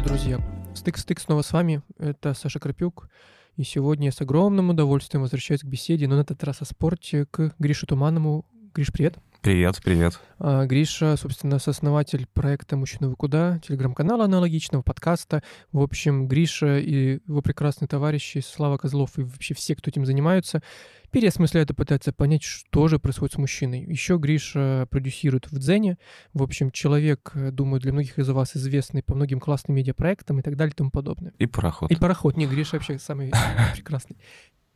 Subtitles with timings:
[0.00, 1.82] дорогие друзья, стык-стык снова с вами.
[1.98, 3.10] Это Саша Крапюк.
[3.56, 7.26] И сегодня я с огромным удовольствием возвращаюсь к беседе, но на этот раз о спорте,
[7.26, 8.46] к Грише Туманову.
[8.72, 9.18] Гриш, привет.
[9.42, 10.20] Привет, привет.
[10.38, 15.42] А, Гриша, собственно, сооснователь проекта «Мужчина вы куда», телеграм-канала аналогичного, подкаста.
[15.72, 20.62] В общем, Гриша и его прекрасные товарищи, Слава Козлов и вообще все, кто этим занимаются,
[21.10, 23.82] переосмысляют и пытаются понять, что же происходит с мужчиной.
[23.84, 25.96] Еще Гриша продюсирует в Дзене.
[26.34, 30.56] В общем, человек, думаю, для многих из вас известный по многим классным медиапроектам и так
[30.56, 31.32] далее и тому подобное.
[31.38, 31.90] И пароход.
[31.90, 32.36] И пароход.
[32.36, 33.32] Не, Гриша вообще самый
[33.74, 34.18] прекрасный.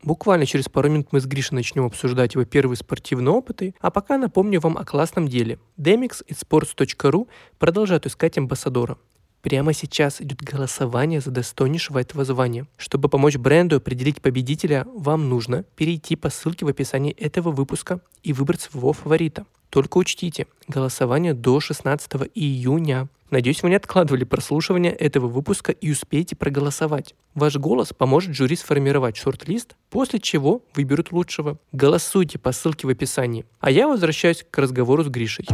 [0.02, 4.18] Буквально через пару минут мы с Гришей начнем обсуждать его первые спортивные опыты, а пока
[4.18, 5.58] напомню вам о классном деле.
[5.78, 8.98] Demix и sports.ru продолжают искать амбассадора.
[9.44, 12.66] Прямо сейчас идет голосование за достойнейшего этого звания.
[12.78, 18.32] Чтобы помочь бренду определить победителя, вам нужно перейти по ссылке в описании этого выпуска и
[18.32, 19.44] выбрать своего фаворита.
[19.68, 23.08] Только учтите, голосование до 16 июня.
[23.28, 27.14] Надеюсь, вы не откладывали прослушивание этого выпуска и успеете проголосовать.
[27.34, 31.58] Ваш голос поможет жюри сформировать шорт-лист, после чего выберут лучшего.
[31.72, 33.44] Голосуйте по ссылке в описании.
[33.60, 35.46] А я возвращаюсь к разговору с Гришей.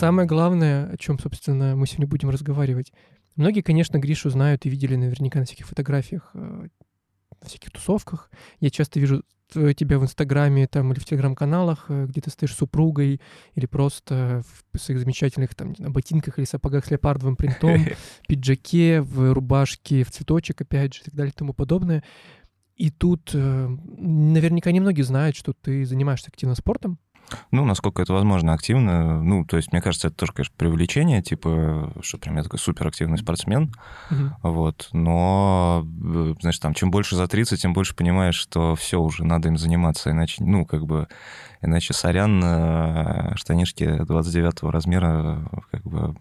[0.00, 2.92] Самое главное, о чем, собственно, мы сегодня будем разговаривать.
[3.36, 6.68] Многие, конечно, Гришу знают и видели наверняка на всяких фотографиях, э,
[7.42, 8.30] на всяких тусовках.
[8.60, 12.58] Я часто вижу тебя в Инстаграме там или в Телеграм-каналах, э, где ты стоишь с
[12.58, 13.20] супругой
[13.54, 17.84] или просто в своих замечательных там на ботинках или сапогах с леопардовым принтом,
[18.26, 22.02] пиджаке, в рубашке, в цветочек, опять же, и так далее и тому подобное.
[22.76, 26.98] И тут э, наверняка немногие знают, что ты занимаешься активно спортом,
[27.50, 29.22] ну, насколько это возможно, активно.
[29.22, 33.18] Ну, то есть, мне кажется, это тоже, конечно, привлечение, типа, что прям я такой суперактивный
[33.18, 33.74] спортсмен.
[34.10, 34.30] Uh-huh.
[34.42, 34.88] Вот.
[34.92, 39.48] Но, э, знаешь, там, чем больше за 30, тем больше понимаешь, что все уже, надо
[39.48, 41.08] им заниматься, иначе, ну, как бы,
[41.60, 46.16] иначе сорян, э, штанишки 29 размера, как бы,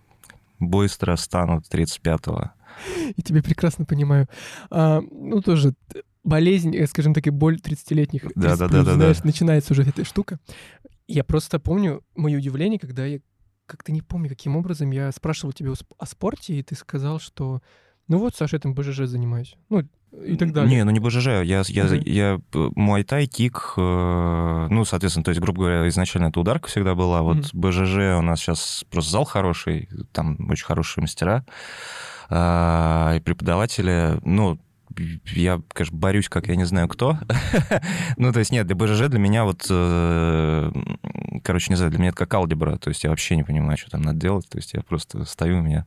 [0.60, 2.52] быстро станут 35-го.
[3.16, 4.28] И тебя прекрасно понимаю.
[4.70, 5.74] А, ну, тоже
[6.24, 8.24] болезнь, э, скажем так, и боль 30-летних.
[8.36, 9.24] Да, да, да, да, знаешь, да.
[9.26, 10.40] начинается уже эта штука.
[11.10, 13.20] Я просто помню мое удивление, когда я
[13.66, 17.62] как-то не помню, каким образом я спрашивал тебя о спорте, и ты сказал, что
[18.08, 19.56] ну вот, Саша, я там БЖЖ занимаюсь.
[19.70, 20.78] Ну, и так далее.
[20.78, 22.10] Не, ну не БЖЖ, я, я, uh-huh.
[22.10, 27.22] я муайтай, кик, э, ну, соответственно, то есть, грубо говоря, изначально это ударка всегда была,
[27.22, 27.50] вот uh-huh.
[27.54, 31.46] БЖЖ у нас сейчас просто зал хороший, там очень хорошие мастера
[32.30, 34.60] э, и преподаватели, ну,
[35.34, 37.18] я, конечно, борюсь, как я не знаю кто.
[38.18, 40.72] ну, то есть нет, для БЖЖ для меня вот, э,
[41.44, 43.92] короче, не знаю, для меня это как алгебра, то есть я вообще не понимаю, что
[43.92, 45.86] там надо делать, то есть я просто стою, у меня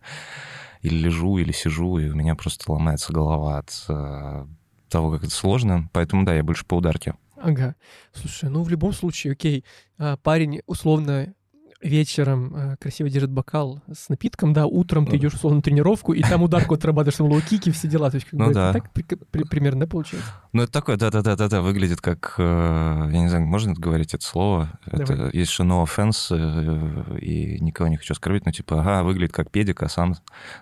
[0.82, 4.46] или лежу, или сижу, и у меня просто ломается голова от э,
[4.88, 7.14] того, как это сложно, поэтому да, я больше по ударке.
[7.36, 7.74] Ага.
[8.12, 9.64] Слушай, ну в любом случае, окей,
[9.98, 11.34] а, парень условно
[11.82, 16.22] вечером э, красиво держит бокал с напитком, да, утром ты идешь условно на тренировку, и
[16.22, 18.10] там ударку отрабатываешь, там лоу-кики, все дела.
[18.10, 18.72] То есть, как ну, бы, да.
[18.72, 20.30] так при, при, примерно, да, получается?
[20.52, 24.78] Ну, это такое, да-да-да-да, выглядит как, э, я не знаю, можно говорить это слово?
[24.86, 25.04] Давай.
[25.04, 29.50] Это, есть же no offense, и никого не хочу оскорбить, но типа, ага, выглядит как
[29.50, 30.16] педик, а сам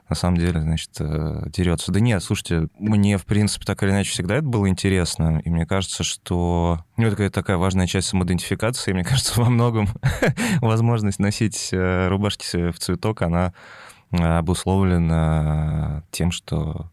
[0.08, 1.92] на самом деле, значит, э, дерется.
[1.92, 5.66] Да нет, слушайте, мне, в принципе, так или иначе всегда это было интересно, и мне
[5.66, 9.88] кажется, что ну, это такая, важная часть самоидентификации, мне кажется, во многом
[10.60, 13.52] возможность носить э, рубашки в цветок, она
[14.12, 16.90] э, обусловлена тем, что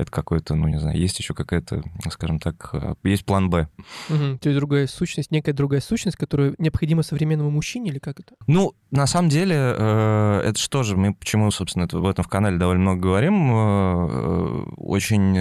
[0.00, 3.68] это какой-то, ну, не знаю, есть еще какая-то, скажем так, э, есть план Б.
[4.08, 4.38] Угу.
[4.38, 8.34] То есть другая сущность, некая другая сущность, которая необходима современному мужчине или как это?
[8.46, 12.28] Ну, на самом деле, э, это что же, мы почему, собственно, это, об этом в
[12.28, 15.34] канале довольно много говорим, э, очень,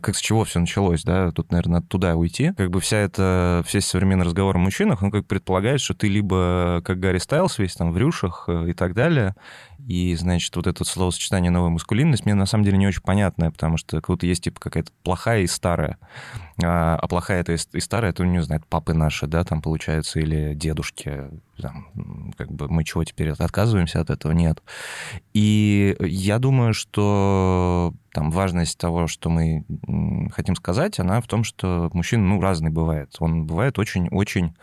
[0.00, 2.52] как с чего все началось, да, тут, наверное, туда уйти.
[2.56, 6.82] Как бы вся эта, весь современный разговор о мужчинах, он как предполагает, что ты либо
[6.84, 9.34] как Гарри Стайлс весь там в рюшах и так далее,
[9.86, 13.76] и, значит, вот это словосочетание «новая маскулинность» мне на самом деле не очень понятное, потому
[13.76, 15.98] что как будто есть типа какая-то плохая и старая.
[16.62, 20.54] А, а плохая это и старая, это, не знаю, папы наши, да, там получается, или
[20.54, 21.30] дедушки.
[21.60, 24.32] Там, как бы мы чего теперь отказываемся от этого?
[24.32, 24.62] Нет.
[25.32, 29.64] И я думаю, что там важность того, что мы
[30.32, 33.14] хотим сказать, она в том, что мужчина, ну, разный бывает.
[33.20, 34.54] Он бывает очень-очень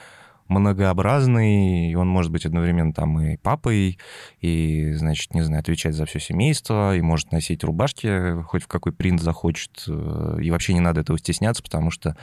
[0.48, 3.98] многообразный, и он может быть одновременно там и папой,
[4.42, 8.92] и, значит, не знаю, отвечать за все семейство, и может носить рубашки, хоть в какой
[8.92, 12.16] принт захочет, э, и вообще не надо этого стесняться, потому что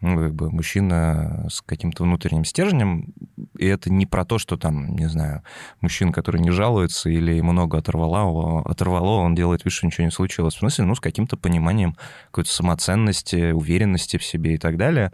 [0.00, 3.14] ну, как бы мужчина с каким-то внутренним стержнем,
[3.58, 5.42] и это не про то, что там, не знаю,
[5.80, 10.54] мужчина, который не жалуется или много оторвало, оторвало, он делает вид, что ничего не случилось.
[10.54, 11.96] В смысле, ну, с каким-то пониманием
[12.26, 15.12] какой-то самоценности, уверенности в себе и так далее.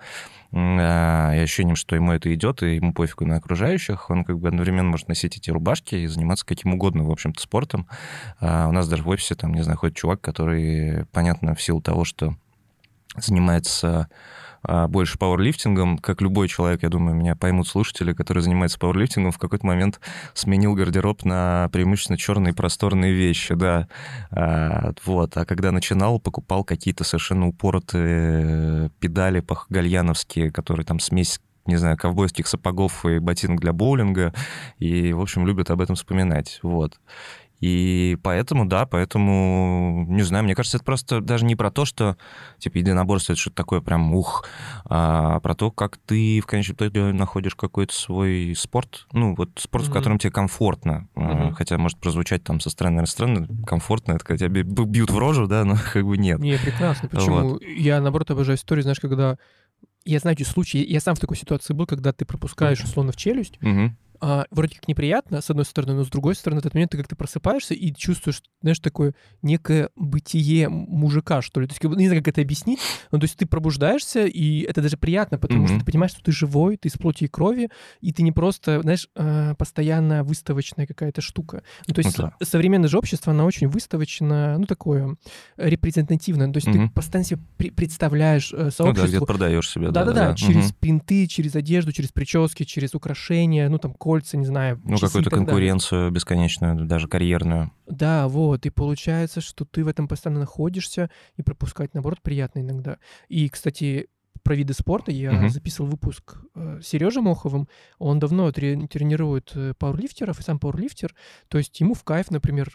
[0.54, 4.10] А, и ощущением, что ему это идет, и ему пофигу на окружающих.
[4.10, 7.86] Он как бы одновременно может носить эти рубашки и заниматься каким угодно, в общем-то, спортом.
[8.38, 11.80] А у нас даже в офисе, там, не знаю, ходит чувак, который, понятно, в силу
[11.80, 12.36] того, что
[13.16, 14.08] занимается
[14.88, 15.98] больше пауэрлифтингом.
[15.98, 20.00] Как любой человек, я думаю, меня поймут слушатели, которые занимаются пауэрлифтингом, в какой-то момент
[20.34, 23.88] сменил гардероб на преимущественно черные просторные вещи, да.
[24.30, 25.36] А, вот.
[25.36, 32.48] А когда начинал, покупал какие-то совершенно упоротые педали гальяновские, которые там смесь не знаю, ковбойских
[32.48, 34.34] сапогов и ботинок для боулинга,
[34.78, 36.98] и, в общем, любят об этом вспоминать, вот.
[37.62, 42.16] И поэтому, да, поэтому, не знаю, мне кажется, это просто даже не про то, что,
[42.58, 44.44] типа, единоборство— это что-то такое прям ух,
[44.84, 49.84] а про то, как ты в конечном итоге находишь какой-то свой спорт, ну, вот спорт,
[49.84, 49.90] mm-hmm.
[49.90, 51.52] в котором тебе комфортно, mm-hmm.
[51.52, 55.46] хотя может прозвучать там со стороны, наверное, странно, комфортно, это когда тебя бьют в рожу,
[55.46, 56.40] да, но как бы нет.
[56.40, 57.50] Не, прекрасно, почему?
[57.50, 57.62] Вот.
[57.62, 59.38] Я, наоборот, обожаю историю, знаешь, когда
[60.04, 63.16] я знаю эти случаи, я сам в такой ситуации был, когда ты пропускаешь условно в
[63.16, 63.92] челюсть, угу
[64.24, 66.96] а, вроде как неприятно, с одной стороны, но с другой стороны, в этот момент ты
[66.96, 71.66] как-то просыпаешься и чувствуешь, знаешь, такое некое бытие мужика, что ли.
[71.66, 72.78] То есть, не знаю, как это объяснить,
[73.10, 75.68] но то есть ты пробуждаешься, и это даже приятно, потому mm-hmm.
[75.68, 77.70] что ты понимаешь, что ты живой, ты из плоти и крови,
[78.00, 81.64] и ты не просто, знаешь, а, постоянно выставочная какая-то штука.
[81.88, 82.46] Ну, то есть ну, да.
[82.46, 85.16] современное же общество, оно очень выставочно, ну, такое
[85.56, 86.52] репрезентативное.
[86.52, 86.88] То есть mm-hmm.
[86.88, 87.40] ты постоянно себе
[87.72, 88.84] представляешь сообщество.
[88.84, 89.90] Ну да, где продаешь себя.
[89.90, 90.76] Да-да-да, через mm-hmm.
[90.78, 94.80] принты, через одежду, через прически, через украшения, ну, там, кольца, не знаю.
[94.84, 96.14] Ну, какую-то конкуренцию далее.
[96.14, 97.72] бесконечную, даже карьерную.
[97.86, 98.66] Да, вот.
[98.66, 102.98] И получается, что ты в этом постоянно находишься, и пропускать, наоборот, приятно иногда.
[103.28, 104.08] И, кстати,
[104.42, 105.48] про виды спорта я uh-huh.
[105.48, 107.68] записывал выпуск э, Сережа Моховым.
[107.98, 111.14] Он давно тренирует э, пауэрлифтеров, и сам пауэрлифтер.
[111.48, 112.70] То есть ему в кайф, например,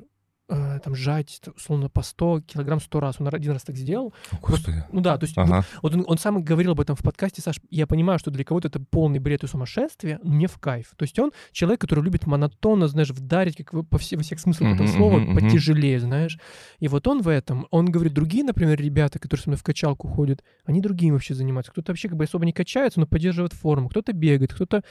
[0.49, 3.15] э, там сжать, условно, по 100 килограмм 100 раз.
[3.19, 4.13] Он один раз так сделал.
[4.41, 4.83] Господи.
[4.91, 5.65] ну да, то есть ага.
[5.81, 8.44] вот, вот он, он сам говорил об этом в подкасте, Саш, я понимаю, что для
[8.44, 10.94] кого-то это полный бред и сумасшествие, но мне в кайф.
[10.95, 14.75] То есть он человек, который любит монотонно, знаешь, вдарить, как по все, во всех смыслах
[14.75, 16.39] этого слова, потяжелее, знаешь.
[16.79, 20.07] И вот он в этом, он говорит, другие, например, ребята, которые со мной в качалку
[20.07, 21.71] ходят, они другим вообще занимаются.
[21.71, 23.89] Кто-то вообще как бы особо не качается, но поддерживает форму.
[23.89, 24.83] Кто-то бегает, кто-то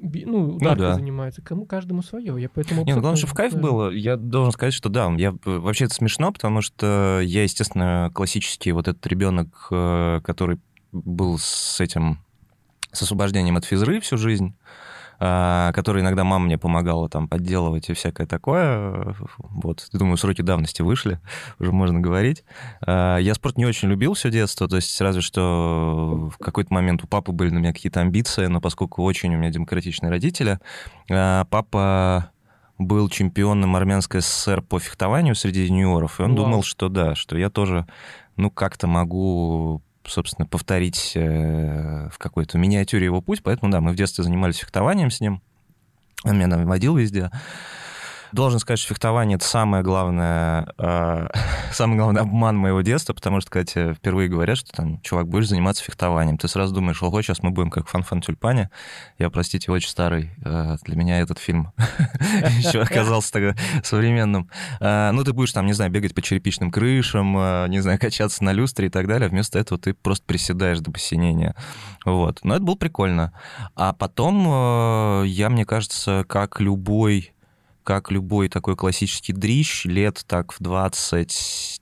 [0.00, 0.94] ну, ну, да.
[0.94, 1.42] занимается.
[1.42, 2.40] Кому каждому свое.
[2.40, 2.84] Я поэтому...
[2.84, 3.90] Не, ну, главное, что в кайф было.
[3.90, 8.88] Я должен сказать, что да, я вообще это смешно, потому что я, естественно, классический вот
[8.88, 10.58] этот ребенок, э, который
[10.92, 12.18] был с этим,
[12.92, 14.54] с освобождением от физры всю жизнь.
[15.20, 19.16] А, который иногда мама мне помогала там подделывать и всякое такое.
[19.38, 21.20] Вот, думаю, сроки давности вышли,
[21.58, 22.44] уже можно говорить.
[22.86, 27.02] А, я спорт не очень любил все детство, то есть разве что в какой-то момент
[27.02, 30.60] у папы были на меня какие-то амбиции, но поскольку очень у меня демократичные родители,
[31.10, 32.30] а, папа
[32.78, 36.44] был чемпионом Армянской ССР по фехтованию среди юниоров, и он Вау.
[36.44, 37.86] думал, что да, что я тоже,
[38.36, 43.42] ну, как-то могу собственно, повторить э, в какой-то миниатюре его путь.
[43.42, 45.42] Поэтому, да, мы в детстве занимались фехтованием с ним.
[46.24, 47.30] Он меня водил везде.
[48.32, 51.28] Должен сказать, что фехтование это самое главное, э,
[51.72, 55.82] самый главный обман моего детства, потому что тебе впервые говорят, что там, чувак, будешь заниматься
[55.82, 58.70] фехтованием, ты сразу думаешь, ого, сейчас мы будем как в Фанфан-Тюльпане.
[59.18, 60.30] Я, простите, очень старый.
[60.44, 61.72] Э, для меня этот фильм
[62.58, 64.50] еще оказался тогда современным.
[64.80, 68.44] Э, ну, ты будешь там, не знаю, бегать по черепичным крышам, э, не знаю, качаться
[68.44, 69.28] на люстре и так далее.
[69.28, 71.54] Вместо этого ты просто приседаешь до посинения.
[72.04, 72.40] Вот.
[72.42, 73.32] Но это было прикольно.
[73.74, 77.32] А потом э, я, мне кажется, как любой
[77.88, 81.80] как любой такой классический дрищ, лет так в 20,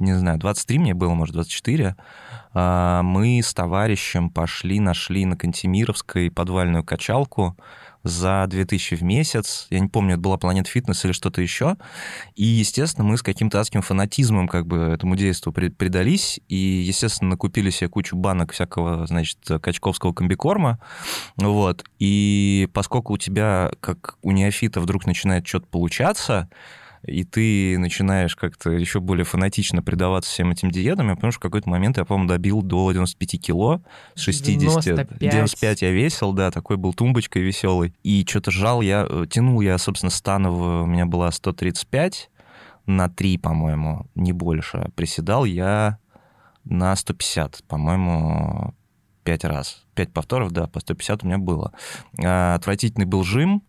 [0.00, 1.96] не знаю, 23 мне было, может, 24,
[2.52, 7.56] а, мы с товарищем пошли, нашли на Кантемировской подвальную качалку,
[8.06, 9.66] за 2000 в месяц.
[9.70, 11.76] Я не помню, это была Планет Фитнес или что-то еще.
[12.34, 16.40] И, естественно, мы с каким-то адским фанатизмом как бы этому действию предались.
[16.48, 20.78] И, естественно, накупили себе кучу банок всякого, значит, качковского комбикорма.
[21.36, 21.84] Вот.
[21.98, 26.48] И поскольку у тебя, как у неофита, вдруг начинает что-то получаться,
[27.06, 31.42] и ты начинаешь как-то еще более фанатично предаваться всем этим диетам, я помню, что в
[31.42, 33.82] какой-то момент я, по-моему, добил до 95 кило,
[34.14, 34.58] с 60.
[34.58, 35.18] 95.
[35.18, 37.94] 95 я весил, да, такой был тумбочкой веселый.
[38.02, 42.30] И что-то жал я, э, тянул я, собственно, становую, у меня была 135
[42.86, 44.90] на 3, по-моему, не больше.
[44.94, 45.98] Приседал я
[46.64, 48.74] на 150, по-моему,
[49.24, 49.84] 5 раз.
[49.94, 51.72] 5 повторов, да, по 150 у меня было.
[52.22, 53.62] А, отвратительный был жим,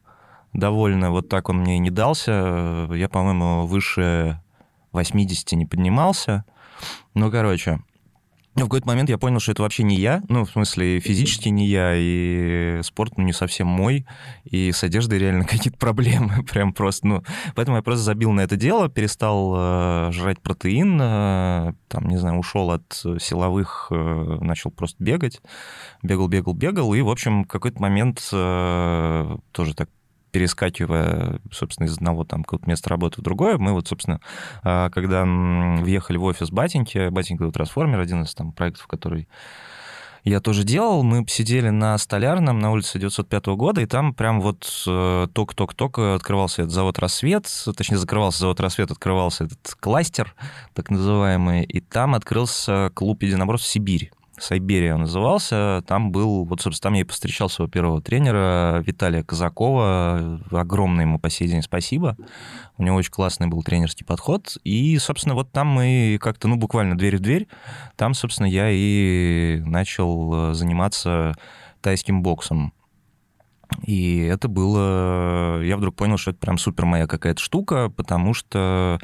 [0.57, 2.89] довольно вот так он мне и не дался.
[2.93, 4.41] Я, по-моему, выше
[4.91, 6.43] 80 не поднимался.
[7.13, 7.79] Ну, короче,
[8.55, 11.67] в какой-то момент я понял, что это вообще не я, ну, в смысле, физически не
[11.67, 14.07] я, и спорт, ну, не совсем мой,
[14.45, 17.23] и с одеждой реально какие-то проблемы, прям просто, ну,
[17.55, 22.39] поэтому я просто забил на это дело, перестал э, жрать протеин, э, там, не знаю,
[22.39, 25.39] ушел от силовых, э, начал просто бегать,
[26.01, 29.89] бегал, бегал, бегал, и, в общем, в какой-то момент э, тоже так
[30.37, 34.21] перескакивая, собственно, из одного там какого-то места работы в другое, мы вот, собственно,
[34.61, 39.27] а, когда въехали в офис Батеньки, Батенька трансформер, один из там проектов, который
[40.23, 41.01] я тоже делал.
[41.01, 46.61] Мы сидели на Столярном, на улице 905 года, и там прям вот э, ток-ток-ток открывался
[46.61, 50.35] этот завод «Рассвет», точнее, закрывался завод «Рассвет», открывался этот кластер,
[50.75, 54.11] так называемый, и там открылся клуб единоборств «Сибирь».
[54.39, 55.83] Сайберия назывался.
[55.87, 60.41] Там был, вот, собственно, там я и повстречал своего первого тренера Виталия Казакова.
[60.51, 62.15] Огромное ему по сей день спасибо.
[62.77, 64.57] У него очень классный был тренерский подход.
[64.63, 67.47] И, собственно, вот там мы как-то, ну, буквально дверь в дверь,
[67.95, 71.33] там, собственно, я и начал заниматься
[71.81, 72.73] тайским боксом.
[73.83, 75.61] И это было...
[75.61, 78.99] Я вдруг понял, что это прям супер моя какая-то штука, потому что,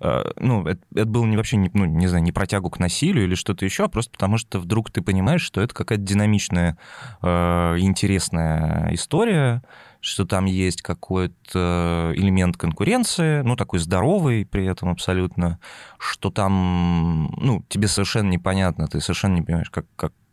[0.00, 3.24] э, ну, это, это было не вообще, не, ну, не знаю, не протягу к насилию
[3.24, 6.76] или что-то еще, а просто потому что вдруг ты понимаешь, что это какая-то динамичная,
[7.22, 9.62] э, интересная история,
[10.00, 15.58] что там есть какой-то элемент конкуренции, ну, такой здоровый при этом абсолютно,
[15.98, 20.27] что там, ну, тебе совершенно непонятно, ты совершенно не понимаешь, как, как, как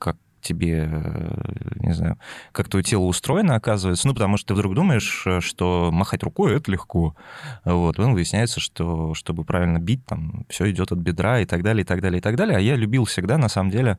[0.46, 2.18] тебе, э, не знаю,
[2.52, 4.08] как твое тело устроено, оказывается.
[4.08, 7.16] Ну, потому что ты вдруг думаешь, э, что махать рукой— это легко.
[7.64, 7.98] Вот.
[7.98, 11.86] Потом выясняется, что чтобы правильно бить, там все идет от бедра и так далее, и
[11.86, 12.58] так далее, и так далее.
[12.58, 13.98] А я любил всегда, на самом деле,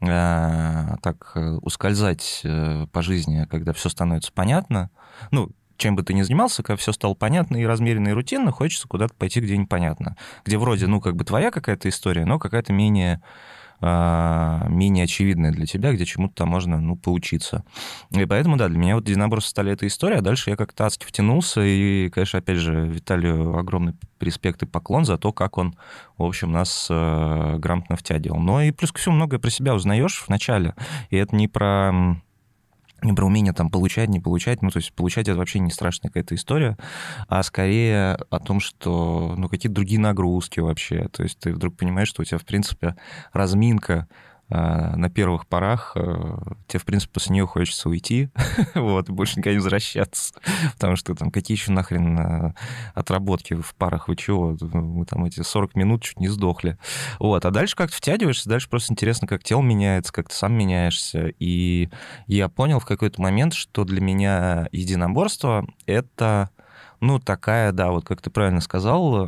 [0.00, 2.42] э, так ускользать
[2.92, 4.90] по жизни, когда все становится понятно.
[5.30, 8.88] Ну, чем бы ты ни занимался, когда все стало понятно и размеренно, и рутинно, хочется
[8.88, 10.16] куда-то пойти, где непонятно.
[10.44, 13.22] Где вроде, ну, как бы твоя какая-то история, но какая-то менее
[13.80, 17.64] менее очевидная для тебя, где чему-то можно, ну, поучиться.
[18.10, 21.04] И поэтому, да, для меня вот единоборство стали эта история, а дальше я как-то адски
[21.04, 25.74] втянулся, и, конечно, опять же, Виталию огромный респект и поклон за то, как он,
[26.16, 28.38] в общем, нас э, грамотно втягивал.
[28.38, 30.74] Но и плюс ко всему многое про себя узнаешь в начале,
[31.10, 31.92] и это не про
[33.02, 36.10] не про умение там получать, не получать, ну, то есть получать это вообще не страшная
[36.10, 36.76] какая-то история,
[37.28, 42.08] а скорее о том, что, ну, какие-то другие нагрузки вообще, то есть ты вдруг понимаешь,
[42.08, 42.96] что у тебя, в принципе,
[43.32, 44.08] разминка
[44.48, 46.36] на первых порах э,
[46.66, 48.28] тебе, в принципе, после нее хочется уйти,
[48.74, 50.34] вот, и больше никогда не возвращаться,
[50.74, 52.54] потому что там какие еще нахрен э,
[52.94, 56.78] отработки в парах, вы чего, мы там эти 40 минут чуть не сдохли,
[57.18, 61.32] вот, а дальше как-то втягиваешься, дальше просто интересно, как тело меняется, как ты сам меняешься,
[61.38, 61.88] и
[62.26, 66.50] я понял в какой-то момент, что для меня единоборство— это,
[67.00, 69.26] ну, такая, да, вот как ты правильно сказал,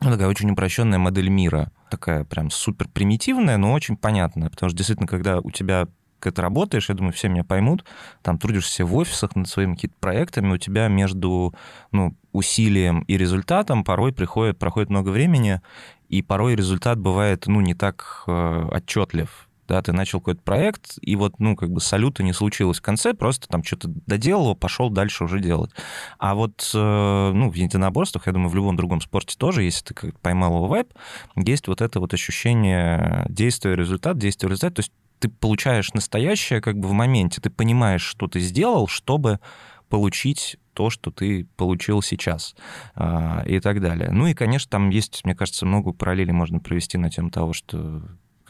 [0.00, 5.06] такая очень упрощенная модель мира, такая прям супер примитивная, но очень понятная, потому что действительно,
[5.06, 5.86] когда у тебя
[6.18, 7.84] как ты работаешь, я думаю, все меня поймут,
[8.22, 11.52] там трудишься в офисах над своими какими-то проектами, у тебя между
[11.90, 15.60] ну, усилием и результатом порой приходит, проходит много времени,
[16.08, 21.16] и порой результат бывает, ну, не так э, отчетлив да, ты начал какой-то проект, и
[21.16, 25.24] вот, ну, как бы салюта не случилось в конце, просто там что-то доделал, пошел дальше
[25.24, 25.70] уже делать.
[26.18, 29.94] А вот, э, ну, в единоборствах, я думаю, в любом другом спорте тоже, если ты
[29.94, 30.92] как поймал его вайп,
[31.36, 36.76] есть вот это вот ощущение действия, результат, действия, результат, то есть ты получаешь настоящее как
[36.78, 39.40] бы в моменте, ты понимаешь, что ты сделал, чтобы
[39.88, 42.54] получить то, что ты получил сейчас
[42.94, 44.10] а, и так далее.
[44.10, 48.02] Ну и, конечно, там есть, мне кажется, много параллелей можно провести на тему того, что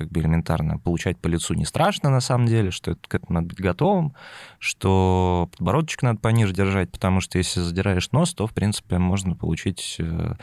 [0.02, 3.34] как бы элементарно получать по лицу не страшно на самом деле, что это, к этому
[3.34, 4.14] надо быть готовым,
[4.58, 9.96] что подбородочек надо пониже держать, потому что если задираешь нос, то, в принципе, можно получить
[9.98, 10.34] э,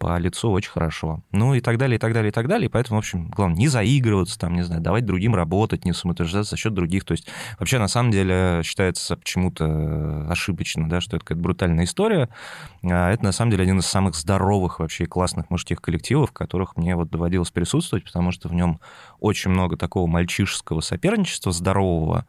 [0.00, 1.22] по лицу очень хорошо.
[1.30, 2.66] Ну и так далее, и так далее, и так далее.
[2.66, 6.52] И поэтому, в общем, главное, не заигрываться, там, не знаю, давать другим работать, не самоутверждаться
[6.52, 7.04] за счет других.
[7.04, 7.28] То есть
[7.58, 12.30] вообще, на самом деле, считается почему-то ошибочно, да, что это какая-то брутальная история.
[12.82, 16.78] А это, на самом деле, один из самых здоровых вообще классных мужских коллективов, в которых
[16.78, 18.80] мне вот доводилось присутствовать, потому что в нем
[19.20, 22.24] очень много такого мальчишеского соперничества здорового,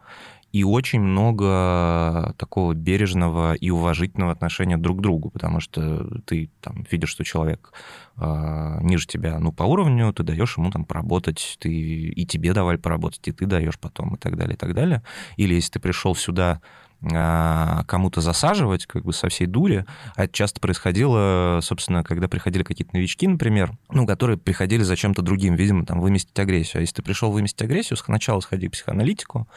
[0.51, 6.85] и очень много такого бережного и уважительного отношения друг к другу, потому что ты там
[6.91, 7.71] видишь, что человек
[8.17, 12.77] э, ниже тебя, ну, по уровню, ты даешь ему там поработать, ты и тебе давали
[12.77, 15.03] поработать, и ты даешь потом, и так далее, и так далее.
[15.37, 16.61] Или если ты пришел сюда
[17.01, 19.85] кому-то засаживать как бы со всей дури.
[20.15, 25.21] А это часто происходило, собственно, когда приходили какие-то новички, например, ну, которые приходили за чем-то
[25.21, 26.79] другим, видимо, там, выместить агрессию.
[26.79, 29.47] А если ты пришел выместить агрессию, сначала сходи к психоаналитику,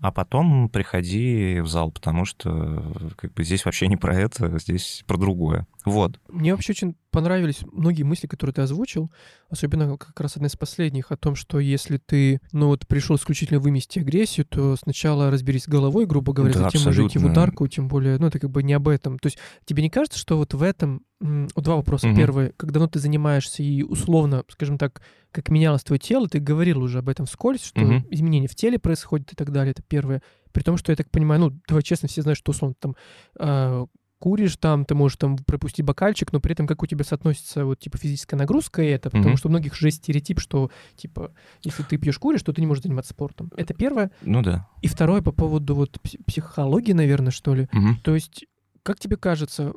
[0.00, 5.04] а потом приходи в зал, потому что как бы здесь вообще не про это, здесь
[5.06, 5.66] про другое.
[5.84, 6.20] Вот.
[6.28, 9.10] Мне вообще очень понравились многие мысли, которые ты озвучил.
[9.48, 13.60] Особенно как раз одна из последних, о том, что если ты, ну вот, пришел исключительно
[13.60, 17.88] вымести агрессию, то сначала разберись головой, грубо говоря, Да, затем уже идти в ударку, тем
[17.88, 19.18] более, ну это как бы не об этом.
[19.18, 21.02] То есть тебе не кажется, что вот в этом...
[21.20, 22.06] Вот два вопроса.
[22.06, 22.16] Мгм.
[22.16, 25.02] Первый, когда давно ты занимаешься и условно, скажем так,
[25.32, 28.06] как менялось твое тело, ты говорил уже об этом вскользь, что Мгм.
[28.10, 30.22] изменения в теле происходят и так далее, это первое.
[30.52, 32.94] При том, что я так понимаю, ну, давай честно, все знают, что условно там
[33.38, 33.86] а,
[34.18, 37.78] куришь там, ты можешь там пропустить бокальчик, но при этом как у тебя соотносится вот
[37.78, 39.36] типа физическая нагрузка и это, потому Мгм.
[39.36, 41.32] что у многих же есть стереотип, что типа
[41.62, 43.50] если ты пьешь куришь, то ты не можешь заниматься спортом.
[43.56, 44.10] Это первое.
[44.22, 44.68] Ну да.
[44.82, 47.68] И второе по поводу вот пси- психологии, наверное, что ли.
[47.72, 47.96] Мгм.
[48.02, 48.44] То есть,
[48.82, 49.72] как тебе кажется,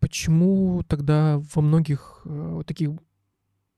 [0.00, 2.90] почему тогда во многих э, таких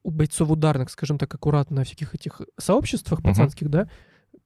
[0.03, 3.89] у бойцов ударных, скажем так, аккуратно, всяких этих сообществах пацанских, да,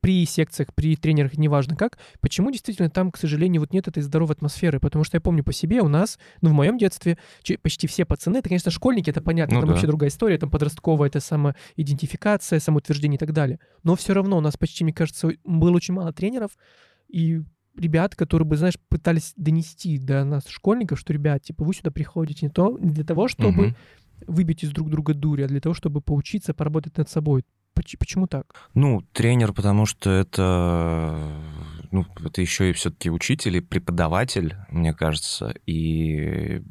[0.00, 4.35] при секциях, при тренерах, неважно как, почему действительно там, к сожалению, вот нет этой здоровой
[4.35, 4.80] атмосферы?
[4.80, 7.19] Потому что я помню по себе, у нас, ну, в моем детстве,
[7.62, 9.75] почти все пацаны, это, конечно, школьники, это понятно, Ну там да.
[9.75, 13.59] вообще другая история, там подростковая, это самоидентификация, самоутверждение и так далее.
[13.83, 16.52] Но все равно у нас почти, мне кажется, было очень мало тренеров,
[17.09, 17.42] и
[17.76, 22.47] ребят, которые бы, знаешь, пытались донести до нас, школьников, что, ребят, типа, вы сюда приходите
[22.47, 23.76] не, то, не для того, чтобы Мгм.
[24.26, 27.45] выбить из друг друга дури, а для того, чтобы поучиться, поработать над собой.
[27.80, 28.44] Поч- Почему так?
[28.75, 31.18] Ну, тренер, потому что это,
[31.90, 36.62] ну, это еще и все-таки учитель и преподаватель, мне кажется, и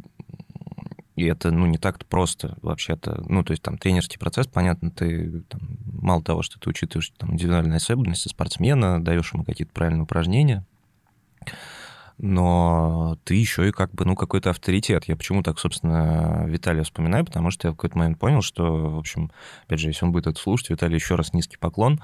[1.16, 3.24] и это, ну, не так-то просто вообще-то.
[3.28, 7.34] Ну, то есть там тренерский процесс, понятно, ты там, мало того, что ты учитываешь там,
[7.34, 10.66] индивидуальные особенности спортсмена, даешь ему какие-то правильные упражнения,
[12.22, 15.06] но ты еще и как бы, ну, какой-то авторитет.
[15.06, 18.98] Я почему так, собственно, Виталия вспоминаю, потому что я в какой-то момент понял, что, в
[18.98, 19.32] общем,
[19.66, 22.02] опять же, если он будет это слушать, Виталий, еще раз низкий поклон,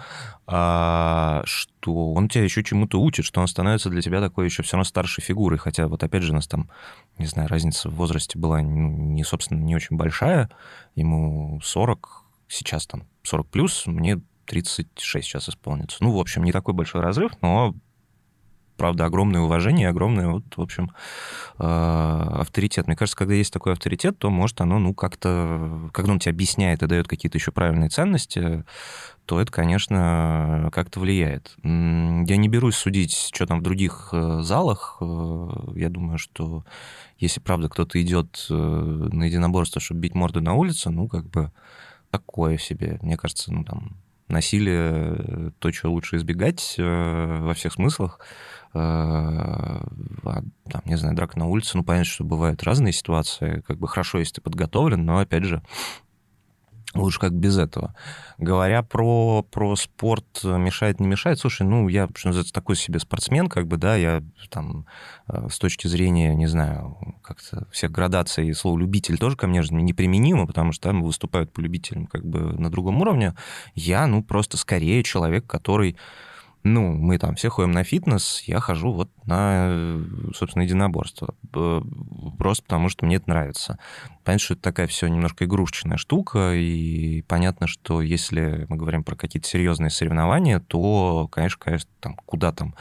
[0.48, 4.78] а, что он тебя еще чему-то учит, что он становится для тебя такой еще все
[4.78, 6.70] равно старшей фигурой, хотя вот опять же у нас там,
[7.18, 10.50] не знаю, разница в возрасте была не, собственно, не очень большая,
[10.96, 15.98] ему 40, сейчас там 40 плюс, мне 36 сейчас исполнится.
[16.00, 17.76] Ну, в общем, не такой большой разрыв, но
[18.78, 20.92] правда, огромное уважение, огромное, вот, в общем,
[21.60, 22.88] э, авторитет.
[22.88, 26.84] Мне кажется, когда есть такой авторитет, то, может, оно, ну, как-то, когда он тебе объясняет
[26.84, 28.64] и дает какие-то еще правильные ценности,
[29.26, 31.56] то это, конечно, как-то влияет.
[31.64, 34.98] Я не берусь судить, что там в других э, залах.
[35.02, 36.64] Э, Я думаю, что
[37.18, 41.52] если, правда, кто-то идет на единоборство, чтобы бить морду на улице, ну, как бы
[42.12, 43.00] такое себе.
[43.02, 48.20] Мне кажется, ну, там, насилие, то, что лучше избегать во всех смыслах.
[48.76, 53.64] Э, а, там, не знаю, драка на улице, ну, понятно, что бывают разные ситуации.
[53.66, 55.64] Как бы хорошо, если ты подготовлен, но, опять же,
[56.94, 57.96] лучше как без этого.
[58.38, 63.48] Говоря про, про спорт, мешает, не мешает, слушай, ну, я, что называется, такой себе спортсмен,
[63.48, 64.86] как бы, да, я там
[65.30, 69.74] э, с точки зрения, не знаю, как-то всех градаций, слово «любитель» тоже ко мне же
[69.74, 73.36] неприменимо, потому что там выступают по любителям как бы на другом уровне.
[73.74, 75.96] Я, ну, просто скорее человек, который
[76.66, 81.36] ну, мы там все ходим на фитнес, я хожу вот на, э, собственно, единоборство.
[82.40, 83.78] Просто потому, что мне это нравится.
[84.24, 89.16] Понятно, что это такая все немножко игрушечная штука, и понятно, что если мы говорим про
[89.16, 92.74] какие-то серьезные соревнования, то, конечно, конечно, там, куда там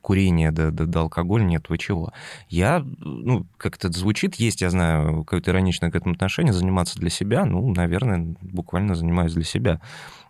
[0.00, 2.12] курение да, да, да алкоголь, нет, вы чего.
[2.48, 7.10] Я, ну, как это звучит, есть, я знаю, какое-то ироничное к этому отношение, заниматься для
[7.10, 9.80] себя, ну, наверное, буквально занимаюсь для себя.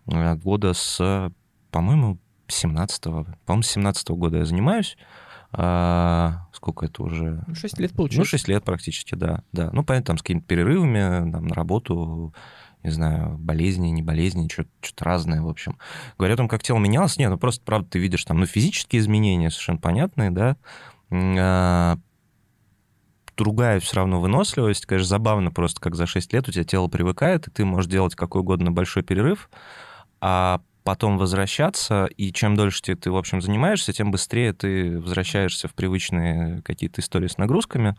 [0.07, 1.31] Э, Года с,
[1.71, 2.19] по-моему,
[2.53, 4.97] 17-го, по-моему, с 17 года я занимаюсь.
[5.53, 7.45] А, сколько это уже?
[7.55, 8.29] Шесть лет Ну, получилось.
[8.29, 9.43] 6 лет практически, да.
[9.53, 9.71] да.
[9.73, 12.35] Ну, понятно, там с какими-то перерывами, там, на работу,
[12.83, 15.79] не знаю, болезни, не болезни, что-то разное, в общем.
[16.19, 19.01] Говоря о том, как тело менялось, нет, ну, просто, правда, ты видишь там, ну, физические
[19.01, 20.57] изменения совершенно понятные, да,
[21.11, 21.99] а,
[23.37, 24.87] другая все равно выносливость.
[24.87, 28.15] Конечно, забавно просто, как за 6 лет у тебя тело привыкает, и ты можешь делать
[28.15, 29.51] какой угодно большой перерыв,
[30.21, 35.69] а потом возвращаться, и чем дольше ты, ты, в общем, занимаешься, тем быстрее ты возвращаешься
[35.69, 37.95] в привычные какие-то истории с нагрузками.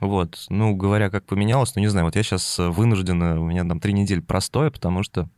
[0.00, 0.46] Вот.
[0.48, 3.92] Ну, говоря, как поменялось, ну, не знаю, вот я сейчас вынужден, у меня там три
[3.92, 5.28] недели простое, потому что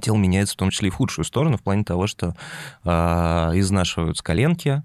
[0.00, 2.36] тело меняется в том числе и в худшую сторону, в плане того, что
[2.84, 4.82] э, изнашиваются коленки,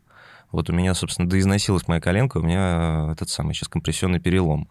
[0.52, 4.70] вот у меня, собственно, доизносилась моя коленка, у меня этот самый сейчас компрессионный перелом.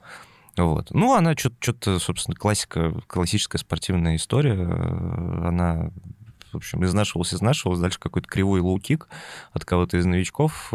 [0.57, 0.91] Вот.
[0.91, 4.53] Ну, она что-то, собственно, классика, классическая спортивная история.
[4.53, 5.91] Она,
[6.53, 7.81] в общем, изнашивалась, изнашивалась.
[7.81, 9.07] Дальше какой-то кривой лоу-кик
[9.53, 10.69] от кого-то из новичков.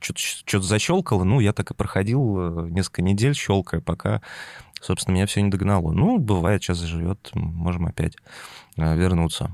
[0.00, 1.24] Что-то защелкало.
[1.24, 4.22] Ну, я так и проходил несколько недель, щелкая, пока,
[4.80, 5.92] собственно, меня все не догнало.
[5.92, 8.16] Ну, бывает, сейчас заживет, можем опять
[8.76, 9.50] вернуться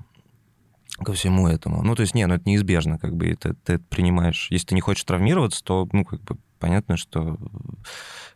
[0.98, 1.82] ко всему этому.
[1.82, 4.48] Ну, то есть, не, ну это неизбежно, как бы, ты, ты это принимаешь.
[4.50, 7.38] Если ты не хочешь травмироваться, то, ну, как бы, понятно, что,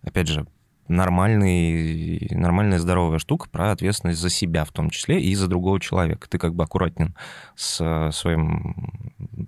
[0.03, 0.47] опять же,
[0.89, 6.29] нормальный, нормальная здоровая штука про ответственность за себя в том числе и за другого человека.
[6.29, 7.15] Ты как бы аккуратен
[7.55, 8.75] с своим,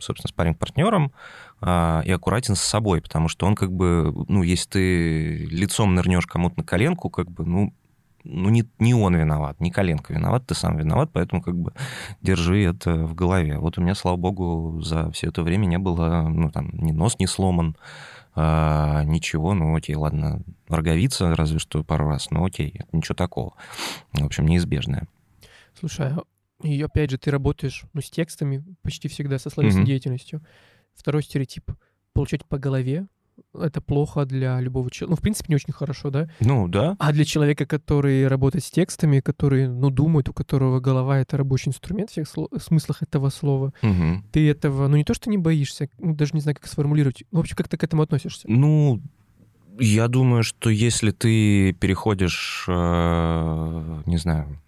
[0.01, 1.13] собственно, спарринг-партнером
[1.61, 6.27] а, и аккуратен с собой, потому что он как бы, ну, если ты лицом нырнешь
[6.27, 7.73] кому-то на коленку, как бы, ну,
[8.25, 11.73] ну, не, не он виноват, не коленка виноват, ты сам виноват, поэтому как бы
[12.21, 13.59] держи это в голове.
[13.59, 17.19] Вот у меня, слава богу, за все это время не было, ну, там, ни нос
[17.19, 17.77] не сломан,
[18.35, 23.55] а, ничего, ну, окей, ладно, роговица разве что пару раз, ну, окей, ничего такого.
[24.13, 25.09] В общем, неизбежное.
[25.79, 26.23] Слушай, а,
[26.63, 29.87] и опять же, ты работаешь, ну, с текстами почти всегда, со словесной mm-hmm.
[29.87, 30.43] деятельностью.
[30.95, 31.71] Второй стереотип—
[32.13, 33.07] получать по голове
[33.55, 35.11] это плохо для любого человека.
[35.11, 36.29] Ну, в принципе, не очень хорошо, да?
[36.41, 36.97] Ну, да.
[36.99, 41.71] А для человека, который работает с текстами, который, ну, думает, у которого голова— это рабочий
[41.71, 44.23] инструмент в всех сло- смыслах этого слова, угу.
[44.33, 47.39] ты этого, ну, не то, что не боишься, ну, даже не знаю, как сформулировать, ну,
[47.39, 48.47] вообще, как ты к этому относишься?
[48.49, 49.01] Ну,
[49.79, 54.61] я думаю, что если ты переходишь, э, не знаю,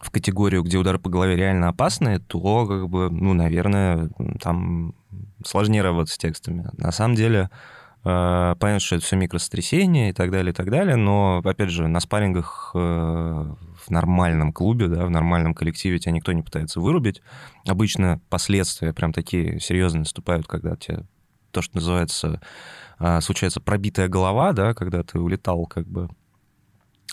[0.00, 4.94] в категорию, где удары по голове реально опасны, то, как бы, ну, наверное, там
[5.44, 6.68] сложнее работать с текстами.
[6.76, 10.96] На самом деле, Э, понятно, что это все микросотрясение и так далее, и так далее,
[10.96, 16.32] но, опять же, на спаррингах э, в нормальном клубе, да, в нормальном коллективе тебя никто
[16.32, 17.22] не пытается вырубить.
[17.66, 21.04] Обычно последствия прям такие серьезные наступают, когда тебе
[21.50, 22.40] то, что называется,
[22.98, 26.08] э, случается пробитая голова, да, когда ты улетал как бы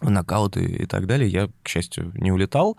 [0.02, 2.78] нокауты и так далее, я, к счастью, не улетал.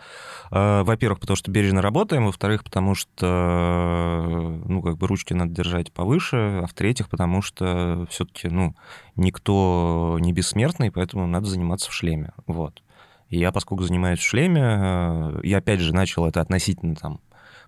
[0.50, 5.92] А, во-первых, потому что бережно работаем, во-вторых, потому что, ну, как бы ручки надо держать
[5.92, 8.74] повыше, а в-третьих, потому что все-таки, ну,
[9.16, 12.82] никто не бессмертный, поэтому надо заниматься в шлеме, вот.
[13.28, 17.18] И я, поскольку занимаюсь в шлеме, э, я, опять же, начал это относительно там...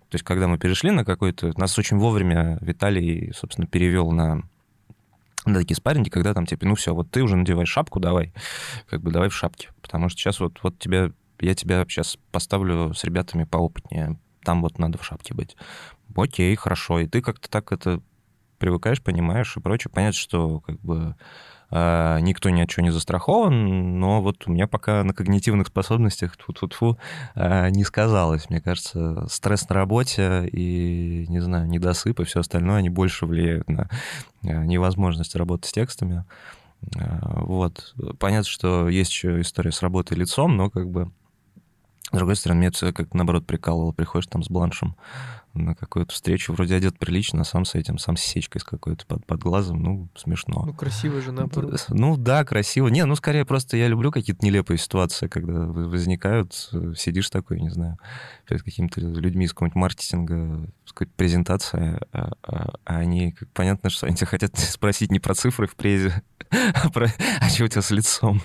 [0.09, 1.53] То есть, когда мы перешли на какой-то...
[1.59, 4.43] Нас очень вовремя Виталий, собственно, перевел на
[5.49, 8.33] на такие спарринги, когда там типа, ну все, вот ты уже надеваешь шапку, давай,
[8.89, 12.95] как бы давай в шапке, потому что сейчас вот, вот тебя, я тебя сейчас поставлю
[12.95, 15.57] с ребятами поопытнее, там вот надо в шапке быть.
[16.17, 18.01] Окей, хорошо, и ты как-то так это
[18.59, 19.91] привыкаешь, понимаешь и прочее.
[19.93, 21.15] Понятно, что как бы
[21.71, 26.61] никто ни от чего не застрахован, но вот у меня пока на когнитивных способностях тут
[26.61, 26.99] тут фу
[27.37, 28.49] не сказалось.
[28.49, 33.69] Мне кажется, стресс на работе и, не знаю, недосып и все остальное, они больше влияют
[33.69, 33.89] на
[34.43, 36.25] а, невозможность работать с текстами.
[36.97, 37.95] А, вот.
[38.19, 41.11] Понятно, что есть еще история с работой лицом, но как бы
[42.11, 43.93] с другой стороны, мне это как наоборот прикалывало.
[43.93, 44.97] Приходишь там с бланшем
[45.65, 49.07] на какую-то встречу, вроде одет прилично, а сам с этим, сам с сечкой с какой-то
[49.07, 50.65] под, под глазом, ну, смешно.
[50.67, 51.87] Ну, красиво же, наоборот.
[51.89, 52.89] Ну, да, красиво.
[52.89, 56.55] Не, ну, скорее просто я люблю какие-то нелепые ситуации, когда возникают,
[56.97, 57.99] сидишь такой, не знаю,
[58.49, 60.69] перед какими-то людьми из какого-нибудь маркетинга,
[60.99, 65.35] какой-то презентация, а, а, а они, как понятно, что они тебя хотят спросить не про
[65.35, 67.09] цифры в презе, а про,
[67.41, 68.43] а что у тебя с лицом?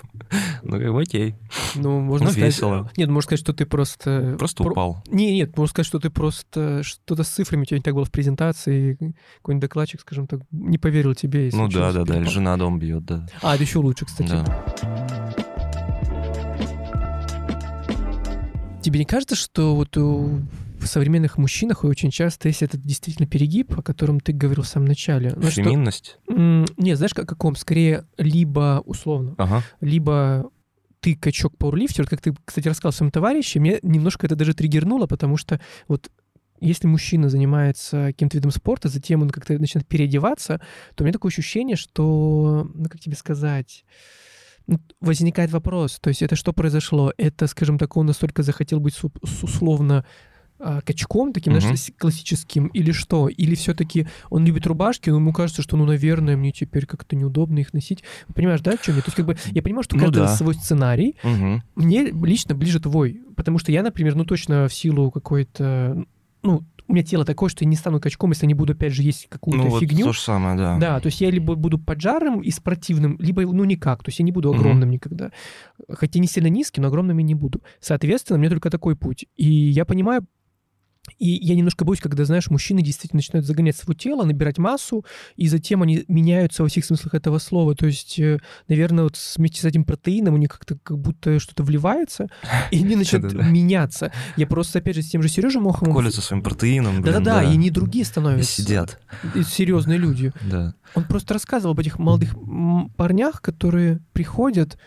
[0.62, 1.34] Ну, как бы окей.
[1.74, 2.54] Ну, можно ну, сказать...
[2.54, 2.90] весело.
[2.96, 4.36] Нет, можно сказать, что ты просто...
[4.38, 4.72] Просто про...
[4.72, 5.02] упал.
[5.08, 8.04] Не, нет, можно сказать, что ты просто что-то с цифрами у тебя не так было
[8.04, 11.50] в презентации, какой-нибудь докладчик, скажем так, не поверил тебе.
[11.52, 13.26] Ну да, да, да, или жена дом бьет, да.
[13.42, 14.30] А, это еще лучше, кстати.
[14.30, 15.34] Да.
[18.82, 20.40] Тебе не кажется, что вот у
[20.78, 24.86] в современных мужчинах очень часто есть этот действительно перегиб, о котором ты говорил в самом
[24.86, 25.32] начале.
[25.34, 26.18] Ну, Феминность?
[26.24, 27.56] Что, не, знаешь, как каком?
[27.56, 29.62] Скорее, либо условно, ага.
[29.80, 30.50] либо
[31.00, 35.38] ты качок пауэрлифтер, как ты, кстати, рассказал своему товарищу, мне немножко это даже триггернуло, потому
[35.38, 36.10] что вот
[36.60, 40.60] если мужчина занимается каким-то видом спорта, затем он как-то начинает переодеваться,
[40.94, 43.84] то у меня такое ощущение, что, ну, как тебе сказать,
[44.66, 47.12] ну, возникает вопрос, то есть это что произошло?
[47.18, 48.98] Это, скажем так, он настолько захотел быть
[49.42, 50.06] условно
[50.60, 51.60] а, качком таким, угу.
[51.60, 53.28] знаешь, классическим, или что?
[53.28, 57.58] Или все-таки он любит рубашки, но ему кажется, что, ну, наверное, мне теперь как-то неудобно
[57.58, 58.04] их носить.
[58.34, 59.02] Понимаешь, да, о чем я?
[59.02, 60.28] То есть, как бы, я понимаю, что ну, каждый да.
[60.28, 61.16] свой сценарий.
[61.24, 61.62] Угу.
[61.74, 63.20] Мне лично ближе твой.
[63.36, 66.06] Потому что я, например, ну, точно в силу какой-то,
[66.44, 69.02] ну, у меня тело такое, что я не стану качком, если не буду, опять же,
[69.02, 70.04] есть какую-то ну, фигню.
[70.04, 70.78] Вот то же самое, да.
[70.78, 74.02] Да, то есть я либо буду поджарым и спортивным, либо, ну, никак.
[74.02, 74.94] То есть я не буду огромным угу.
[74.94, 75.32] никогда.
[75.88, 77.62] Хотя не сильно низким, но огромным я не буду.
[77.80, 79.26] Соответственно, мне только такой путь.
[79.36, 80.26] И я понимаю,
[81.18, 85.04] и я немножко боюсь, когда, знаешь, мужчины действительно начинают загонять свое тело, набирать массу,
[85.36, 87.74] и затем они меняются во всех смыслах этого слова.
[87.74, 91.62] То есть, э, наверное, вот вместе с этим протеином у них как-то как будто что-то
[91.62, 92.28] вливается,
[92.70, 94.12] и они начинают меняться.
[94.36, 95.94] Я просто, опять же, с тем же Сережей Моховым...
[95.94, 97.02] Колятся своим протеином.
[97.02, 98.62] Да-да-да, и не другие становятся.
[98.62, 99.00] И сидят.
[99.46, 100.32] Серьезные люди.
[100.42, 100.74] Да.
[100.94, 102.34] Он просто рассказывал об этих молодых
[102.96, 104.78] парнях, которые приходят,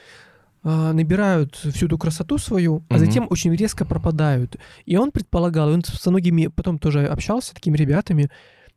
[0.63, 4.57] набирают всю эту красоту свою, а затем очень резко пропадают.
[4.85, 8.29] И он предполагал, он со многими потом тоже общался с такими ребятами,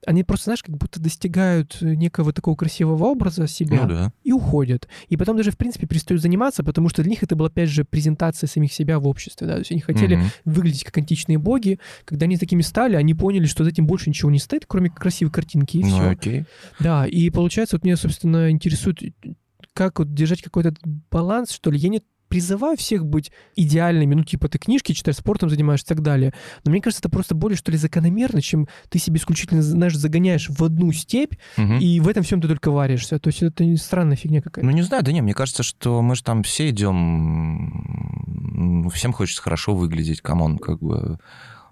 [0.06, 4.12] они просто, знаешь, как будто достигают некого такого красивого образа себя Ну да.
[4.22, 4.88] и уходят.
[5.08, 7.84] И потом даже, в принципе, перестают заниматься, потому что для них это была, опять же,
[7.84, 10.26] презентация самих себя в обществе, да, то есть они хотели Мгм.
[10.46, 11.78] выглядеть как античные боги.
[12.06, 15.32] Когда они такими стали, они поняли, что за этим больше ничего не стоит, кроме красивой
[15.32, 16.08] картинки, и Ну все.
[16.08, 16.44] окей.
[16.78, 19.00] Да, и получается, вот меня, собственно, интересует,
[19.88, 20.74] как вот держать какой-то
[21.10, 21.78] баланс, что ли.
[21.78, 26.02] Я не призываю всех быть идеальными, ну, типа, ты книжки читаешь, спортом занимаешься и так
[26.02, 26.32] далее.
[26.64, 30.48] Но мне кажется, это просто более, что ли, закономерно, чем ты себе исключительно, знаешь, загоняешь
[30.50, 31.78] в одну степь, Мгм.
[31.78, 33.18] и в этом всем ты только варишься.
[33.18, 34.68] То есть это странная фигня какая-то.
[34.68, 38.90] Ну, не знаю, да не, мне кажется, что мы же там все идем...
[38.92, 41.18] Всем хочется хорошо выглядеть, come on, как бы...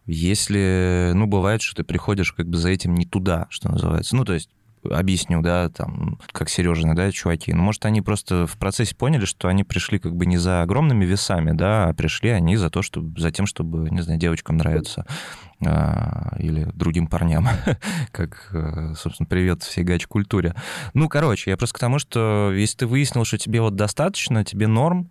[0.07, 4.17] Если, ну, бывает, что ты приходишь как бы за этим не туда, что называется.
[4.17, 4.49] Ну, то есть
[4.85, 7.53] объясню, да, там, как Сережины, да, чуваки.
[7.53, 11.05] Ну, может, они просто в процессе поняли, что они пришли как бы не за огромными
[11.05, 15.07] весами, да, а пришли они за то, чтобы, за тем, чтобы, не знаю, девочкам нравиться
[15.65, 17.49] а, или другим парням,
[18.13, 20.55] как, э, собственно, привет всей гач-культуре.
[20.95, 24.67] Ну, короче, я просто к тому, что если ты выяснил, что тебе вот достаточно, тебе
[24.67, 25.11] норм,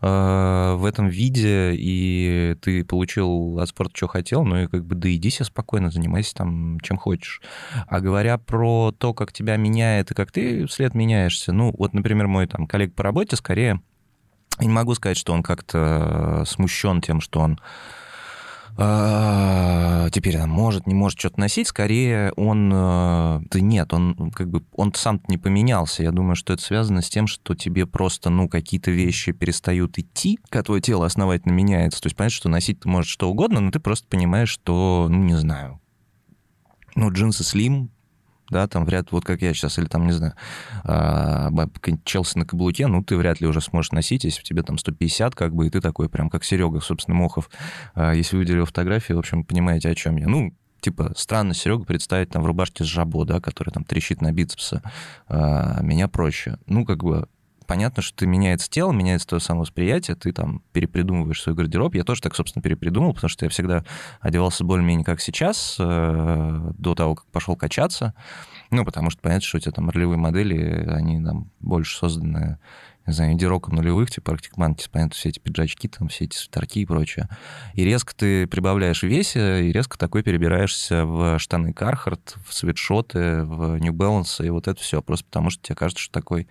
[0.00, 5.12] в этом виде, и ты получил от спорта, что хотел, ну и как бы да
[5.12, 7.42] иди себе спокойно, занимайся там чем хочешь.
[7.88, 12.28] А говоря про то, как тебя меняет и как ты вслед меняешься, ну вот, например,
[12.28, 13.80] мой там коллег по работе скорее,
[14.60, 17.58] я не могу сказать, что он как-то смущен тем, что он
[18.80, 22.70] а, теперь там может, не может что-то носить, скорее он...
[22.72, 24.64] э, Да нет, он как бы...
[24.76, 26.04] Он сам не поменялся.
[26.04, 30.38] Я думаю, что это связано с тем, что тебе просто, ну, какие-то вещи перестают идти,
[30.48, 32.00] когда твое тело основательно меняется.
[32.00, 35.24] То есть понятно, что носить ты можешь что угодно, но ты просто понимаешь, что, ну,
[35.24, 35.80] не знаю,
[36.94, 37.90] ну, джинсы слим,
[38.50, 40.34] да, там вряд вот как я сейчас, или там, не знаю,
[40.84, 41.50] а,
[42.04, 45.54] Челси на каблуке, ну, ты вряд ли уже сможешь носить, если тебе там 150, как
[45.54, 47.50] бы, и ты такой прям как Серега, собственно, Мохов.
[47.94, 50.28] А, Если вы видели фотографии, в общем, понимаете, о чем я.
[50.28, 54.32] Ну, типа, странно Серегу представить там в рубашке с жабо, да, который там трещит на
[54.32, 54.82] бицепсе.
[55.28, 56.58] А, Меня проще.
[56.66, 57.28] Ну, как бы,
[57.68, 61.94] понятно, что меняется тело, меняется твое самовосприятие, ты там перепридумываешь свой гардероб.
[61.94, 63.84] Я тоже так, собственно, перепридумал, потому что я всегда
[64.20, 68.14] одевался более-менее как сейчас, э, до того, как пошел качаться.
[68.70, 72.58] Ну, потому что понятно, что у тебя там ролевые модели, они там больше созданы,
[73.06, 76.80] не знаю, инди-роком нулевых, типа Arctic Monkeys, понятно, все эти пиджачки, там, все эти свитерки
[76.80, 77.28] и прочее.
[77.74, 83.44] И резко ты прибавляешь в весе, и резко такой перебираешься в штаны Carhartt, в свитшоты,
[83.44, 86.48] в New Balance, и вот это все, просто потому что тебе кажется, что такой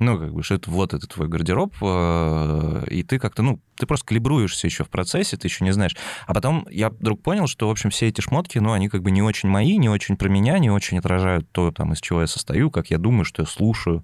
[0.00, 3.84] ну, как бы, что это вот это твой гардероб, э, и ты как-то, ну, ты
[3.86, 5.94] просто калибруешься еще в процессе, ты еще не знаешь.
[6.26, 9.10] А потом я вдруг понял, что, в общем, все эти шмотки, ну, они как бы
[9.10, 12.26] не очень мои, не очень про меня, не очень отражают то, там, из чего я
[12.26, 14.02] состою, как я думаю, что я слушаю,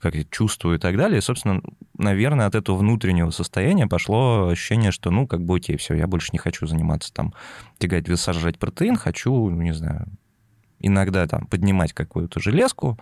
[0.00, 1.18] как я чувствую и так далее.
[1.18, 1.62] И, собственно,
[1.96, 6.28] наверное, от этого внутреннего состояния пошло ощущение, что, ну, как бы, окей, все, я больше
[6.32, 7.32] не хочу заниматься там,
[7.78, 10.08] тягать веса, жрать протеин, хочу, ну, не знаю,
[10.78, 12.98] иногда там поднимать какую-то железку,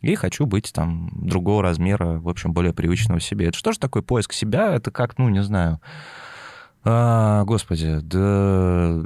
[0.00, 3.46] и хочу быть там другого размера, в общем, более привычного себе.
[3.48, 4.74] Это что же такое поиск себя?
[4.74, 5.80] Это как, ну, не знаю...
[6.84, 9.02] А, господи, да...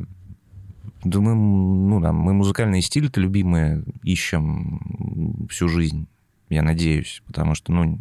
[1.05, 6.07] Да мы, ну, да, мы музыкальные стили-то любимые ищем всю жизнь,
[6.49, 7.99] я надеюсь, потому что, ну,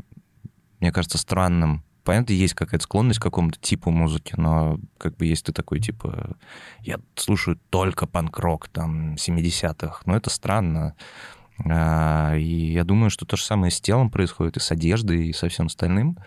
[0.80, 1.84] мне кажется странным.
[2.04, 6.36] Понятно, есть какая-то склонность к какому-то типу музыки, но как бы есть ты такой, типа,
[6.82, 10.02] я слушаю только панк-рок, там, 70-х.
[10.06, 10.96] Ну, это странно.
[11.66, 15.34] А, И я думаю, что то же самое с телом происходит, и с одеждой, и
[15.34, 16.18] со всем остальным.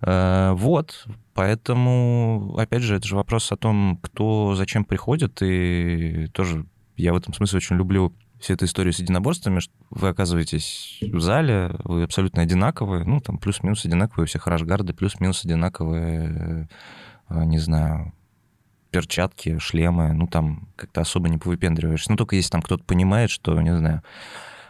[0.00, 6.66] А, Вот, поэтому, опять же, это же вопрос о том, кто зачем приходит, и тоже
[6.96, 11.20] я в этом смысле очень люблю всю эту историю с единоборствами, что вы оказываетесь в
[11.20, 16.68] зале, вы абсолютно одинаковые, ну, там плюс-минус одинаковые у всех рашгарды, плюс-минус одинаковые,
[17.28, 18.12] э, не знаю,
[18.96, 22.10] перчатки, шлемы, ну, там как-то особо не повыпендриваешься.
[22.10, 24.02] Ну, только если там кто-то понимает, что, не знаю,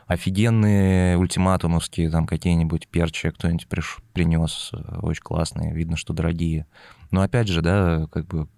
[0.08, 3.98] офигенные ультиматумовские там какие-нибудь перчи кто-нибудь приш...
[4.12, 6.66] принес, очень классные, видно, что дорогие.
[7.10, 8.48] Но опять же, да, как бы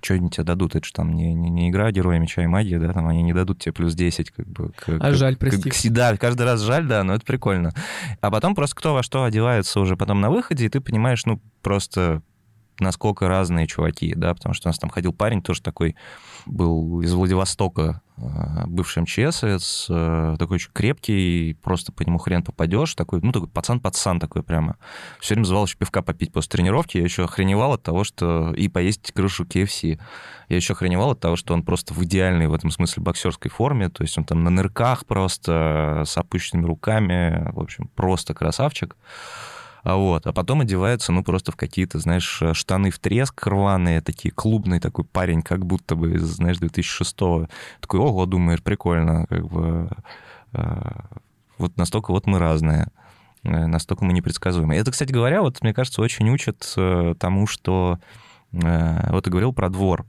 [0.00, 0.76] что они тебе дадут?
[0.76, 3.32] Это же там не, не, не игра Героя Меча и Магии, да, там они не
[3.32, 4.70] дадут тебе плюс 10, как бы.
[4.70, 5.70] К, А к- жаль, к- прости.
[5.70, 7.72] к- да, каждый раз жаль, да, но это прикольно.
[8.20, 11.40] А потом просто кто во что одевается уже потом на выходе, и ты понимаешь, ну,
[11.62, 12.22] просто
[12.80, 15.96] насколько разные чуваки, да, потому что у нас там ходил парень тоже такой,
[16.46, 22.94] был из Владивостока, э, бывший МЧСовец, э, такой очень крепкий, просто по нему хрен попадешь,
[22.94, 24.76] такой, ну, такой пацан-пацан такой прямо.
[25.20, 28.54] Все время звал еще пивка попить после тренировки, я еще охреневал от того, что...
[28.54, 29.98] И поесть крышу KFC.
[30.48, 33.88] Я еще охреневал от того, что он просто в идеальной в этом смысле боксерской форме,
[33.88, 38.96] то есть он там на нырках просто, с опущенными руками, в общем, просто красавчик.
[39.88, 44.30] А вот, а потом одевается, ну, просто в какие-то, знаешь, штаны в треск рваные, такие
[44.30, 47.48] клубный такой парень, как будто бы, знаешь, 2006-го.
[47.80, 49.88] Такой, ого, думаешь, прикольно, как бы...
[50.52, 50.90] Э,
[51.56, 52.88] вот настолько вот мы разные,
[53.44, 54.78] э, настолько мы непредсказуемые.
[54.78, 57.98] Это, кстати говоря, вот, мне кажется, очень учат э, тому, что...
[58.52, 60.04] Вот ты говорил про двор.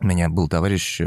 [0.00, 1.02] У меня был товарищ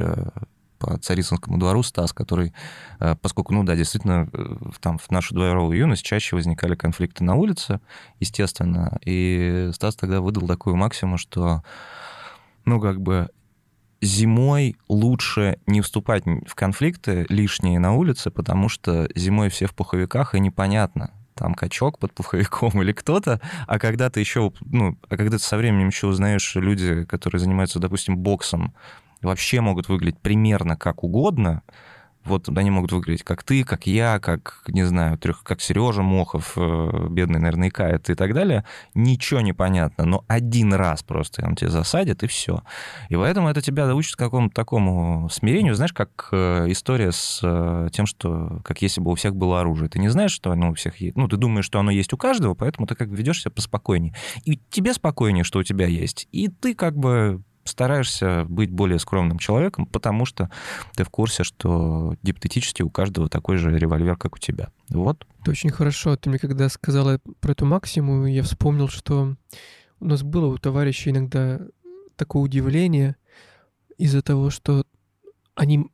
[0.79, 2.53] по Царицынскому двору Стас, который,
[2.99, 7.35] э, поскольку, ну да, действительно, э, там в нашу дворовую юность чаще возникали конфликты на
[7.35, 7.79] улице,
[8.19, 11.63] естественно, и Стас тогда выдал такую максимум, что,
[12.65, 13.29] ну, как бы
[14.01, 20.35] зимой лучше не вступать в конфликты лишние на улице, потому что зимой все в пуховиках,
[20.35, 25.37] и непонятно, там качок под пуховиком или кто-то, а когда ты еще, ну, а когда
[25.37, 28.73] ты со временем еще узнаешь люди, которые занимаются, допустим, боксом,
[29.21, 31.63] вообще могут выглядеть примерно как угодно.
[32.25, 36.53] Вот они могут выглядеть как ты, как я, как, не знаю, трех, как Сережа Мохов,
[36.57, 38.65] э, бедный, наверное, Икает и так далее.
[38.93, 42.61] Ничего не понятно, но один раз просто он тебя засадит, и все.
[43.07, 45.75] И поэтому это тебя учит какому-то такому смирению.
[45.75, 49.89] Знаешь, как э, история с э, тем, что как если бы у всех было оружие.
[49.89, 51.15] Ты не знаешь, что оно у всех есть.
[51.15, 54.13] Ну, ты думаешь, что оно есть у каждого, поэтому ты как ведешь себя поспокойнее.
[54.43, 56.27] И тебе спокойнее, что у тебя есть.
[56.31, 60.49] И ты как бы стараешься быть более скромным человеком, потому что
[60.95, 64.69] ты в курсе, что гипотетически у каждого такой же револьвер, как у тебя.
[64.89, 65.25] Вот.
[65.41, 66.15] Это очень хорошо.
[66.15, 69.35] Ты мне когда сказала про эту максиму, я вспомнил, что
[69.99, 71.59] у нас было у товарища иногда
[72.15, 73.15] такое удивление
[73.97, 74.85] из-за того, что
[75.55, 75.89] они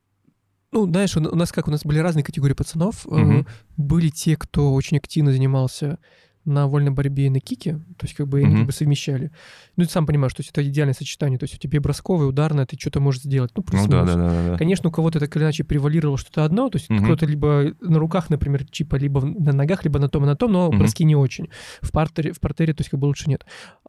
[0.72, 3.06] ну, знаешь, у нас как, у нас были разные категории пацанов.
[3.06, 3.46] Угу.
[3.78, 6.00] Были те, кто очень активно занимался
[6.46, 9.32] на вольной борьбе и на кике, то есть как бы они как бы совмещали.
[9.76, 12.66] Ну, ты сам понимаешь, то есть это идеальное сочетание, то есть у тебя бросковое, ударное,
[12.66, 13.52] ты что-то можешь сделать.
[13.56, 14.58] Ну, ну да, да, да, да.
[14.58, 17.04] Конечно, у кого-то так или иначе превалировало что-то одно, то есть угу.
[17.04, 20.52] кто-то либо на руках, например, чипа, либо на ногах, либо на том и на том,
[20.52, 20.78] но угу.
[20.78, 21.50] броски не очень.
[21.82, 23.46] В партере, в партере, то есть как бы лучше нет.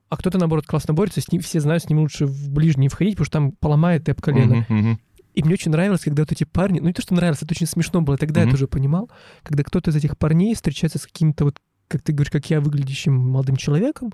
[0.08, 3.14] А кто-то, наоборот, классно борется, с ним, все знают, с ним лучше в ближний входить,
[3.14, 4.66] потому что там поломает и об колено.
[4.68, 4.98] Угу.
[5.36, 7.66] И мне очень нравилось, когда вот эти парни, ну не то, что нравилось, это очень
[7.66, 8.46] смешно было, тогда mm-hmm.
[8.46, 9.10] я тоже понимал,
[9.42, 13.14] когда кто-то из этих парней встречается с каким-то вот как ты говоришь, как я, выглядящим
[13.14, 14.12] молодым человеком,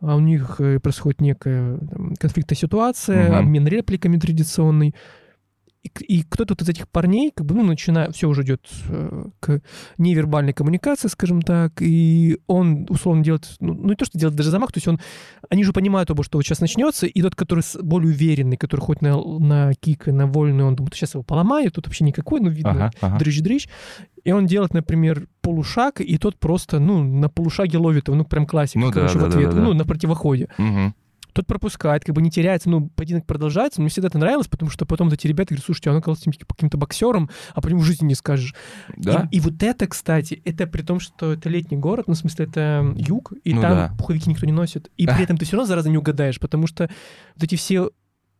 [0.00, 3.36] а у них э, происходит некая там, конфликтная ситуация, угу.
[3.36, 4.94] обмен репликами традиционный,
[5.84, 9.24] и, и кто-то вот из этих парней, как бы, ну, начинает, все уже идет э,
[9.38, 9.60] к
[9.98, 14.50] невербальной коммуникации, скажем так, и он, условно, делает, ну, ну, не то, что делает даже
[14.50, 14.98] замах, то есть он,
[15.50, 19.02] они же понимают оба, что вот сейчас начнется, и тот, который более уверенный, который хоть
[19.02, 22.70] на, на кик, на вольный, он думает, сейчас его поломает, тут вообще никакой, ну, видно,
[22.70, 23.18] ага, ага.
[23.18, 23.68] дрыщ-дрыщ,
[24.24, 28.46] и он делает, например, полушаг, и тот просто, ну, на полушаге ловит его, ну, прям
[28.46, 29.64] классика, ну, короче, да, в ответ, да, да, да.
[29.64, 30.48] ну, на противоходе.
[30.56, 30.94] Угу
[31.34, 34.86] тот пропускает, как бы не теряется, ну, поединок продолжается, мне всегда это нравилось, потому что
[34.86, 38.14] потом эти ребята говорят, слушайте, он оказался каким-то боксером, а по нему в жизни не
[38.14, 38.54] скажешь.
[38.96, 39.28] Да?
[39.30, 42.46] И, и вот это, кстати, это при том, что это летний город, ну, в смысле,
[42.46, 43.94] это юг, и ну, там да.
[43.98, 46.88] пуховики никто не носит, и при этом ты все равно зараза не угадаешь, потому что
[47.34, 47.90] вот эти все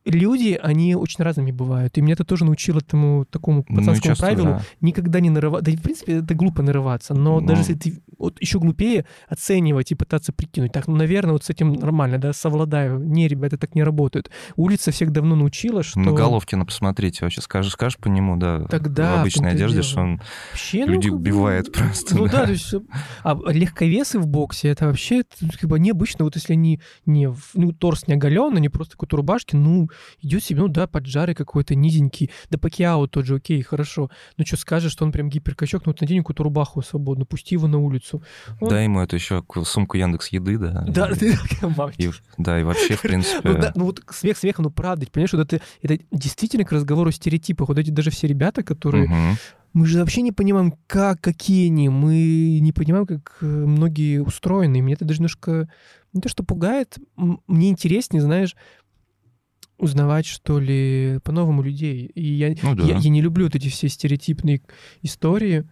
[0.04, 1.96] люди, они очень разными бывают.
[1.96, 4.62] И меня это тоже научило этому такому ну, пацанскому ну, правилу да.
[4.80, 5.70] никогда не нарываться.
[5.70, 7.46] Да, в принципе, это глупо нарываться, но ну.
[7.46, 11.50] даже если ты вот еще глупее оценивать и пытаться прикинуть, так, ну, наверное, вот с
[11.50, 12.98] этим нормально, да, совладаю.
[12.98, 14.30] Не, ребята, так не работают.
[14.56, 15.98] Улица всех давно научила, что...
[15.98, 20.20] Ну, Головкина посмотрите, вообще скажешь, скажешь по нему, да, Тогда, в обычной одежде, что он
[20.52, 22.16] вообще, людей ну, убивает просто.
[22.16, 22.74] Ну да, да то есть...
[23.22, 25.24] А легковесы в боксе, это вообще
[25.60, 29.56] как бы необычно, вот если они не, ну, торс не оголен, они просто какой-то рубашки,
[29.56, 29.88] ну,
[30.20, 32.30] идет себе, ну да, поджарый какой-то, низенький.
[32.50, 34.10] Да Пакиао тот же, окей, хорошо.
[34.36, 37.66] Ну что, скажешь, что он прям гиперкачок, ну вот надень какую-то рубаху свободно, пусти его
[37.66, 38.22] на улицу.
[38.60, 38.68] Он...
[38.68, 40.84] Да, ему это еще сумку Яндекс Еды, да.
[40.88, 41.10] Да,
[41.98, 43.48] и, да, и вообще, в принципе...
[43.48, 47.10] Ну, да, ну вот смех смехом, ну правда, понимаешь, вот это, это действительно к разговору
[47.10, 47.68] о стереотипах.
[47.68, 49.06] Вот эти даже все ребята, которые...
[49.06, 49.38] Угу.
[49.74, 51.88] Мы же вообще не понимаем, как, какие они.
[51.88, 54.76] Мы не понимаем, как э, многие устроены.
[54.76, 55.68] И меня это даже немножко
[56.12, 58.54] не то, что пугает, мне интереснее, знаешь,
[59.84, 62.06] узнавать, что ли, по-новому людей.
[62.14, 62.84] И я, ну, да.
[62.84, 64.62] я, я не люблю вот эти все стереотипные
[65.02, 65.64] истории,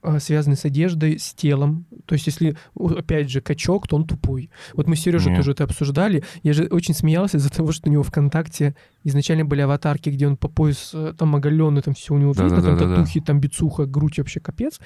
[0.00, 1.86] а, связанные с одеждой, с телом.
[2.06, 4.50] То есть, если, опять же, качок, то он тупой.
[4.74, 6.22] Вот мы с Сережей тоже это обсуждали.
[6.44, 10.36] Я же очень смеялся из-за того, что у него ВКонтакте изначально были аватарки, где он
[10.36, 13.26] по пояс э, там оголенный, там все у него видно, да, там да, татухи, да.
[13.26, 14.78] там бицуха, грудь вообще капец.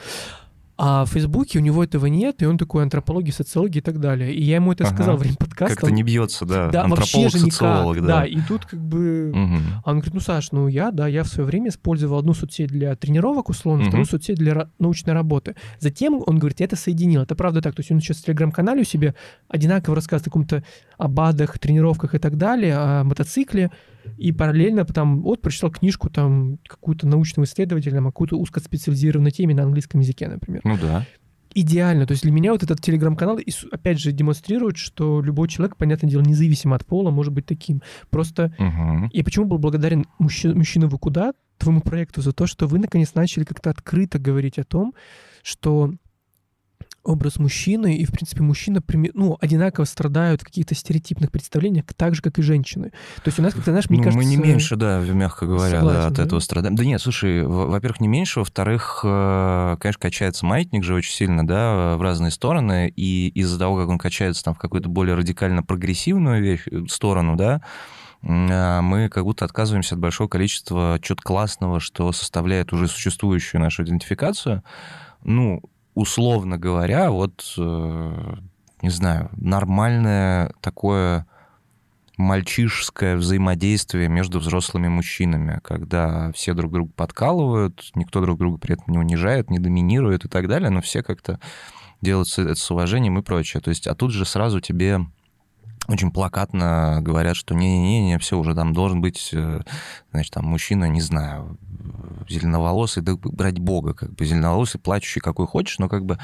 [0.85, 4.35] А в Фейсбуке у него этого нет, и он такой антропология, социология и так далее.
[4.35, 4.93] И я ему это ага.
[4.93, 5.77] сказал во время подкаста.
[5.77, 6.71] Как-то не бьется, да.
[6.71, 8.01] Да, вообще же никак.
[8.01, 8.07] Да.
[8.07, 9.31] да, и тут как бы...
[9.31, 9.63] Угу.
[9.85, 12.97] Он говорит, ну, Саш, ну я, да, я в свое время использовал одну соцсеть для
[12.97, 13.91] тренировок, условно, угу.
[13.91, 15.55] вторую соцсеть для научной работы.
[15.79, 17.23] Затем он говорит, я это соединил.
[17.23, 17.77] Это правда так.
[17.77, 19.15] То есть он сейчас в телеграм-канале у себя
[19.47, 20.65] одинаково рассказывает о каком-то
[20.99, 21.17] об
[21.61, 23.71] тренировках и так далее, о мотоцикле
[24.17, 30.01] и параллельно там вот прочитал книжку там какую-то научного исследователя, какую-то узкоспециализированную теме на английском
[30.01, 30.61] языке, например.
[30.65, 31.07] Ну да.
[31.55, 32.07] идеально.
[32.07, 33.39] То есть для меня вот этот телеграм-канал,
[33.71, 37.83] опять же, демонстрирует, что любой человек, понятное дело, независимо от пола, может быть таким.
[38.11, 39.09] Просто угу.
[39.13, 43.15] я почему был благодарен мужчина, мужчина вы куда твоему проекту за то, что вы наконец
[43.15, 44.95] начали как-то открыто говорить о том,
[45.43, 45.95] что
[47.05, 48.83] образ мужчины, и, в принципе, мужчина
[49.15, 52.91] ну, одинаково страдают в каких-то стереотипных представлениях, так же, как и женщины.
[53.17, 54.25] То есть у нас как-то, знаешь, мне ну, кажется...
[54.25, 56.23] Мы не меньше, да, мягко говоря, согласен, да, от да?
[56.25, 56.77] этого страдаем.
[56.77, 61.97] Да нет, слушай, во-первых, не меньше, во-вторых, э, конечно, качается маятник же очень сильно, да,
[61.97, 66.43] в разные стороны, и из-за того, как он качается там в какую-то более радикально прогрессивную
[66.43, 67.63] вещь, э, сторону, да,
[68.25, 73.83] а, мы как будто отказываемся от большого количества чего-то классного, что составляет уже существующую нашу
[73.83, 74.63] идентификацию.
[75.25, 75.63] Ну,
[75.95, 78.35] условно говоря, вот, э,
[78.83, 81.27] не знаю, нормальное такое
[82.17, 88.87] мальчишеское взаимодействие между взрослыми мужчинами, когда все друг друга подкалывают, никто друг друга при этом
[88.89, 91.41] не унижает, не доминирует и так далее, но все как-то
[92.01, 93.61] делают это с уважением и прочее.
[93.61, 95.01] То есть, а тут же сразу тебе
[95.89, 99.61] очень плакатно говорят, что не-не-не, все уже там должен быть, э,
[100.13, 101.59] значит, там мужчина, не знаю,
[102.29, 106.19] зеленоволосый, да ради бога, как бы зеленоволосый, плачущий, какой хочешь, но как бы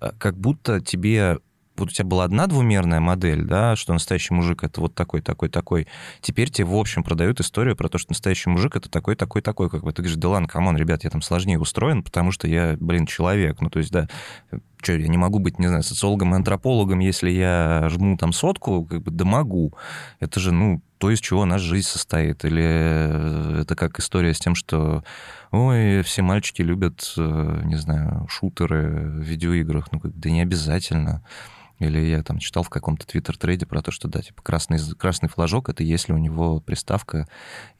[0.00, 1.38] э, как будто тебе
[1.76, 5.48] вот у тебя была одна двумерная модель, да, что настоящий мужик это вот такой, такой,
[5.48, 5.88] такой.
[6.20, 9.70] Теперь тебе, в общем, продают историю про то, что настоящий мужик это такой, такой, такой.
[9.70, 12.46] Как бы ты говоришь, да ладно, come on, ребят, я там сложнее устроен, потому что
[12.46, 13.60] я, блин, человек.
[13.60, 14.08] Ну, то есть, да,
[14.84, 18.84] что, я не могу быть, не знаю, социологом и антропологом, если я жму там сотку,
[18.84, 19.72] как бы, да могу.
[20.20, 22.44] Это же, ну, то, из чего наша жизнь состоит.
[22.44, 25.04] Или э, это как история с тем, что,
[25.50, 29.90] ой, все мальчики любят, э, не знаю, шутеры в видеоиграх.
[29.92, 31.22] Ну, как, да не обязательно.
[31.84, 35.68] Или я там читал в каком-то твиттер-трейде про то, что, да, типа красный, красный флажок—
[35.70, 37.28] это если у него приставка,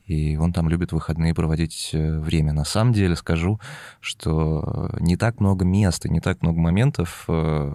[0.07, 2.53] и он там любит выходные проводить э, время.
[2.53, 3.59] На самом деле скажу,
[4.01, 7.75] что не так много мест и не так много моментов, э,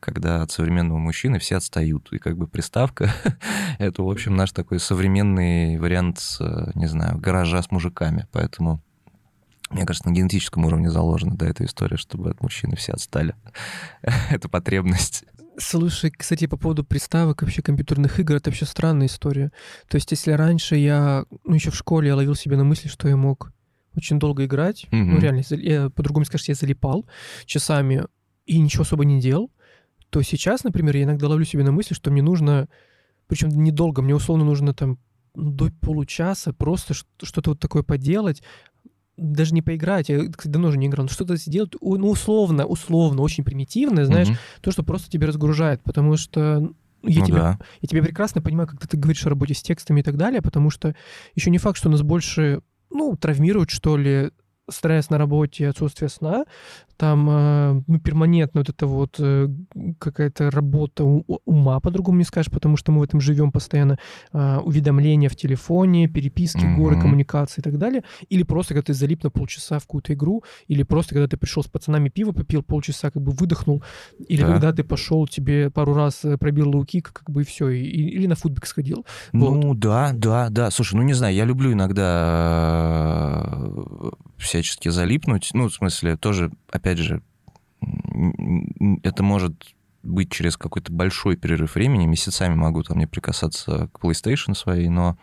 [0.00, 2.12] когда от современного мужчины все отстают.
[2.12, 3.12] И как бы приставка—
[3.78, 8.26] это, в общем, наш такой современный вариант, э, не знаю, гаража с мужиками.
[8.32, 8.80] Поэтому
[9.70, 13.34] мне кажется, на генетическом уровне заложена да, эта история, чтобы от мужчины все отстали.
[14.30, 15.24] это потребность.
[15.58, 19.52] Слушай, кстати, по поводу приставок вообще компьютерных игр, это вообще странная история.
[19.88, 23.08] То есть, если раньше я, ну, еще в школе я ловил себя на мысли, что
[23.08, 23.52] я мог
[23.96, 25.04] очень долго играть, mm-hmm.
[25.04, 27.06] ну, реально, я, по-другому скажешь, я залипал
[27.46, 28.04] часами
[28.44, 29.50] и ничего особо не делал,
[30.10, 32.68] то сейчас, например, я иногда ловлю себя на мысли, что мне нужно,
[33.26, 34.98] причем недолго, мне условно нужно там
[35.34, 38.42] до получаса просто что-то вот такое поделать,
[39.16, 43.22] даже не поиграть, я, кстати, давно уже не играл, но что-то сделать, ну, условно, условно,
[43.22, 44.60] очень примитивное, знаешь, mm-hmm.
[44.60, 46.60] то, что просто тебя разгружает, потому что
[47.02, 47.58] ну, я, ну, тебя, да.
[47.80, 50.70] я тебя прекрасно понимаю, когда ты говоришь о работе с текстами и так далее, потому
[50.70, 50.94] что
[51.34, 52.60] еще не факт, что нас больше,
[52.90, 54.30] ну, травмируют, что ли,
[54.68, 56.44] стресс на работе, отсутствие сна,
[56.96, 59.48] там э, ну, перманентно вот это вот э,
[59.98, 63.98] какая-то работа ума, по-другому не скажешь, потому что мы в этом живем постоянно,
[64.32, 66.76] э, уведомления в телефоне, переписки, mm-hmm.
[66.76, 70.42] горы коммуникации и так далее, или просто когда ты залип на полчаса в какую-то игру,
[70.68, 73.82] или просто когда ты пришел с пацанами пиво попил, полчаса как бы выдохнул,
[74.26, 74.48] или да.
[74.48, 78.36] когда ты пошел, тебе пару раз пробил луки, как бы и все, и, или на
[78.36, 79.04] футбик сходил.
[79.32, 79.78] Ну вот.
[79.78, 80.70] да, да, да.
[80.70, 83.60] Слушай, ну не знаю, я люблю иногда
[84.56, 87.22] всячески залипнуть, ну в смысле тоже, опять же,
[89.02, 94.54] это может быть через какой-то большой перерыв времени, месяцами могу там не прикасаться к PlayStation
[94.54, 95.18] своей, но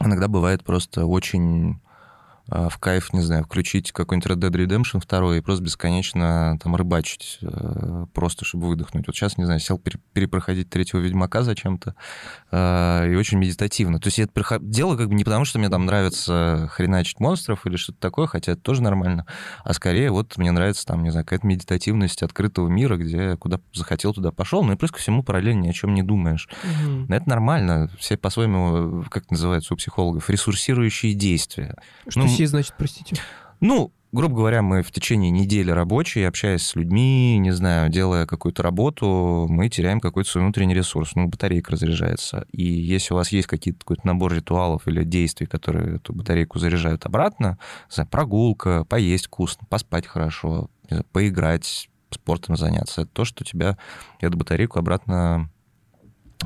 [0.00, 1.80] иногда бывает просто очень
[2.48, 7.38] в кайф, не знаю, включить какой-нибудь Red Dead Redemption 2 и просто бесконечно там рыбачить,
[7.42, 9.06] э, просто чтобы выдохнуть.
[9.06, 11.94] Вот сейчас, не знаю, сел перепроходить третьего Ведьмака зачем-то,
[12.50, 14.00] э, и очень медитативно.
[14.00, 17.66] То есть я это делаю как бы не потому, что мне там нравится хреначить монстров
[17.66, 19.26] или что-то такое, хотя это тоже нормально,
[19.64, 24.14] а скорее вот мне нравится там, не знаю, какая-то медитативность открытого мира, где куда захотел,
[24.14, 26.48] туда пошел, ну и плюс ко всему параллельно ни о чем не думаешь.
[26.62, 27.12] Угу.
[27.12, 27.90] Это нормально.
[27.98, 31.76] Все по-своему, как называется у психологов, ресурсирующие действия.
[32.08, 33.16] Что ну, России, значит, простите?
[33.60, 38.62] Ну, грубо говоря, мы в течение недели рабочей, общаясь с людьми, не знаю, делая какую-то
[38.62, 42.46] работу, мы теряем какой-то свой внутренний ресурс, ну, батарейка разряжается.
[42.52, 47.06] И если у вас есть какие-то какой-то набор ритуалов или действий, которые эту батарейку заряжают
[47.06, 47.58] обратно,
[47.90, 53.76] знаю, прогулка, поесть вкусно, поспать хорошо, знаю, поиграть, спортом заняться, это то, что тебя
[54.20, 55.50] эту батарейку обратно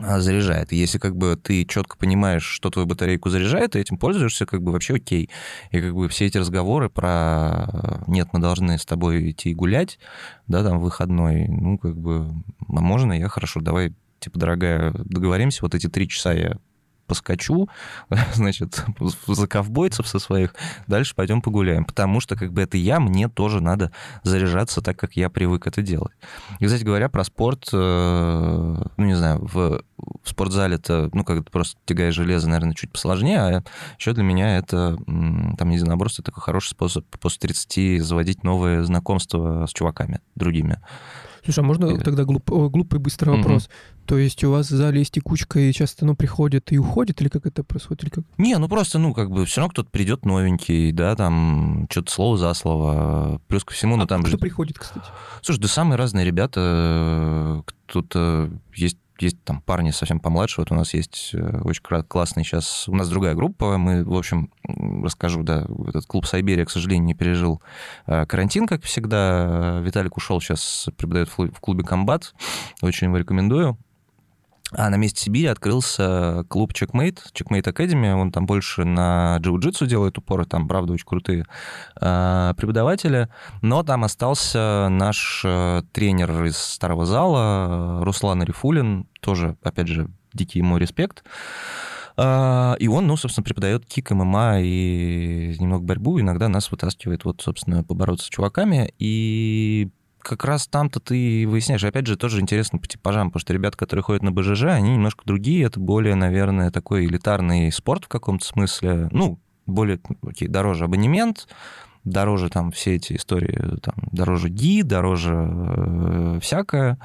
[0.01, 0.73] заряжает.
[0.73, 4.63] И если как бы ты четко понимаешь, что твою батарейку заряжает, и этим пользуешься, как
[4.63, 5.31] бы вообще окей.
[5.71, 9.99] И как бы все эти разговоры про нет, мы должны с тобой идти гулять,
[10.47, 12.31] да, там выходной, ну как бы,
[12.69, 16.59] а можно я хорошо, давай, типа, дорогая, договоримся, вот эти три часа я
[17.07, 17.69] поскочу,
[18.35, 18.85] значит,
[19.27, 20.55] за ковбойцев со своих,
[20.87, 21.85] дальше пойдем погуляем.
[21.85, 23.93] Потому что, как бы, это я, мне тоже надо
[24.23, 26.13] заряжаться так, как я привык это делать.
[26.61, 27.77] И, кстати говоря, про спорт, э,
[28.97, 29.83] ну, не знаю, в,
[30.23, 33.65] в спортзале это, ну, как просто тягаешь железо, наверное, чуть посложнее, а
[33.99, 39.73] еще для меня это, там, единоборство такой хороший способ после 30 заводить новые знакомства с
[39.73, 40.79] чуваками другими.
[41.45, 43.65] Слушай, а можно тогда глуп, глупый быстрый вопрос?
[43.65, 44.07] Mm-hmm.
[44.07, 47.29] То есть у вас в зале есть текучка, и часто ну, приходит и уходит, или
[47.29, 48.05] как это происходит?
[48.05, 48.25] Или как?
[48.39, 52.39] Не, ну просто, ну, как бы все равно кто-то придет новенький, да, там что-то слово
[52.39, 53.41] за слово.
[53.49, 54.39] Плюс ко всему, ну а там кто же...
[54.39, 55.07] приходит, кстати?
[55.41, 57.65] Слушай, да самые разные ребята.
[57.87, 60.61] Кто-то есть есть там парни совсем помладше.
[60.61, 62.89] Вот у нас есть э, очень классный сейчас...
[62.89, 63.79] У нас другая группа.
[63.79, 67.63] Мы, в общем, расскажу, да, этот клуб Сайберия, к сожалению, не пережил
[68.07, 69.81] э, карантин, как всегда.
[69.81, 72.35] Виталик ушел, сейчас преподает в клубе «Комбат».
[72.83, 73.79] Очень его рекомендую.
[74.75, 78.13] А на месте Сибири открылся клуб Checkmate, Checkmate Academy.
[78.13, 81.47] Он там больше на джиу-джитсу делает упоры, там, правда, очень крутые
[82.01, 83.29] э, преподаватели.
[83.61, 90.61] Но там остался наш э, тренер из старого зала, Руслан Арифулин, тоже, опять же, дикий
[90.61, 91.23] ему респект.
[92.17, 96.21] А, и он, ну, собственно, преподает кик, ММА и немного борьбу.
[96.21, 98.93] Иногда нас вытаскивает, вот, собственно, побороться с чуваками.
[98.99, 99.91] И
[100.23, 101.85] как раз там-то ты выясняешь.
[101.85, 105.25] Опять же, тоже интересно по типажам, потому что ребята, которые ходят на БЖЖ, они немножко
[105.25, 105.65] другие.
[105.65, 109.09] Это более, наверное, такой элитарный спорт в каком-то смысле.
[109.11, 111.49] Ну, более, окей, дороже абонемент,
[112.05, 116.99] дороже там все эти истории, там, дороже ги, дороже э, всякое.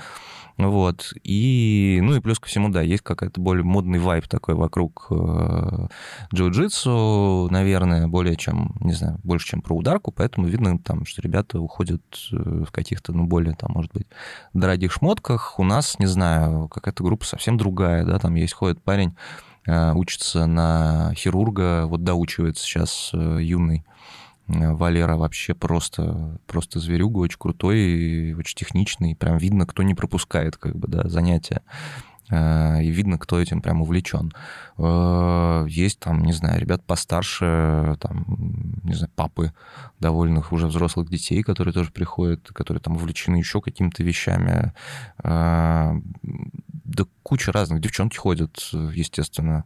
[0.58, 1.14] Вот.
[1.24, 5.88] И, ну и плюс ко всему, да, есть какая-то более модный вайп такой вокруг э,
[6.34, 11.60] джиу-джитсу, наверное, более чем, не знаю, больше, чем про ударку, поэтому видно там, что ребята
[11.60, 12.02] уходят
[12.32, 14.08] э, в каких-то, ну, более там, может быть,
[14.54, 15.60] дорогих шмотках.
[15.60, 19.16] У нас, не знаю, какая-то группа совсем другая, да, там есть, ходит парень,
[19.68, 23.98] э, учится на хирурга, вот доучивается сейчас юный Э,
[24.48, 29.16] Валера вообще просто, просто зверюга, очень крутой, очень техничный.
[29.16, 31.62] Прям видно, кто не пропускает как бы, да, занятия.
[32.30, 34.32] Э, и видно, кто этим прям увлечен.
[34.78, 38.26] Э, есть там, не знаю, ребят постарше, там,
[38.84, 39.54] не знаю, папы
[40.00, 44.74] довольных уже взрослых детей, которые тоже приходят, которые там увлечены еще какими-то вещами.
[45.24, 47.82] Да куча разных.
[47.82, 49.66] Девчонки ходят, естественно.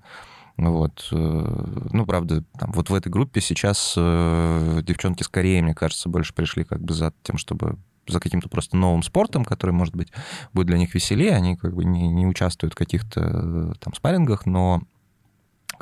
[0.57, 1.07] Вот.
[1.11, 6.33] Э, ну, правда, там, вот в этой группе сейчас э, девчонки скорее, мне кажется, больше
[6.33, 7.77] пришли как бы за тем, чтобы
[8.07, 10.09] за каким-то просто новым спортом, который, может быть,
[10.53, 11.35] будет для них веселее.
[11.35, 14.81] Они как бы не, не участвуют в каких-то э, там спаррингах, но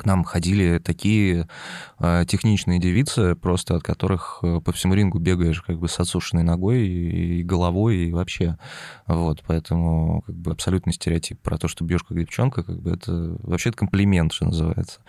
[0.00, 1.46] к нам ходили такие
[1.98, 6.42] э, техничные девицы, просто от которых э, по всему рингу бегаешь как бы с отсушенной
[6.42, 8.56] ногой и, и головой, и вообще.
[9.06, 13.36] Вот, поэтому как бы абсолютный стереотип про то, что бьешь как девчонка, как бы это
[13.42, 15.00] вообще это комплимент, что называется.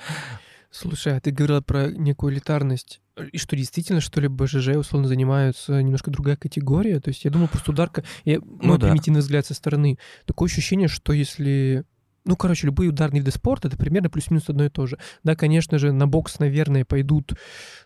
[0.71, 3.01] Слушай, а ты говорила про некую элитарность.
[3.31, 6.99] И что действительно, что ли, БЖЖ условно занимаются немножко другая категория?
[6.99, 8.87] То есть я думаю, просто ударка, я, ну, мой да.
[8.87, 11.85] примитивный взгляд со стороны, такое ощущение, что если
[12.23, 14.97] ну, короче, любые ударные виды спорта, это примерно плюс-минус одно и то же.
[15.23, 17.33] Да, конечно же, на бокс, наверное, пойдут,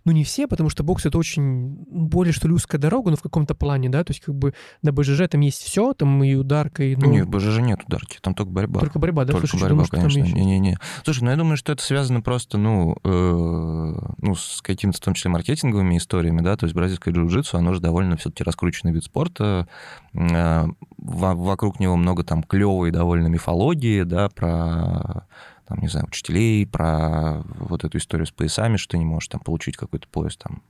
[0.03, 3.21] ну, не все, потому что бокс— это очень более, что ли, узкая дорога, но в
[3.21, 6.83] каком-то плане, да, то есть как бы на БЖЖ там есть все, там и ударка,
[6.83, 6.95] и...
[6.95, 7.09] Ну...
[7.09, 8.81] Нет, в БЖЖ нет ударки, там только борьба.
[8.81, 9.33] Только борьба, да?
[9.33, 10.35] Только Слушай, борьба, думаю, конечно.
[10.35, 10.77] Не-не-не.
[11.03, 15.13] Слушай, ну, я думаю, что это связано просто, ну, э, ну, с какими-то, в том
[15.13, 19.67] числе, маркетинговыми историями, да, то есть бразильское джиу-джитсу, оно же довольно все-таки раскрученный вид спорта,
[20.13, 20.65] э,
[20.97, 25.27] вокруг него много там клевой довольно мифологии, да, про
[25.67, 29.41] там, не знаю, учителей, про вот эту историю с поясами, что ты не можешь там
[29.41, 30.61] получить какой-то пояс там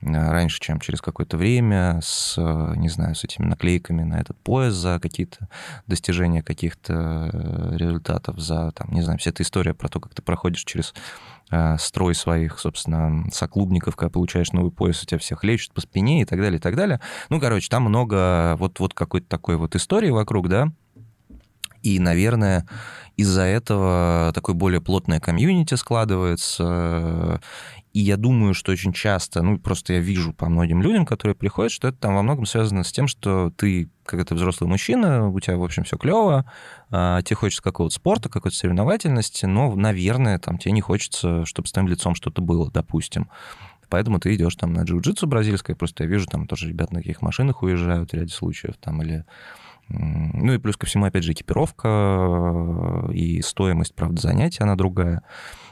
[0.00, 2.36] раньше, чем через какое-то время, с,
[2.76, 5.48] не знаю, с этими наклейками на этот пояс за какие-то
[5.86, 10.64] достижения каких-то результатов, за, там, не знаю, вся эта история про то, как ты проходишь
[10.64, 10.94] через
[11.50, 16.22] э, строй своих, собственно, соклубников, когда получаешь новый пояс, у тебя всех лечат по спине
[16.22, 17.00] и так далее, и так далее.
[17.28, 20.68] Ну, короче, там много вот, вот какой-то такой вот истории вокруг, да,
[21.82, 22.66] и, наверное,
[23.16, 27.40] из-за этого такой более плотное комьюнити складывается.
[27.92, 31.72] И я думаю, что очень часто, ну, просто я вижу по многим людям, которые приходят,
[31.72, 35.40] что это там во многом связано с тем, что ты, как это взрослый мужчина, у
[35.40, 36.44] тебя, в общем, все клево,
[36.90, 41.72] а, тебе хочется какого-то спорта, какой-то соревновательности, но, наверное, там тебе не хочется, чтобы с
[41.72, 43.28] твоим лицом что-то было, допустим.
[43.88, 47.22] Поэтому ты идешь там на джиу-джитсу бразильское, просто я вижу, там тоже ребята на каких
[47.22, 49.24] машинах уезжают в ряде случаев, там, или
[49.88, 55.22] ну и плюс ко всему, опять же, экипировка э, и стоимость, правда, занятия, она другая.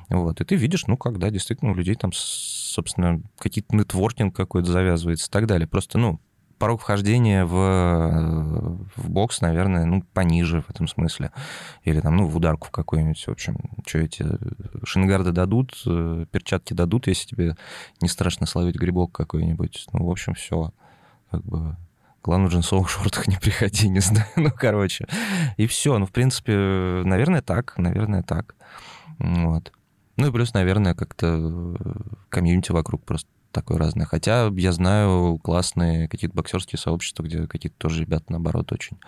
[0.08, 5.28] Вот, и ты видишь, ну, когда действительно у людей там, собственно, какие-то нетворкинг какой-то завязывается
[5.28, 5.66] и так далее.
[5.66, 6.20] Просто, ну,
[6.58, 11.32] порог вхождения в, в бокс, наверное, ну, пониже в этом смысле.
[11.84, 13.58] Или там, ну, в ударку в какую-нибудь, в общем.
[13.84, 14.24] Что эти
[14.84, 17.56] шингарды дадут, э, перчатки дадут, если тебе
[18.00, 19.86] не страшно словить грибок какой-нибудь.
[19.92, 20.72] Ну, в общем, все.
[21.30, 21.76] Как бы
[22.26, 24.26] В джинсовых шортах не приходи, не знаю.
[24.36, 25.06] Ну, короче.
[25.56, 25.96] И все.
[25.98, 26.52] Ну, в принципе,
[27.04, 27.78] наверное, так.
[27.78, 28.56] Наверное, так.
[29.18, 29.72] Вот.
[30.16, 31.76] Ну и плюс, наверное, как-то
[32.28, 34.06] комьюнити вокруг просто такое разное.
[34.06, 38.98] Хотя я знаю классные какие-то боксерские сообщества, где какие-то тоже ребята, наоборот, очень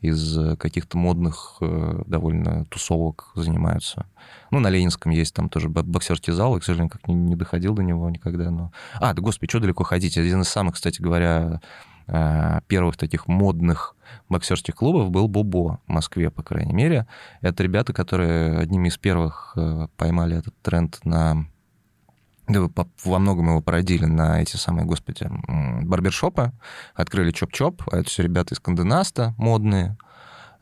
[0.00, 4.06] из каких-то модных э, довольно тусовок занимаются.
[4.52, 7.82] Ну, на Ленинском есть там тоже боксерский зал, я, к сожалению, как не, доходил до
[7.82, 8.50] него никогда.
[8.50, 8.70] Но...
[8.94, 10.16] А, да господи, что далеко ходить?
[10.18, 13.96] Один из самых, кстати говоря, Э, первых таких модных
[14.28, 17.06] боксерских клубов был Бобо в Москве, по крайней мере.
[17.40, 21.46] Это ребята, которые одними из первых э, поймали этот тренд на
[22.48, 25.28] во многом его породили на эти самые, господи,
[25.82, 26.52] барбершопы,
[26.94, 29.96] открыли Чоп-Чоп, а это все ребята из Канденаста модные,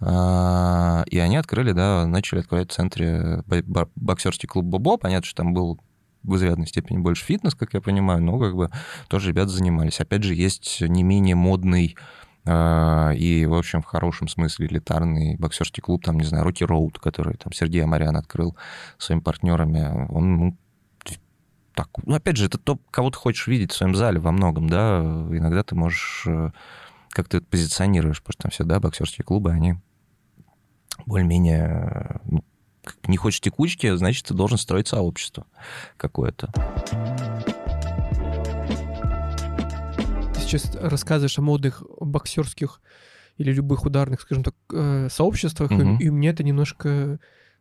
[0.00, 3.42] э, и они открыли, да, начали открывать в центре
[3.96, 4.96] боксерский клуб Бобо.
[4.96, 5.78] Понятно, что там был
[6.24, 8.70] в изрядной степени больше фитнес, как я понимаю, но как бы
[9.08, 10.00] тоже ребята занимались.
[10.00, 11.96] Опять же, есть не менее модный
[12.46, 16.98] а, и, в общем, в хорошем смысле элитарный боксерский клуб, там, не знаю, Рокки Роуд,
[16.98, 18.56] который там Сергей Амарян открыл
[18.98, 20.58] своими партнерами, он, ну,
[21.74, 24.68] так, ну, опять же, это то, кого ты хочешь видеть в своем зале во многом,
[24.68, 26.50] да, иногда ты можешь, э,
[27.08, 29.74] как ты это позиционируешь, потому что там все, да, боксерские клубы, они
[31.06, 32.44] более-менее ну,
[33.06, 35.46] не хочешь текучки, значит, ты должен строить сообщество
[35.96, 36.52] какое-то.
[40.58, 42.80] сейчас рассказываешь о модных боксерских
[43.36, 45.96] или любых ударных, скажем так, э, сообществах, угу.
[45.98, 47.18] и, и мне это немножко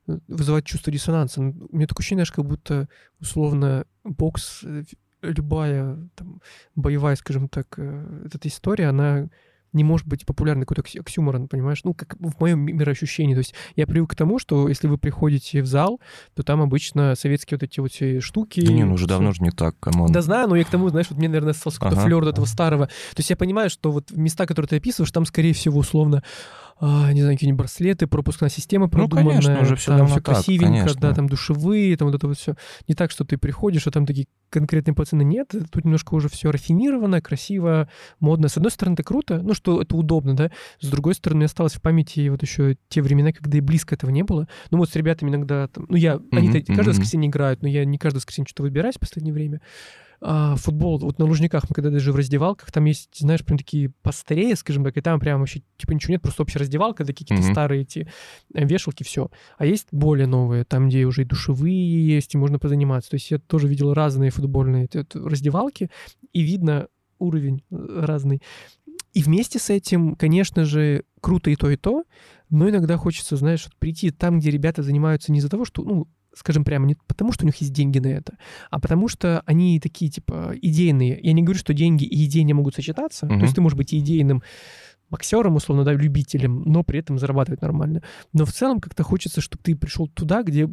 [0.07, 1.41] э, вызывает чувство диссонанса.
[1.41, 2.87] У меня такое ощущение, как будто
[3.19, 4.83] условно бокс, э,
[5.21, 6.41] любая там,
[6.75, 9.29] боевая, скажем так, эта история, она
[9.73, 11.81] не может быть популярный какой-то оксюморон, понимаешь?
[11.83, 13.33] Ну, как в моем мироощущении.
[13.33, 15.99] То есть я привык к тому, что если вы приходите в зал,
[16.35, 18.61] то там обычно советские вот эти вот все штуки.
[18.61, 20.11] Да не, ну уже давно же не так, come on.
[20.11, 22.07] Да знаю, но я к тому, знаешь, вот мне, наверное, остался какой-то ага.
[22.07, 22.87] флер этого старого.
[22.87, 26.23] То есть я понимаю, что вот места, которые ты описываешь, там, скорее всего, условно,
[26.79, 29.35] а, не знаю, какие-нибудь браслеты, пропускная система продуманная.
[29.35, 31.01] Ну, конечно, уже все там все красивенько, конечно.
[31.01, 32.55] да, там душевые, там вот это вот все.
[32.87, 35.49] Не так, что ты приходишь, а там такие конкретные пацаны нет.
[35.71, 38.47] Тут немножко уже все рафинировано, красиво, модно.
[38.47, 40.51] С одной стороны, это круто, ну, что это удобно, да.
[40.79, 44.23] С другой стороны, осталось в памяти вот еще те времена, когда и близко этого не
[44.23, 44.47] было.
[44.71, 46.75] Ну, вот с ребятами иногда, там, ну, я, mm-hmm, они mm-hmm.
[46.75, 49.61] каждое воскресенье играют, но я не каждое воскресенье что-то выбираюсь в последнее время
[50.25, 53.89] а, футбол, вот на Лужниках мы когда даже в раздевалках, там есть, знаешь, прям такие
[54.03, 57.45] постерее, скажем так, и там прям вообще типа ничего нет, просто общая раздевалка, такие какие-то
[57.45, 57.51] mm-hmm.
[57.51, 58.07] старые эти
[58.53, 59.29] э, вешалки, все.
[59.57, 63.09] А есть более новые, там, где уже и душевые есть, и можно позаниматься.
[63.09, 65.91] То есть я тоже видел разные футбольные раздевалки,
[66.31, 66.87] и видно
[67.19, 68.41] уровень э, разный.
[69.11, 72.05] И вместе с этим, конечно же, круто и то, и то,
[72.49, 76.63] но иногда хочется, знаешь, прийти там, где ребята занимаются не из-за того, что, ну, скажем
[76.63, 78.37] прямо, не потому, что у них есть деньги на это,
[78.69, 81.19] а потому что они такие, типа, идейные.
[81.21, 83.25] Я не говорю, что деньги и идеи не могут сочетаться.
[83.25, 83.35] Угу.
[83.35, 84.43] То есть ты можешь быть идейным
[85.09, 88.01] боксером, условно, да, любителем, но при этом зарабатывать нормально.
[88.33, 90.69] Но в целом как-то хочется, чтобы ты пришел туда, где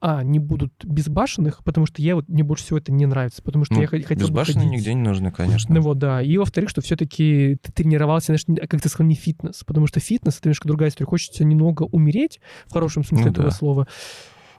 [0.00, 3.64] а, не будут безбашенных, потому что я вот, мне больше всего это не нравится, потому
[3.64, 5.74] что ну, я хотел Безбашенные нигде не нужны, конечно.
[5.74, 6.20] Ну вот, да.
[6.20, 10.36] И во-вторых, что все-таки ты тренировался, знаешь, как ты сказал, не фитнес, потому что фитнес—
[10.38, 11.08] это немножко другая история.
[11.08, 13.54] Хочется немного умереть, в хорошем смысле ну, этого да.
[13.54, 13.88] слова,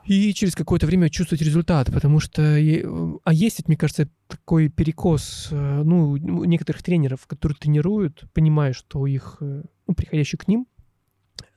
[0.06, 2.42] и через какое-то время чувствовать результат, потому что...
[2.44, 9.06] А есть, мне кажется, такой перекос, э, ну, некоторых тренеров, которые тренируют, понимая, что у
[9.06, 10.68] их, э, ну, приходящий к ним,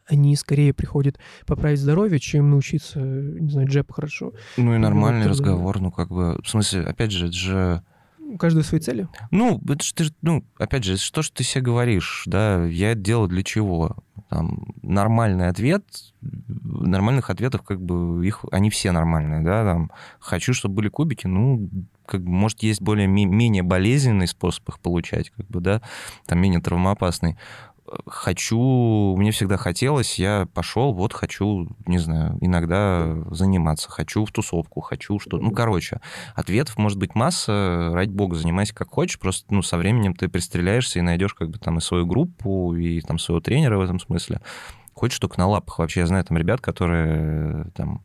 [0.07, 4.33] они скорее приходят поправить здоровье, чем научиться, не знаю, джеб хорошо.
[4.57, 7.83] Ну и нормальный вот, разговор, ну как бы, в смысле, опять же, это же
[8.29, 9.09] у каждого свои цели?
[9.31, 13.01] Ну, это ж ты, ну, опять же, что, что ты себе говоришь, да, я это
[13.01, 13.97] делаю для чего?
[14.29, 15.85] Там, нормальный ответ,
[16.21, 21.69] нормальных ответов, как бы, их, они все нормальные, да, там, хочу, чтобы были кубики, ну,
[22.05, 25.81] как бы, может, есть более менее болезненный способ их получать, как бы, да,
[26.27, 27.39] там, менее травмоопасный
[28.07, 34.81] хочу, мне всегда хотелось, я пошел, вот хочу, не знаю, иногда заниматься, хочу в тусовку,
[34.81, 36.01] хочу что Ну, короче,
[36.35, 40.99] ответов может быть масса, ради бога, занимайся как хочешь, просто, ну, со временем ты пристреляешься
[40.99, 44.41] и найдешь как бы там и свою группу, и там своего тренера в этом смысле.
[44.95, 45.79] Хочешь только на лапах.
[45.79, 48.03] Вообще, я знаю там ребят, которые там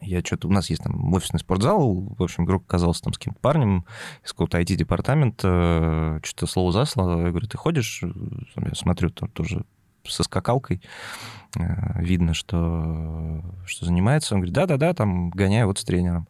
[0.00, 0.48] я что-то...
[0.48, 3.84] У нас есть там офисный спортзал, в общем, вдруг оказался там с каким-то парнем
[4.24, 7.22] из какого-то IT-департамента, что-то слово за слово.
[7.22, 8.02] Я говорю, ты ходишь?
[8.02, 9.64] Я смотрю, там тоже
[10.06, 10.82] со скакалкой.
[11.58, 14.34] Э, видно, что, что занимается.
[14.34, 16.28] Он говорит, да-да-да, там гоняю вот с тренером.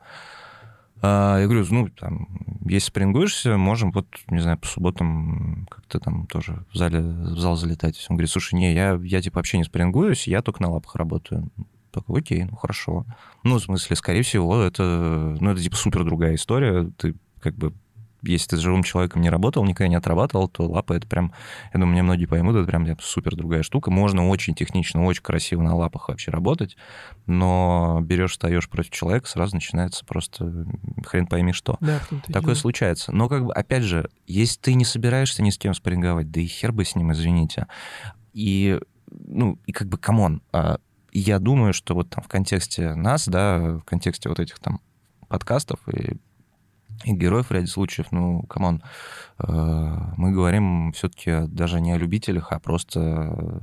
[1.03, 2.29] А, я говорю, ну, там,
[2.65, 7.57] если спрингуешься, можем вот, не знаю, по субботам как-то там тоже в зале, в зал
[7.57, 8.07] залетать.
[8.09, 11.51] Он говорит, слушай, не, я, я типа вообще не спрингуюсь, я только на лапах работаю.
[11.95, 13.07] Такой, окей, ну хорошо.
[13.42, 16.90] Ну, в смысле, скорее всего, это, ну, это типа супер другая история.
[16.97, 17.72] Ты как бы
[18.26, 21.32] если ты с живым человеком не работал, никогда не отрабатывал, то лапа это прям,
[21.72, 23.90] я думаю, мне многие поймут, это прям супер другая штука.
[23.90, 26.76] Можно очень технично, очень красиво на лапах вообще работать,
[27.26, 30.66] но берешь, встаешь против человека, сразу начинается просто
[31.05, 31.76] хрен пойми что.
[31.80, 32.01] Да,
[32.32, 33.12] Такое случается.
[33.12, 36.47] Но как бы, опять же, если ты не собираешься ни с кем спарринговать, да и
[36.47, 37.66] хер бы с ним, извините.
[38.32, 38.80] И,
[39.11, 40.43] ну, и как бы, come on,
[41.21, 44.81] я думаю, что вот там в контексте нас, да, в контексте вот этих там
[45.29, 46.19] подкастов и
[47.05, 48.83] и героев в ряде случаев, ну, come on,
[49.39, 49.53] э,
[50.17, 53.61] мы говорим все-таки даже не о любителях, а просто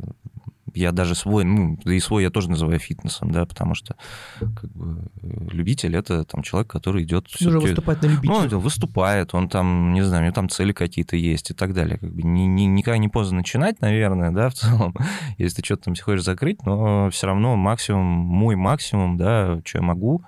[0.76, 3.96] я даже свой, ну, да и свой я тоже называю фитнесом, да, потому что
[4.40, 7.28] как бы, любитель это там человек, который идет...
[7.40, 8.32] Уже выступает на любителя.
[8.32, 11.74] Ну, он выступает, он там, не знаю, у него там цели какие-то есть и так
[11.74, 11.98] далее.
[11.98, 14.96] Как бы ни, ни, никогда не поздно начинать, наверное, да, в целом,
[15.38, 19.84] если ты что-то там хочешь закрыть, но все равно максимум, мой максимум, да, что я
[19.84, 20.24] могу,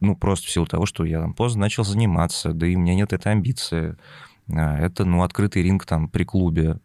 [0.00, 2.94] ну, просто в силу того, что я там поздно начал заниматься, да и у меня
[2.94, 3.96] нет этой амбиции.
[4.52, 6.78] А, это, ну, открытый ринг там при клубе.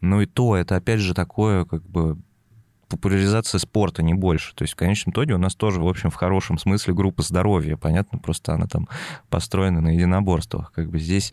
[0.00, 2.18] Ну и то, это опять же такое, как бы,
[2.88, 4.54] популяризация спорта, не больше.
[4.54, 7.76] То есть в конечном итоге у нас тоже, в общем, в хорошем смысле группа здоровья,
[7.76, 8.88] понятно, просто она там
[9.28, 10.72] построена на единоборствах.
[10.72, 11.32] Как бы здесь,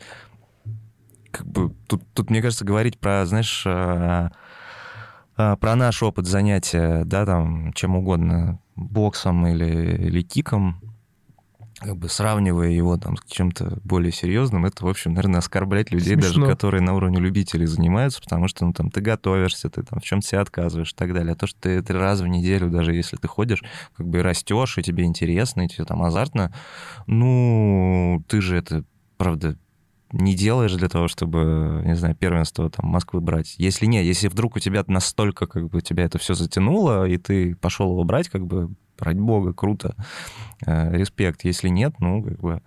[1.32, 4.32] как бы, тут, тут мне кажется, говорить про, знаешь, а,
[5.36, 10.80] а, про наш опыт занятия, да, там, чем угодно, боксом или, или киком,
[11.84, 16.16] как бы сравнивая его там с чем-то более серьезным, это, в общем, наверное, оскорблять людей,
[16.16, 16.46] Смешно.
[16.46, 20.04] даже которые на уровне любителей занимаются, потому что, ну, там, ты готовишься, ты там в
[20.04, 21.34] чем-то себе отказываешь и так далее.
[21.34, 23.64] А то, что ты три раза в неделю, даже если ты ходишь,
[23.96, 26.54] как бы растешь, и тебе интересно, и тебе там азартно,
[27.06, 28.84] ну, ты же это,
[29.18, 29.58] правда,
[30.14, 33.56] не делаешь для того, чтобы, не знаю, первенство там Москвы брать.
[33.58, 37.56] Если нет, если вдруг у тебя настолько как бы тебя это все затянуло, и ты
[37.56, 38.72] пошел его брать, как бы
[39.04, 39.96] ради бога, круто,
[40.66, 41.44] э, респект.
[41.44, 42.62] Если нет, ну, как бы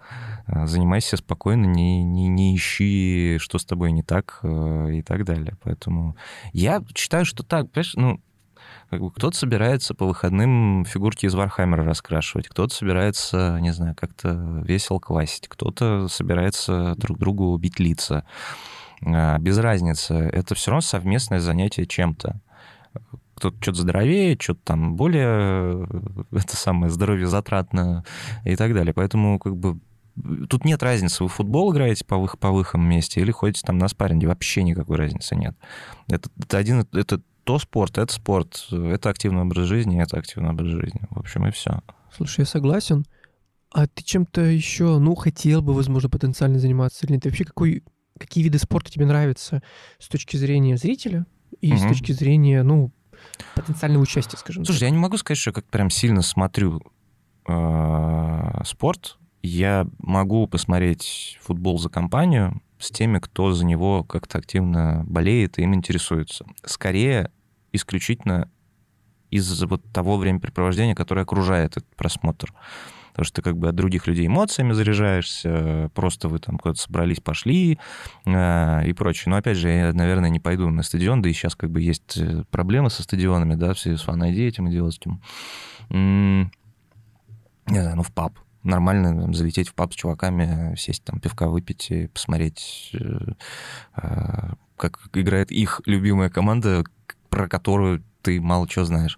[0.47, 5.25] э, занимайся спокойно, не, не, не ищи, что с тобой не так э, и так
[5.25, 5.57] далее.
[5.63, 6.17] Поэтому
[6.53, 8.21] я считаю, что так, понимаешь, ну,
[8.91, 14.63] как бы кто-то собирается по выходным фигурки из Warhammer'а раскрашивать, кто-то собирается, не знаю, как-то
[14.65, 18.25] весело квасить, кто-то собирается друг другу бить лица.
[19.03, 20.15] Без разницы.
[20.15, 22.41] Это все равно совместное занятие чем-то
[23.37, 28.05] кто-то что-то здоровее, что-то там более э, это самое здоровье затратно
[28.45, 28.95] и так далее.
[28.95, 29.79] Поэтому как бы
[30.49, 33.79] тут нет разницы, вы в футбол играете по, вых, по выхам месте или ходите там
[33.79, 35.55] на спарринге, вообще никакой разницы нет.
[36.09, 40.69] Это, это один, это то спорт, это спорт, это активный образ жизни, это активный образ
[40.69, 41.03] жизни.
[41.11, 41.81] В общем, и все.
[42.15, 43.05] Слушай, я согласен.
[43.71, 47.25] А ты чем-то еще, ну, хотел бы, возможно, потенциально заниматься или нет?
[47.27, 47.85] вообще какой,
[48.19, 49.63] какие виды спорта тебе нравятся
[49.99, 51.27] с точки зрения зрителя
[51.61, 51.79] и угу.
[51.79, 52.91] с точки зрения, ну,
[53.55, 54.89] потенциального участия, скажем Слушай, так.
[54.89, 56.83] я не могу сказать, что я как прям сильно смотрю
[57.49, 59.19] э, спорт.
[59.43, 65.63] Я могу посмотреть футбол за компанию с теми, кто за него как-то активно болеет и
[65.63, 66.45] им интересуется.
[66.65, 67.31] Скорее,
[67.73, 68.51] исключительно
[69.31, 72.53] из-за вот того времяпрепровождения, которое окружает этот просмотр
[73.17, 77.19] потому что ты как бы от других людей эмоциями заряжаешься, просто вы там куда-то собрались,
[77.19, 77.79] пошли
[78.27, 79.31] э, и прочее.
[79.31, 82.19] Но опять же, я, наверное, не пойду на стадион, да и сейчас как бы есть
[82.19, 85.23] э, проблемы со стадионами, да, в связи с фан этим и делать этим.
[85.89, 86.51] Не
[87.81, 91.91] знаю, ну в паб, нормально там, залететь в паб с чуваками, сесть там, пивка выпить
[91.91, 96.85] и посмотреть, э, как играет их любимая команда,
[97.31, 99.17] про которую ты мало чего знаешь.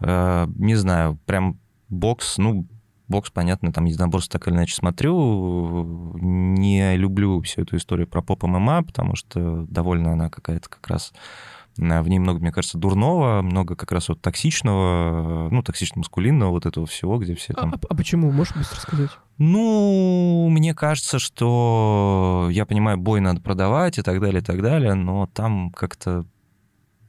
[0.00, 2.66] Не знаю, прям бокс, ну,
[3.08, 6.14] бокс, понятно, там единоборство так или иначе смотрю.
[6.18, 11.12] Не люблю всю эту историю про поп ММА, потому что довольно она какая-то как раз
[11.78, 16.66] э, в ней много, мне кажется, дурного, много как раз вот токсичного, ну, токсично-маскулинного вот
[16.66, 17.74] этого всего, где все там...
[17.74, 18.30] А, а почему?
[18.30, 19.10] Можешь быстро сказать?
[19.38, 24.94] Ну, мне кажется, что я понимаю, бой надо продавать и так далее, и так далее,
[24.94, 26.26] но там как-то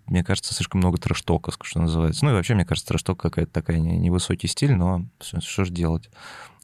[0.10, 2.26] мне кажется, слишком много трэш-тока, что называется.
[2.26, 6.10] Ну и вообще, мне кажется, трэш-ток какая-то такая невысокий стиль, но что, что же делать?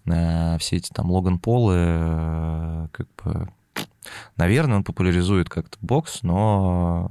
[0.06, 3.50] Э, все эти там Логан Полы, э, как бы...
[4.38, 7.10] Наверное, он популяризует как-то бокс, но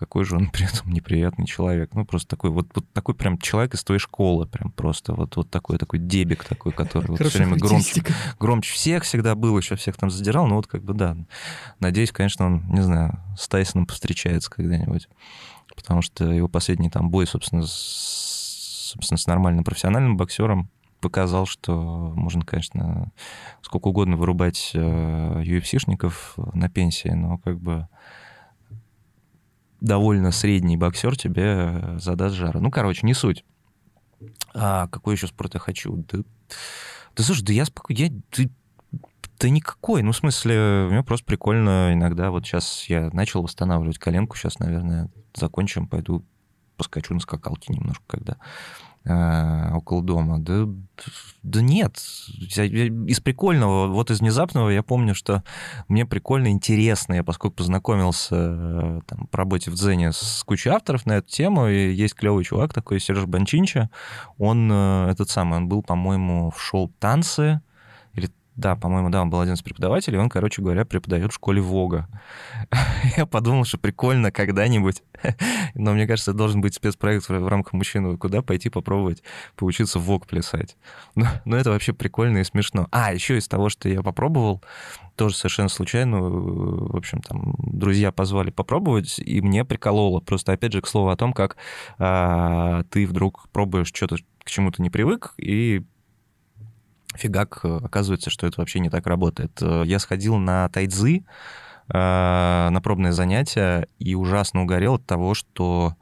[0.00, 1.90] какой же он при этом неприятный человек.
[1.92, 5.50] Ну, просто такой, вот, вот такой прям человек из твоей школы, прям просто, вот, вот
[5.50, 8.02] такой, такой дебик такой, который вот все время громче,
[8.40, 11.16] громче всех всегда был, еще всех там задирал, ну, вот как бы, да.
[11.78, 15.08] Надеюсь, конечно, он, не знаю, с Тайсоном повстречается когда-нибудь,
[15.76, 20.70] потому что его последний там бой, собственно, с, собственно, с нормальным профессиональным боксером,
[21.00, 23.12] показал, что можно, конечно,
[23.62, 27.86] сколько угодно вырубать UFC-шников на пенсии, но как бы
[29.80, 32.60] довольно средний боксер тебе задаст жара.
[32.60, 33.44] Ну, короче, не суть.
[34.54, 36.04] А какой еще спорт я хочу?
[36.10, 36.18] Да,
[37.16, 37.98] да слушай, да я спокойно...
[37.98, 38.10] Я,
[39.38, 40.02] да никакой.
[40.02, 42.30] Ну, в смысле, мне просто прикольно иногда.
[42.30, 44.36] Вот сейчас я начал восстанавливать коленку.
[44.36, 46.24] Сейчас, наверное, закончим, пойду
[46.76, 48.36] поскочу на скакалке немножко, когда
[49.04, 50.38] э, около дома.
[50.38, 50.66] Да,
[51.42, 51.96] да нет.
[51.96, 55.42] Из прикольного, вот из внезапного я помню, что
[55.88, 57.14] мне прикольно, интересно.
[57.14, 61.68] Я поскольку познакомился э, там, по работе в Дзене с кучей авторов на эту тему,
[61.68, 63.90] и есть клевый чувак такой, Сереж Банчинча.
[64.38, 67.60] Он э, этот самый, он был, по-моему, в шоу «Танцы»,
[68.60, 72.06] да, по-моему, да, он был один из преподавателей, он, короче говоря, преподает в школе Вога.
[73.16, 75.02] Я подумал, что прикольно когда-нибудь,
[75.74, 79.22] но мне кажется, должен быть спецпроект в рамках мужчины, куда пойти попробовать
[79.56, 80.76] поучиться Вог плясать.
[81.14, 82.86] Но, но это вообще прикольно и смешно.
[82.92, 84.62] А, еще из того, что я попробовал,
[85.16, 90.20] тоже совершенно случайно, в общем, там, друзья позвали попробовать, и мне прикололо.
[90.20, 91.56] Просто, опять же, к слову о том, как
[91.98, 95.82] а, ты вдруг пробуешь что-то, к чему то не привык, и
[97.14, 99.58] фигак, э, оказывается, что это вообще не так работает.
[99.62, 101.24] Э, я сходил на тайцзы,
[101.88, 105.94] э, на пробное занятие, и ужасно угорел от того, что,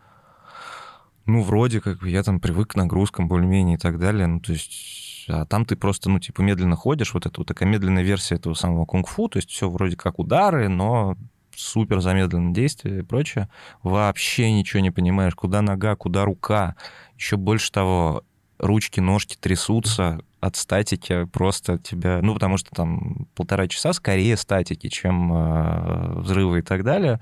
[1.26, 5.06] ну, вроде как я там привык к нагрузкам более-менее и так далее, ну, то есть
[5.30, 8.54] а там ты просто, ну, типа, медленно ходишь, вот это вот такая медленная версия этого
[8.54, 11.16] самого кунг-фу, то есть все вроде как удары, но
[11.54, 13.48] супер замедленное действие и прочее.
[13.82, 16.76] Вообще ничего не понимаешь, куда нога, куда рука.
[17.16, 18.24] Еще больше того,
[18.58, 22.20] ручки, ножки трясутся, от статики просто тебя...
[22.22, 27.20] Ну, потому что там полтора часа скорее статики, чем э, взрывы и так далее.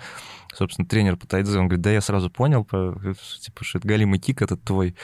[0.54, 2.98] Собственно, тренер тайдзе, он говорит, да я сразу понял, по,
[3.40, 4.94] типа, что это галимый кик этот твой,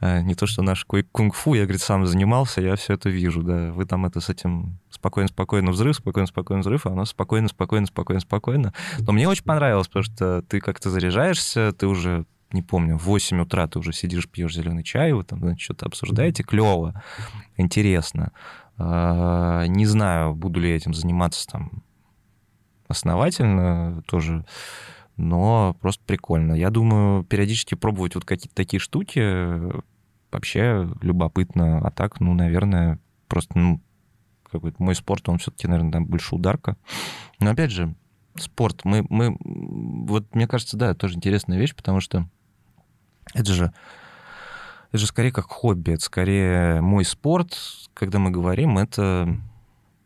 [0.00, 3.72] э, не то, что наш кунг-фу, я, говорит, сам занимался, я все это вижу, да.
[3.72, 8.72] Вы там это с этим спокойно-спокойно взрыв, спокойно-спокойно взрыв, а оно спокойно-спокойно, спокойно-спокойно.
[8.98, 13.40] Но мне очень понравилось, потому что ты как-то заряжаешься, ты уже не помню, в 8
[13.40, 17.02] утра ты уже сидишь, пьешь зеленый чай, вы там значит, что-то обсуждаете, клево,
[17.60, 18.32] интересно.
[18.76, 21.82] А, не знаю, буду ли этим заниматься там
[22.88, 24.44] основательно тоже,
[25.16, 26.54] но просто прикольно.
[26.54, 29.82] Я думаю, периодически пробовать вот какие-то такие штуки
[30.32, 31.78] вообще любопытно.
[31.78, 32.98] А так, ну, наверное,
[33.28, 33.80] просто, ну,
[34.50, 36.76] какой-то мой спорт, он все-таки, наверное, там больше ударка.
[37.38, 37.94] Но опять же,
[38.36, 42.28] спорт, мы, мы, вот мне кажется, да, тоже интересная вещь, потому что
[43.34, 43.72] это же,
[44.90, 47.56] это же скорее как хобби, это скорее мой спорт,
[47.94, 49.36] когда мы говорим, это,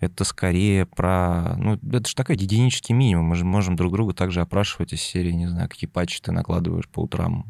[0.01, 1.57] это скорее про...
[1.57, 3.27] Ну, это же такой единический минимум.
[3.27, 6.89] Мы же можем друг друга также опрашивать из серии, не знаю, какие патчи ты накладываешь
[6.89, 7.47] по утрам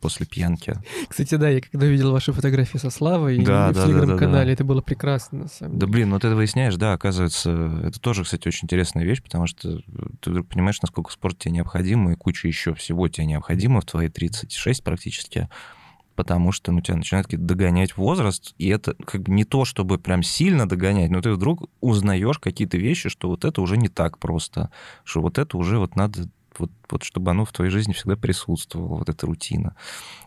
[0.00, 0.74] после пьянки.
[1.08, 4.64] Кстати, да, я когда видел ваши фотографии со Славой да, в да, телеграм-канале, да, это
[4.64, 5.80] было прекрасно, на самом деле.
[5.80, 9.78] Да, блин, вот это выясняешь, да, оказывается, это тоже, кстати, очень интересная вещь, потому что
[10.20, 14.08] ты вдруг понимаешь, насколько спорт тебе необходим, и куча еще всего тебе необходимо в твои
[14.08, 15.48] 36 практически,
[16.14, 20.22] потому что ну, тебя начинает догонять возраст, и это как бы не то, чтобы прям
[20.22, 24.70] сильно догонять, но ты вдруг узнаешь какие-то вещи, что вот это уже не так просто,
[25.04, 28.98] что вот это уже вот надо вот, вот чтобы оно в твоей жизни всегда присутствовало,
[28.98, 29.74] вот эта рутина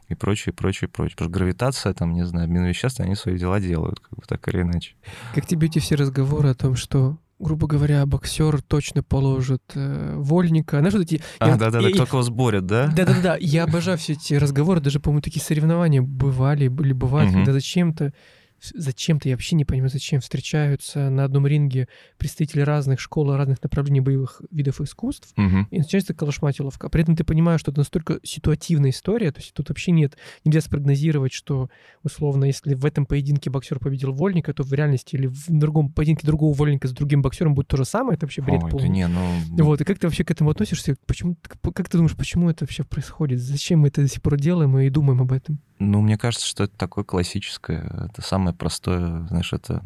[0.07, 1.15] и прочее, прочее, прочее.
[1.15, 4.47] Потому что гравитация, там, не знаю, обмен веществ, они свои дела делают, как бы так
[4.47, 4.95] или иначе.
[5.33, 10.79] Как тебе эти все разговоры о том, что грубо говоря, боксер точно положит э, вольника.
[10.79, 11.21] Знаешь, вот эти...
[11.39, 12.87] А, да-да-да, кто кого сборит, да?
[12.87, 17.37] Да-да-да, я обожаю все эти разговоры, даже, по-моему, такие соревнования бывали, или бывают, угу.
[17.37, 18.13] когда зачем-то
[18.61, 21.87] зачем-то, я вообще не понимаю, зачем встречаются на одном ринге
[22.17, 25.67] представители разных школ, разных направлений боевых видов искусств, угу.
[25.69, 26.89] и начинается калашматиловка.
[26.89, 30.61] При этом ты понимаешь, что это настолько ситуативная история, то есть тут вообще нет, нельзя
[30.61, 31.69] спрогнозировать, что,
[32.03, 36.25] условно, если в этом поединке боксер победил вольника, то в реальности или в другом поединке
[36.25, 38.89] другого вольника с другим боксером будет то же самое, это вообще бред Ой, полный.
[38.89, 39.21] Не, ну...
[39.63, 40.95] Вот, и как ты вообще к этому относишься?
[41.05, 41.37] Почему,
[41.73, 43.39] как ты думаешь, почему это вообще происходит?
[43.39, 45.59] Зачем мы это до сих пор делаем и думаем об этом?
[45.79, 49.83] Ну, мне кажется, что это такое классическое, это самое простое, знаешь, это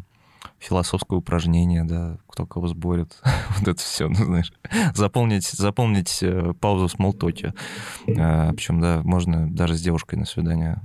[0.59, 3.20] философское упражнение, да, кто кого сборит,
[3.57, 4.53] вот это все, ну, знаешь,
[4.93, 7.53] заполнить, заполнить э, паузу в смолтоке.
[8.07, 10.82] А, причем, да, можно даже с девушкой на свидание.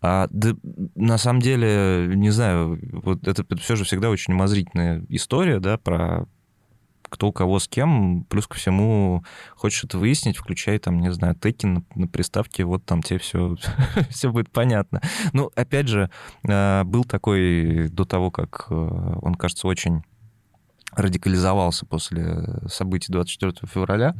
[0.00, 0.54] А, да,
[0.94, 5.78] на самом деле, не знаю, вот это, это все же всегда очень умозрительная история, да,
[5.78, 6.26] про
[7.14, 11.36] кто у кого с кем, плюс ко всему хочешь это выяснить, включай там, не знаю,
[11.36, 13.56] теки на, на приставке, вот там тебе все,
[14.10, 15.00] все будет понятно.
[15.32, 16.10] Ну, опять же,
[16.42, 20.02] э, был такой до того, как э, он, кажется, очень
[20.90, 24.14] радикализовался после событий 24 февраля,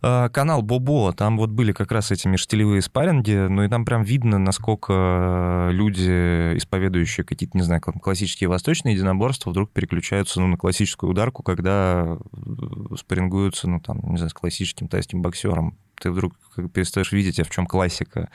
[0.00, 4.38] канал Бобо, там вот были как раз эти межстилевые спарринги, ну и там прям видно,
[4.38, 11.42] насколько люди, исповедующие какие-то, не знаю, классические восточные единоборства, вдруг переключаются ну, на классическую ударку,
[11.42, 15.78] когда э, спаррингуются, ну там, не знаю, с классическим тайским боксером.
[16.00, 16.34] Ты вдруг
[16.72, 18.28] перестаешь видеть, а в чем классика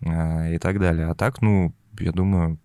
[0.00, 1.08] э, и так далее.
[1.08, 2.58] А так, ну, я думаю,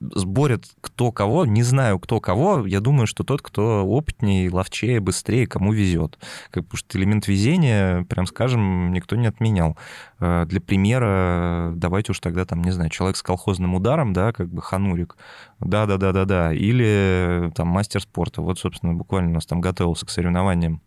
[0.00, 5.46] сборят кто кого, не знаю кто кого, я думаю, что тот, кто опытнее, ловчее, быстрее,
[5.46, 6.18] кому везет.
[6.50, 9.76] Как, потому что элемент везения, прям скажем, никто не отменял.
[10.20, 14.48] Э, для примера, давайте уж тогда там, не знаю, человек с колхозным ударом, да, как
[14.48, 15.16] бы ханурик,
[15.60, 18.42] да-да-да-да-да, или там мастер спорта.
[18.42, 20.80] Вот, собственно, буквально у нас там готовился к соревнованиям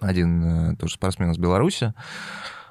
[0.00, 1.92] один э, тоже спортсмен из Беларуси,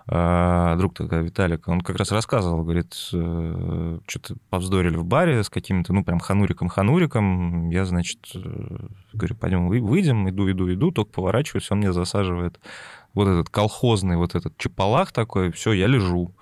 [0.09, 5.93] друг такой Виталик, он как раз рассказывал, говорит, э, что-то повздорили в баре с каким-то,
[5.93, 7.69] ну, прям хануриком-хануриком.
[7.69, 12.59] Я, значит, э, говорю, пойдем выйдем, иду, иду, иду, только поворачиваюсь, он мне засаживает
[13.13, 16.33] вот этот колхозный, вот этот чапалах такой, все, я лежу.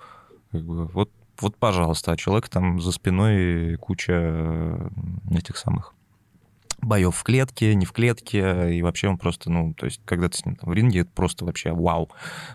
[0.52, 4.88] Вот, вот, пожалуйста, а человек там за спиной куча э,
[5.30, 5.94] этих самых
[6.80, 10.38] боев в клетке, не в клетке, и вообще он просто, ну, то есть, когда ты
[10.38, 12.10] с ним там в ринге, это просто вообще вау.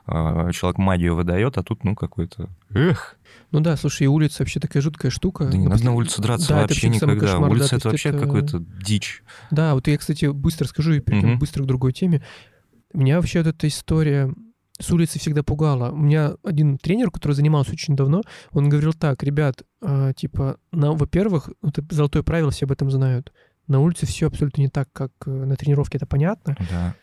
[0.06, 3.18] А, человек магию выдает, а тут, ну, какой-то, эх.
[3.52, 5.46] Ну да, слушай, и улица вообще такая жуткая штука.
[5.46, 7.28] Да не надо на улице драться да, вообще никогда.
[7.28, 8.20] Кошмар, улица да, это вообще это...
[8.20, 9.24] какой-то дичь.
[9.52, 11.40] Да, вот я, кстати, быстро скажу и перейдем угу.
[11.40, 12.24] быстро к другой теме.
[12.94, 14.34] Меня вообще вот эта история
[14.80, 15.92] с улицы всегда пугала.
[15.92, 20.94] У меня один тренер, который занимался очень давно, он говорил так, ребят, э, типа, на,
[20.94, 23.32] во-первых, это золотое правило, все об этом знают.
[23.68, 26.56] На улице все абсолютно не так, как э, на тренировке, это понятно.
[26.70, 26.96] Да.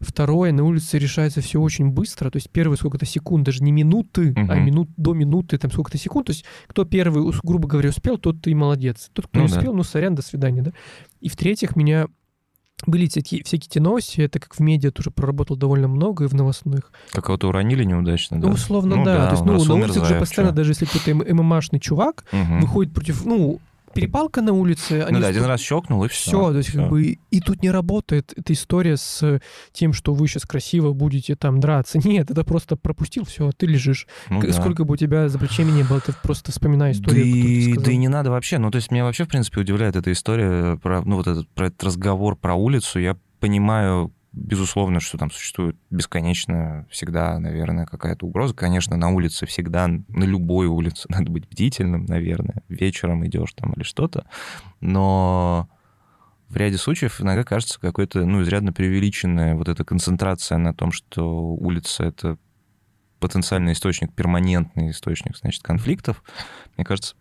[0.00, 4.32] Второе, на улице решается все очень быстро, то есть первые сколько-то секунд, даже не минуты,
[4.32, 4.52] угу.
[4.52, 6.26] а минут до минуты, там сколько-то секунд.
[6.26, 9.10] То есть кто первый, грубо говоря, успел, тот ты молодец.
[9.12, 9.76] Тот, кто ну, не успел, да.
[9.78, 10.72] ну сорян, до свидания, да.
[11.20, 12.06] И в-третьих, меня
[12.86, 16.34] были всякие, всякие эти новости, это как в медиа тоже проработал довольно много и в
[16.34, 16.92] новостных.
[17.12, 18.48] Как кого-то уронили неудачно, да?
[18.48, 19.16] Ну, условно, ну, да.
[19.16, 19.26] да.
[19.26, 22.60] То есть, ну, на улице же постоянно, даже если кто-то ММАшный чувак угу.
[22.60, 23.60] выходит против, ну,
[23.94, 25.06] перепалка на улице.
[25.10, 26.30] Ну да, один раз щелкнул, и все.
[26.30, 26.78] Все, то есть все.
[26.78, 29.40] как бы и тут не работает эта история с
[29.72, 31.98] тем, что вы сейчас красиво будете там драться.
[32.04, 34.06] Нет, это просто пропустил, все, ты лежишь.
[34.28, 34.84] Ну, Сколько да.
[34.84, 37.24] бы у тебя за плечами не было, ты просто вспоминай историю.
[37.24, 38.58] Да и, да и не надо вообще.
[38.58, 41.66] Ну, то есть меня вообще, в принципе, удивляет эта история про, ну, вот этот, про
[41.66, 42.98] этот разговор про улицу.
[42.98, 48.54] Я понимаю, безусловно, что там существует бесконечно всегда, наверное, какая-то угроза.
[48.54, 52.62] Конечно, на улице всегда, на любой улице надо быть бдительным, наверное.
[52.68, 54.26] Вечером идешь там или что-то.
[54.80, 55.68] Но
[56.48, 61.54] в ряде случаев иногда кажется какой-то, ну, изрядно преувеличенная вот эта концентрация на том, что
[61.54, 62.36] улица— это
[63.20, 66.22] потенциальный источник, перманентный источник, значит, конфликтов.
[66.76, 67.16] Мне кажется,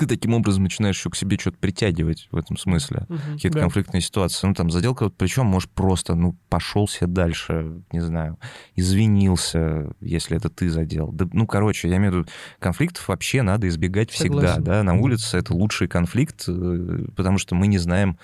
[0.00, 3.04] ты таким образом начинаешь еще к себе что-то притягивать в этом смысле.
[3.10, 3.60] Угу, Какие-то да.
[3.60, 4.46] конфликтные ситуации.
[4.46, 8.38] Ну, там, задел кого-то плечом, может, просто, ну, пошел себе дальше, не знаю,
[8.76, 11.12] извинился, если это ты задел.
[11.12, 12.28] Да, ну, короче, я имею в виду,
[12.58, 14.46] конфликтов вообще надо избегать Согласен.
[14.46, 18.16] всегда, да, на улице это лучший конфликт, э, потому что мы не знаем,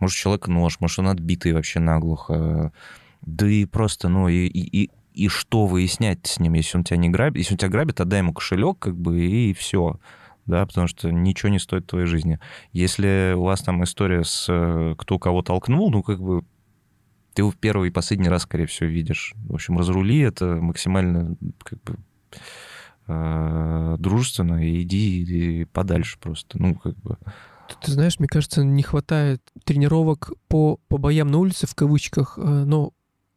[0.00, 2.72] может, человек нож, может, он отбитый вообще наглухо,
[3.20, 7.08] да и просто, ну, и, и и что выяснять с ним, если он тебя не
[7.08, 7.38] грабит?
[7.38, 9.98] Если он тебя грабит, отдай ему кошелек, как бы, и все
[10.48, 12.40] да, потому что ничего не стоит твоей жизни.
[12.72, 16.42] Если у вас там история с э, кто кого толкнул, ну, как бы
[17.34, 19.34] ты в первый и последний раз, скорее всего, видишь.
[19.36, 21.98] В общем, разрули это максимально как бы
[23.06, 26.60] э, дружественно и иди подальше просто.
[26.60, 27.18] Ну, как бы...
[27.82, 32.42] Ты знаешь, мне кажется, не хватает тренировок по, по боям на улице, в кавычках, э,
[32.42, 32.92] но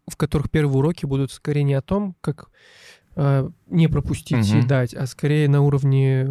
[0.08, 2.50] в которых первые уроки будут скорее не о том, как
[3.16, 4.60] э, не пропустить угу.
[4.60, 6.30] и дать, а скорее на уровне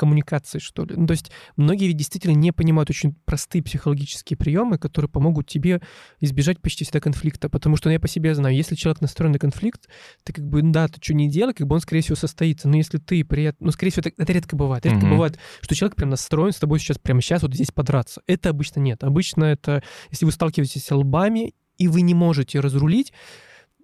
[0.00, 0.96] коммуникации, что ли.
[0.96, 5.82] Ну, то есть многие ведь действительно не понимают очень простые психологические приемы, которые помогут тебе
[6.20, 7.50] избежать почти всегда конфликта.
[7.50, 9.88] Потому что ну, я по себе знаю, если человек настроен на конфликт,
[10.24, 12.66] ты как бы, да, ты что не делай, как бы он, скорее всего, состоится.
[12.66, 13.66] Но если ты при этом...
[13.66, 14.86] Ну, скорее всего, это, это редко бывает.
[14.86, 15.10] Редко mm-hmm.
[15.10, 18.22] бывает, что человек прям настроен с тобой сейчас, прямо сейчас, вот здесь подраться.
[18.26, 19.04] Это обычно нет.
[19.04, 23.12] Обычно это, если вы сталкиваетесь с лбами, и вы не можете разрулить,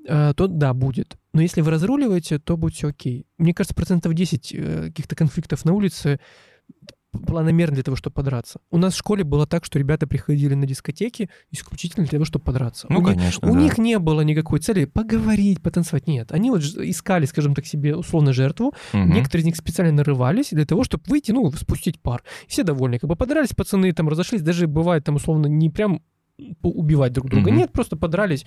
[0.08, 1.16] Э, то да, будет.
[1.36, 3.26] Но если вы разруливаете, то будет все окей.
[3.36, 6.18] Мне кажется, процентов 10 э, каких-то конфликтов на улице
[7.12, 8.60] планомерно для того, чтобы подраться.
[8.70, 12.46] У нас в школе было так, что ребята приходили на дискотеки исключительно для того, чтобы
[12.46, 12.86] подраться.
[12.88, 13.50] Ну, у конечно, них, да.
[13.50, 16.06] У них не было никакой цели поговорить, потанцевать.
[16.06, 18.68] Нет, они вот искали, скажем так, себе условно жертву.
[18.94, 19.02] Угу.
[19.02, 22.22] Некоторые из них специально нарывались для того, чтобы выйти, ну, спустить пар.
[22.48, 22.98] Все довольны.
[22.98, 24.40] Как бы подрались пацаны, там разошлись.
[24.40, 26.00] Даже бывает там условно не прям
[26.62, 27.50] убивать друг друга.
[27.50, 27.56] Угу.
[27.56, 28.46] Нет, просто подрались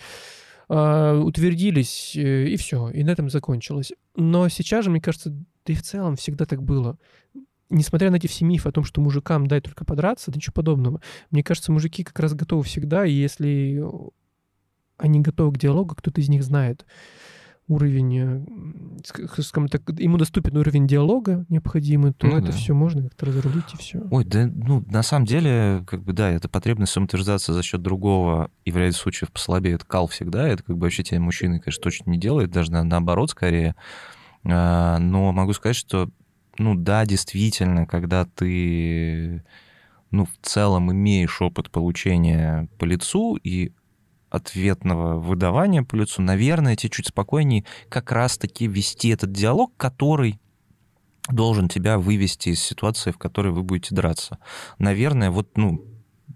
[0.69, 3.91] утвердились, э, и все, и на этом закончилось.
[4.15, 6.97] Но сейчас же, мне кажется, да и в целом всегда так было.
[7.71, 11.01] Несмотря на эти все мифы о том, что мужикам дай только подраться, да ничего подобного.
[11.31, 13.81] Мне кажется, мужики как раз готовы всегда, и если
[14.97, 16.85] они готовы к диалогу, кто-то из них знает
[17.69, 22.51] уровень, э, скажем так, ему доступен уровень диалога необходимый, то ну, это да.
[22.51, 24.01] все можно как-то разрулить и все.
[24.11, 28.51] Ой, да, ну, на самом деле, как бы, да, это потребность самоутверждаться за счет другого,
[28.65, 32.09] и в ряде случаев послабее, кал всегда, это как бы вообще те мужчины, конечно, точно
[32.09, 33.75] не делает, даже на, наоборот скорее.
[34.43, 36.09] А, но могу сказать, что,
[36.57, 39.43] ну, да, действительно, когда ты
[40.11, 43.71] ну, в целом имеешь опыт получения по лицу и
[44.29, 50.39] ответного выдавания по лицу, наверное, тебе чуть спокойнее как раз-таки вести этот диалог, который
[51.29, 54.39] должен тебя вывести из ситуации, в которой вы будете драться.
[54.77, 55.83] Наверное, вот, ну,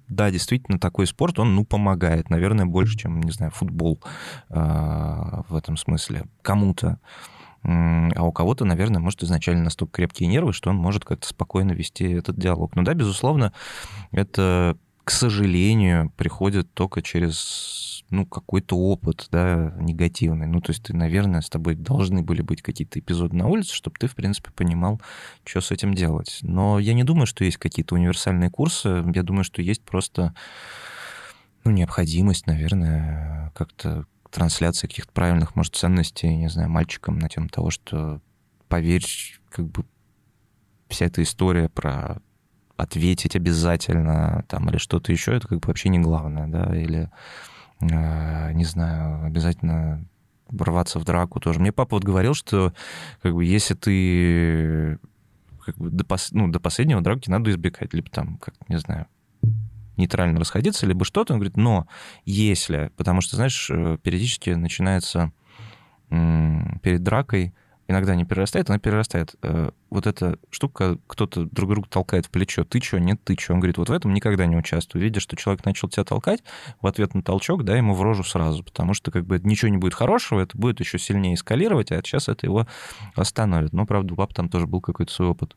[0.08, 4.00] да, действительно, такой спорт, он, ну, помогает, наверное, больше, чем, не знаю, футбол
[4.50, 4.56] э,
[5.50, 6.26] в этом смысле.
[6.41, 7.00] Кому-то.
[7.64, 12.04] А у кого-то, наверное, может изначально настолько крепкие нервы, что он может как-то спокойно вести
[12.12, 12.76] этот диалог.
[12.76, 13.54] Но да, безусловно,
[14.12, 20.47] это, к сожалению, приходит только через ну, какой-то опыт, да, негативный.
[20.47, 23.97] Ну, то есть ты, наверное, с тобой должны были быть какие-то эпизоды на улице, чтобы
[23.99, 25.01] ты, в принципе, понимал,
[25.43, 26.39] что с этим делать.
[26.41, 29.04] Но я не думаю, что есть какие-то универсальные курсы.
[29.14, 30.34] Я думаю, что есть просто
[31.64, 37.72] ну, необходимость, наверное, как-то трансляции каких-то правильных, может, ценностей, не знаю, мальчикам на тему того,
[37.72, 38.22] что
[38.68, 39.06] поверь,
[39.49, 39.86] как бы
[40.89, 42.22] вся эта история про
[42.78, 47.10] ответить обязательно там или что-то еще, это как бы вообще не главное, да, или,
[47.82, 50.06] э, не знаю, обязательно
[50.50, 51.60] ворваться в драку тоже.
[51.60, 52.74] Мне папа вот говорил, что
[53.22, 55.00] как бы если ты
[55.66, 59.08] как бы до, пос, ну, до последнего драки надо избегать, либо там, как, не знаю,
[59.98, 61.34] нейтрально расходиться, либо что-то.
[61.34, 61.88] Он говорит, но
[62.26, 65.32] если, потому что, знаешь, э, периодически начинается
[66.10, 67.56] перед дракой,
[67.88, 69.36] иногда не перерастает, она перерастает.
[69.42, 72.64] Э, вот эта штука, кто-то друг друга толкает в плечо.
[72.64, 73.54] Ты что, нет, ты что?
[73.54, 75.04] Он говорит, вот в этом никогда не участвую.
[75.04, 76.44] Видишь, что человек начал тебя толкать,
[76.82, 79.78] в ответ на толчок, да, ему в рожу сразу, потому что как бы ничего не
[79.78, 82.68] будет хорошего, это будет еще сильнее эскалировать, а сейчас это его
[83.16, 83.74] остановит.
[83.74, 85.56] Но, правда, у папы там тоже был какой-то свой опыт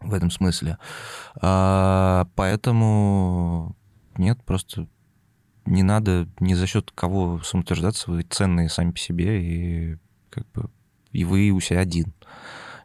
[0.00, 0.78] в этом смысле.
[1.40, 3.76] А, поэтому
[4.16, 4.86] нет, просто
[5.66, 9.98] не надо ни за счет кого самоутверждаться, вы ценные сами по себе, и
[10.30, 10.70] как бы
[11.12, 12.12] и вы у себя один.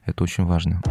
[0.05, 0.82] Это очень важно.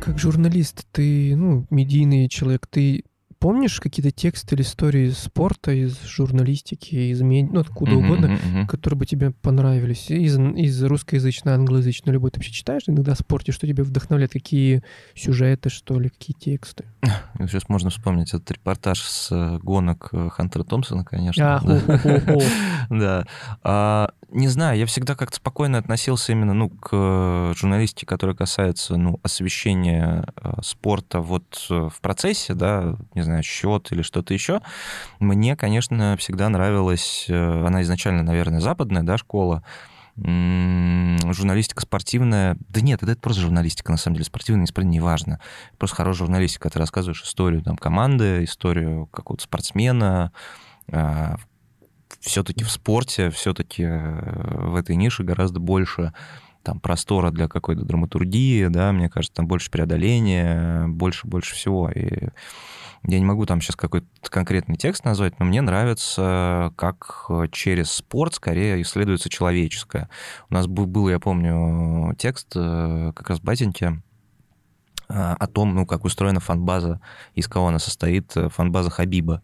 [0.00, 3.04] Как журналист, ты, ну, медийный человек, ты
[3.38, 8.26] помнишь какие-то тексты или истории из спорта, из журналистики, из медиа, ну, откуда mm-hmm, угодно,
[8.26, 8.66] mm-hmm.
[8.66, 10.10] которые бы тебе понравились?
[10.10, 12.30] Из, из русскоязычной, англоязычной, любой.
[12.30, 13.52] Ты вообще читаешь иногда в спорте?
[13.52, 14.32] Что тебя вдохновляет?
[14.32, 14.82] Какие
[15.14, 16.84] сюжеты, что ли, какие тексты?
[17.38, 21.60] Сейчас можно вспомнить этот репортаж с э, гонок э, Хантера Томпсона, конечно.
[22.90, 23.24] Да.
[23.62, 28.96] А, не знаю, я всегда как-то спокойно относился именно ну, к э, журналистике, которая касается
[28.96, 30.24] ну, освещения
[30.62, 34.60] спорта вот в процессе, да, не знаю, счет или что-то еще.
[35.20, 39.62] Мне, конечно, всегда нравилась, она изначально, наверное, западная, да, школа,
[40.24, 42.56] журналистика спортивная.
[42.68, 44.24] Да нет, это, просто журналистика, на самом деле.
[44.24, 45.40] Спортивная, не спортивная, неважно.
[45.78, 46.70] Просто хорошая журналистика.
[46.70, 50.32] Ты рассказываешь историю там, команды, историю какого-то спортсмена.
[50.90, 51.36] А,
[52.20, 56.12] все-таки в спорте, все-таки э, в этой нише гораздо больше
[56.62, 61.90] там простора для какой-то драматургии, да, мне кажется, там больше преодоления, больше-больше всего.
[61.90, 62.28] И
[63.06, 68.34] я не могу там сейчас какой-то конкретный текст назвать, но мне нравится, как через спорт
[68.34, 70.08] скорее исследуется человеческое.
[70.50, 74.02] У нас был, я помню, текст э, как раз Батеньки
[75.08, 77.00] э, о том, ну, как устроена фанбаза,
[77.34, 79.42] из кого она состоит, э, фанбаза Хабиба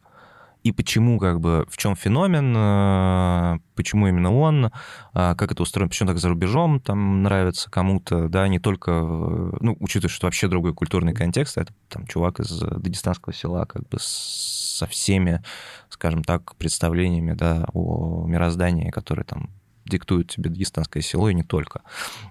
[0.64, 4.72] и почему, как бы, в чем феномен, э, почему именно он,
[5.12, 9.56] а, как это устроено, почему так за рубежом там нравится кому-то, да, не только, э,
[9.60, 13.98] ну, учитывая, что вообще другой культурный контекст, это там чувак из дагестанского села, как бы
[14.00, 15.42] со всеми,
[15.90, 19.50] скажем так, представлениями, да, о мироздании, которые там
[19.84, 21.82] диктуют тебе дагестанское село, и не только.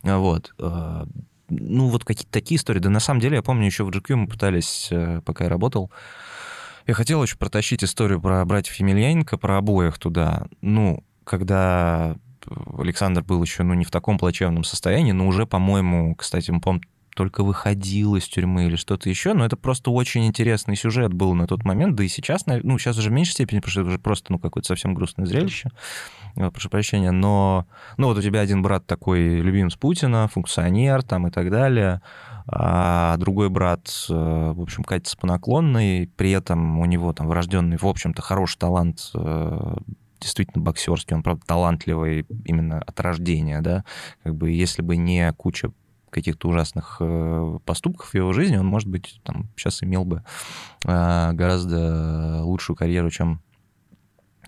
[0.01, 1.05] Вот э,
[1.49, 2.79] ну, вот какие-то такие истории.
[2.79, 4.91] Да на самом деле, я помню, еще в GQ мы пытались,
[5.23, 5.91] пока я работал,
[6.87, 10.47] я хотел очень протащить историю про братьев Емельяненко, про обоих туда.
[10.61, 12.17] Ну, когда
[12.77, 16.83] Александр был еще ну, не в таком плачевном состоянии, но уже, по-моему, кстати, мы помним,
[17.15, 21.47] только выходил из тюрьмы или что-то еще, но это просто очень интересный сюжет был на
[21.47, 23.99] тот момент, да и сейчас, ну, сейчас уже в меньшей степени, потому что это уже
[23.99, 25.69] просто, ну, какое-то совсем грустное зрелище,
[26.35, 31.31] прошу прощения, но, ну, вот у тебя один брат такой любимец Путина, функционер там и
[31.31, 32.01] так далее,
[32.47, 37.77] а другой брат, э, в общем, катится по наклонной, при этом у него там врожденный,
[37.77, 39.75] в общем-то, хороший талант э,
[40.19, 43.85] действительно боксерский, он, правда, талантливый именно от рождения, да,
[44.23, 45.71] как бы если бы не куча
[46.09, 50.23] каких-то ужасных э, поступков в его жизни, он, может быть, там сейчас имел бы
[50.83, 53.41] гораздо лучшую карьеру, чем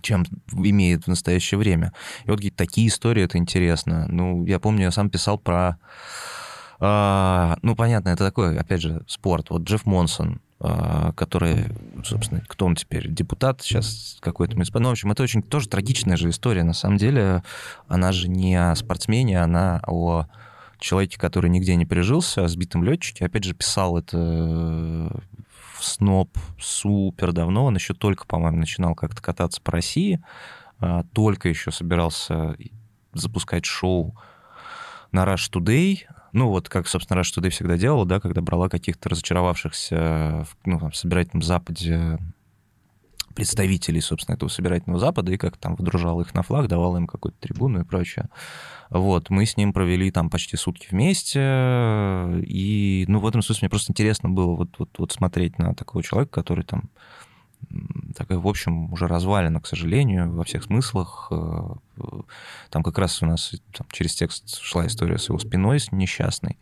[0.02, 1.92] чем имеет в настоящее время.
[2.24, 4.06] И вот такие истории, это интересно.
[4.08, 5.78] Ну, я помню, я сам писал про...
[6.78, 9.50] А, ну, понятно, это такой, опять же, спорт.
[9.50, 11.66] Вот Джефф Монсон, а, который,
[12.04, 14.84] собственно, кто он теперь, депутат сейчас какой-то муниципальный.
[14.84, 16.64] Ну, в общем, это очень тоже трагичная же история.
[16.64, 17.42] На самом деле,
[17.88, 20.26] она же не о спортсмене, она о
[20.78, 23.26] человеке, который нигде не прижился, о сбитом летчике.
[23.26, 27.66] Опять же, писал это в СНОП супер давно.
[27.66, 30.22] Он еще только, по-моему, начинал как-то кататься по России.
[30.78, 32.56] А, только еще собирался
[33.12, 34.14] запускать шоу
[35.12, 36.00] на Rush Today.
[36.36, 40.90] Ну, вот как, собственно, Rush Today всегда делала, да, когда брала каких-то разочаровавшихся ну, там,
[40.90, 42.18] в собирательном Западе
[43.34, 47.38] представителей, собственно, этого собирательного Запада, и как там выдружал их на флаг, давал им какую-то
[47.40, 48.28] трибуну и прочее.
[48.90, 51.40] Вот, мы с ним провели там почти сутки вместе,
[52.46, 56.02] и, ну, в этом смысле мне просто интересно было вот, вот, вот смотреть на такого
[56.02, 56.90] человека, который там
[58.16, 61.28] такая, в общем, уже развалена, к сожалению, во всех смыслах.
[61.30, 61.74] Э,
[62.70, 66.58] там как раз у нас там, через текст шла история с его спиной, с несчастной.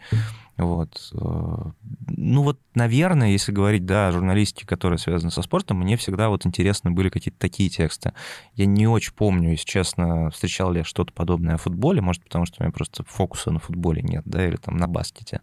[0.57, 1.13] Вот.
[1.15, 1.71] Э,
[2.09, 6.47] ну вот, наверное, если говорить, да, о журналистике, которая связана со спортом, мне всегда вот
[6.47, 8.13] интересны были какие-то такие тексты.
[8.55, 12.47] Я не очень помню, если честно, встречал ли я что-то подобное о футболе, может, потому
[12.47, 15.41] что у меня просто фокуса на футболе нет, да, или там на баскете.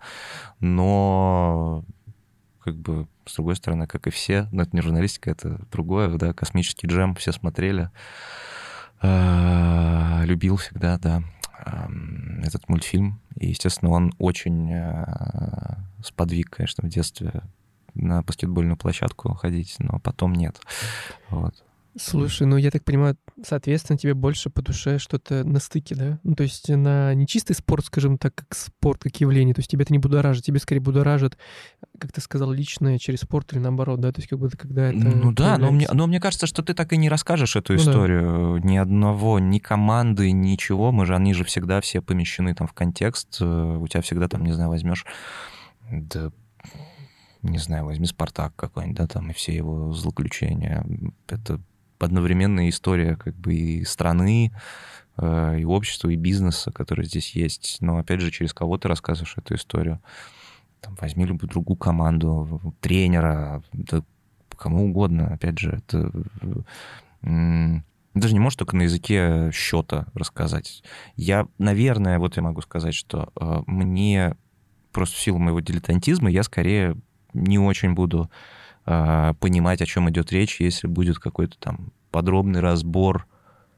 [0.60, 1.84] Но
[2.64, 6.34] как бы, с другой стороны, как и все, но это не журналистика, это другое, да,
[6.34, 7.90] космический джем, все смотрели.
[9.02, 11.24] Э, любил всегда, да,
[12.44, 13.20] этот мультфильм.
[13.36, 17.44] И, естественно, он очень э, сподвиг, конечно, в детстве
[17.94, 20.60] на баскетбольную площадку ходить, но потом нет.
[21.30, 21.64] Вот.
[22.00, 26.20] Слушай, ну я так понимаю, соответственно, тебе больше по душе что-то на стыке, да?
[26.24, 29.70] Ну, то есть на не чистый спорт, скажем так, как спорт, как явление, то есть
[29.70, 31.38] тебе это не будоражит, тебе скорее будоражит,
[32.00, 34.12] как ты сказал, личное через спорт или наоборот, да?
[34.12, 34.98] То есть как будто когда это...
[34.98, 37.80] Ну да, но мне, но мне кажется, что ты так и не расскажешь эту ну,
[37.80, 38.60] историю.
[38.62, 38.68] Да.
[38.68, 40.92] Ни одного, ни команды, ничего.
[40.92, 43.38] Мы же, они же всегда все помещены там в контекст.
[43.42, 45.06] Э, у тебя всегда там, не знаю, возьмешь
[45.92, 46.32] да,
[47.42, 50.86] не знаю, возьми Спартак какой-нибудь, да, там и все его злоключения.
[51.28, 51.60] Это
[52.06, 54.52] одновременная история как бы и страны,
[55.18, 57.78] э, и общества, и бизнеса, который здесь есть.
[57.82, 60.02] Но, опять же, через кого ты рассказываешь эту историю.
[60.80, 64.04] Там, возьми любую другую команду, тренера, да
[64.58, 65.34] кому угодно.
[65.34, 66.12] Опять же, это
[68.14, 70.84] даже не можешь только на языке счета рассказать.
[71.16, 74.36] Я, наверное, вот я могу сказать, что э, мне
[74.92, 76.98] просто в силу моего дилетантизма я скорее
[77.34, 78.30] не очень буду
[78.86, 83.28] понимать, о чем идет речь, если будет какой-то там подробный разбор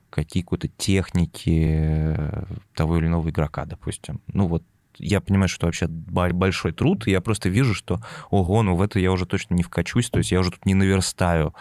[0.10, 4.22] какие-то техники э, того или иного игрока, допустим.
[4.28, 4.64] Ну вот
[5.00, 8.00] я понимаю, что вообще большой труд, и я просто вижу, что,
[8.30, 10.76] ого, ну в это я уже точно не вкачусь, то есть я уже тут не
[10.76, 11.56] наверстаю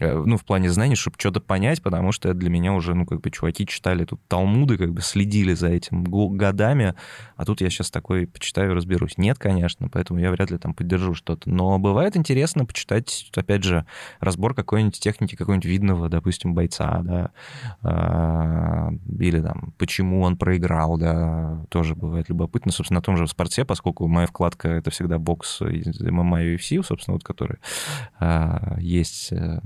[0.00, 3.30] ну, в плане знаний, чтобы что-то понять, потому что для меня уже, ну, как бы,
[3.30, 6.94] чуваки читали тут Талмуды, как бы следили за этим годами,
[7.36, 9.18] а тут я сейчас такой почитаю и разберусь.
[9.18, 11.48] Нет, конечно, поэтому я вряд ли там поддержу что-то.
[11.48, 13.86] Но бывает интересно почитать, опять же,
[14.20, 17.30] разбор какой-нибудь техники, какого-нибудь видного, допустим, бойца, да,
[17.82, 22.72] а, или там, почему он проиграл, да, тоже бывает любопытно.
[22.72, 27.14] Собственно, на том же спорте, поскольку моя вкладка— это всегда бокс ММА и UFC, собственно,
[27.14, 27.58] вот который
[28.18, 29.60] а, есть э,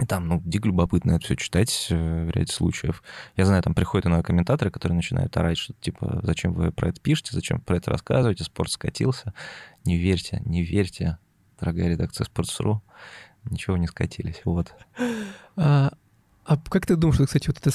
[0.00, 3.02] и там, ну, дико любопытно это все читать э, в ряде случаев.
[3.36, 7.00] Я знаю, там приходят иногда комментаторы, которые начинают орать, что типа, зачем вы про это
[7.00, 9.34] пишете, зачем про это рассказываете, спорт скатился.
[9.84, 11.18] Не верьте, не верьте,
[11.60, 12.80] дорогая редакция Sports.ru,
[13.50, 14.74] ничего не скатились, вот.
[15.56, 15.92] А,
[16.46, 17.70] а как ты думаешь, кстати, вот это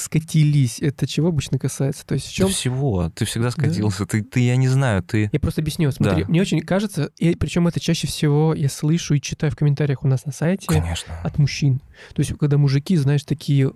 [0.00, 2.06] скатились, это чего обычно касается?
[2.06, 2.48] То есть в чем...
[2.48, 3.10] Да всего.
[3.14, 4.00] Ты всегда скатился.
[4.00, 4.06] Да?
[4.06, 5.30] Ты, ты, я не знаю, ты...
[5.32, 5.90] Я просто объясню.
[5.90, 6.28] Смотри, да.
[6.28, 10.08] мне очень кажется, и причем это чаще всего я слышу и читаю в комментариях у
[10.08, 11.20] нас на сайте Конечно.
[11.22, 11.80] от мужчин.
[12.14, 13.72] То есть когда мужики, знаешь, такие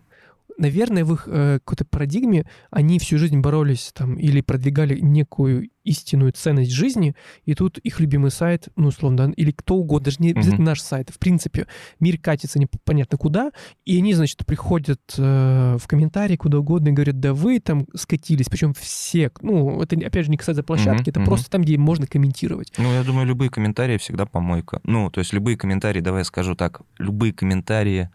[0.59, 6.33] наверное, в их э, какой-то парадигме они всю жизнь боролись там или продвигали некую истинную
[6.33, 7.15] ценность жизни,
[7.45, 10.81] и тут их любимый сайт, ну, условно, да, или кто угодно, даже не обязательно наш
[10.81, 11.66] сайт, в принципе,
[12.01, 13.51] мир катится непонятно куда,
[13.85, 18.47] и они, значит, приходят э, в комментарии куда угодно и говорят, да вы там скатились,
[18.47, 21.11] причем все, ну, это, опять же, не касается площадки, mm-hmm.
[21.11, 21.24] это mm-hmm.
[21.24, 22.73] просто там, где можно комментировать.
[22.79, 24.81] Ну, я думаю, любые комментарии всегда помойка.
[24.85, 28.11] Ну, то есть любые комментарии, давай я скажу так, любые комментарии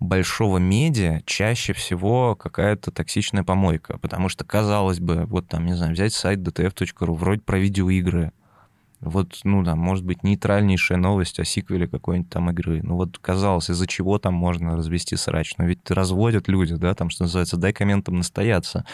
[0.00, 5.92] большого медиа чаще всего какая-то токсичная помойка, потому что, казалось бы, вот там, не знаю,
[5.92, 8.32] взять сайт dtf.ru, вроде про видеоигры,
[9.00, 12.80] вот, ну, да, может быть, нейтральнейшая новость о сиквеле какой-нибудь там игры.
[12.82, 15.54] Ну, вот казалось, из-за чего там можно развести срач.
[15.56, 18.84] Но ведь разводят люди, да, там, что называется, дай комментам настояться.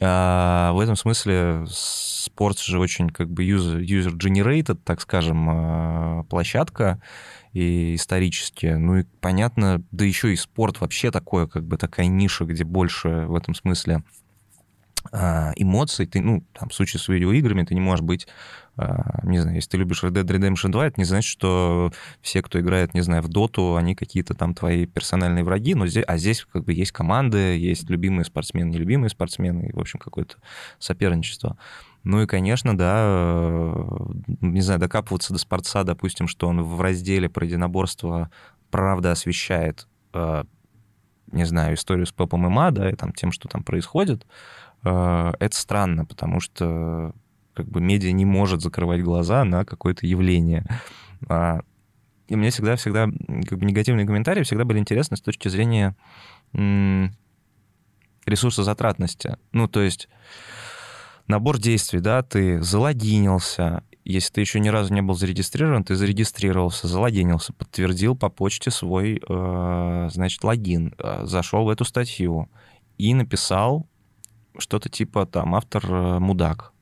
[0.00, 7.00] А, в этом смысле спорт же очень как бы user, user-generated, так скажем, а, площадка
[7.52, 8.66] и исторически.
[8.66, 13.26] Ну и понятно, да еще и спорт вообще такое, как бы такая ниша, где больше
[13.26, 14.02] в этом смысле
[15.12, 16.06] а, эмоций.
[16.06, 18.26] Ты, ну, там, в случае с видеоиграми, ты не можешь быть
[19.22, 22.60] не знаю, если ты любишь Red Dead Redemption 2, это не значит, что все, кто
[22.60, 26.46] играет, не знаю, в доту, они какие-то там твои персональные враги, но здесь, а здесь
[26.52, 30.36] как бы есть команды, есть любимые спортсмены, нелюбимые спортсмены, и, в общем, какое-то
[30.78, 31.56] соперничество.
[32.04, 33.74] Ну и, конечно, да, э,
[34.40, 38.30] не знаю, докапываться до спорта, допустим, что он в разделе про единоборство
[38.70, 40.44] правда освещает, э,
[41.32, 44.26] не знаю, историю с Пепом ММА, да, и там тем, что там происходит,
[44.84, 47.12] э, это странно, потому что
[47.56, 50.66] как бы медиа не может закрывать глаза на какое-то явление.
[51.28, 51.62] А,
[52.28, 53.08] и мне всегда, всегда,
[53.48, 55.96] как бы негативные комментарии всегда были интересны с точки зрения
[58.26, 59.36] ресурсозатратности.
[59.52, 60.08] Ну, то есть
[61.26, 66.88] набор действий, да, ты залогинился, если ты еще ни разу не был зарегистрирован, ты зарегистрировался,
[66.88, 72.48] залогинился, подтвердил по почте свой, э, значит, логин, э, зашел в эту статью
[72.98, 73.88] и написал
[74.58, 76.72] что-то типа там автор э, мудак,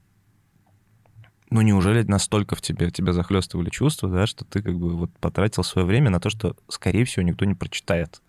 [1.54, 5.62] ну неужели настолько в тебе, тебя захлестывали чувства, да, что ты как бы вот потратил
[5.62, 8.20] свое время на то, что, скорее всего, никто не прочитает.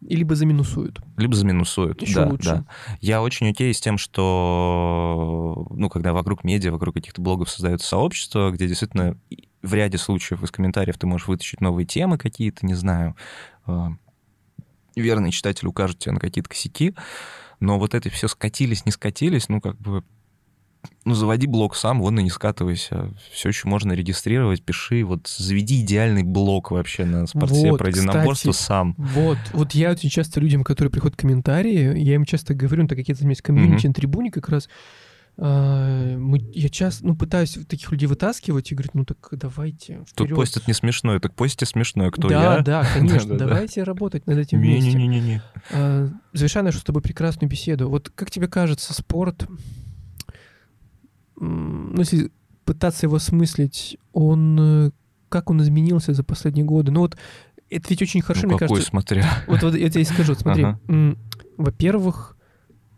[0.00, 1.00] И либо заминусуют.
[1.18, 2.48] Либо заминусуют, Еще да, лучше.
[2.48, 2.64] да.
[3.02, 8.50] Я очень окей с тем, что, ну, когда вокруг медиа, вокруг каких-то блогов создается сообщество,
[8.50, 9.18] где действительно
[9.60, 13.16] в ряде случаев из комментариев ты можешь вытащить новые темы какие-то, не знаю,
[13.66, 13.92] а,
[14.96, 16.94] верный читатель укажет тебе на какие-то косяки,
[17.60, 20.04] но вот это все скатились, не скатились, ну, как бы
[21.04, 23.10] ну, заводи блог сам, вон и не скатывайся.
[23.30, 25.04] Все еще можно регистрировать, пиши.
[25.04, 28.94] Вот заведи идеальный блог вообще на спорте Вот, про единоборство кстати, сам.
[28.96, 32.88] Вот, вот я очень часто людям, которые приходят в комментарии, я им часто говорю, ну,
[32.88, 34.68] так как это есть комьюнити на трибуне как раз,
[35.36, 40.26] а, мы, я часто, ну, пытаюсь таких людей вытаскивать и говорить, ну, так давайте Тут
[40.26, 40.36] вперед.
[40.36, 42.10] постят не смешное, так постите смешное.
[42.10, 42.60] Кто да, я?
[42.60, 43.46] да, конечно, Да-да-да.
[43.46, 44.92] давайте работать над этим вместе.
[44.92, 45.42] Не-не-не-не.
[45.72, 49.48] А, Завершая нашу с тобой прекрасную беседу, вот как тебе кажется, спорт,
[51.38, 52.30] ну, если
[52.64, 54.90] пытаться его осмыслить, он, э,
[55.28, 56.92] как он изменился за последние годы?
[56.92, 57.16] Ну, вот
[57.70, 58.90] это ведь очень хорошо, Ну, мне какой, кажется.
[58.90, 59.26] смотря.
[59.46, 61.16] Вот, вот я тебе и скажу, смотри, Ага.
[61.56, 62.36] во-первых,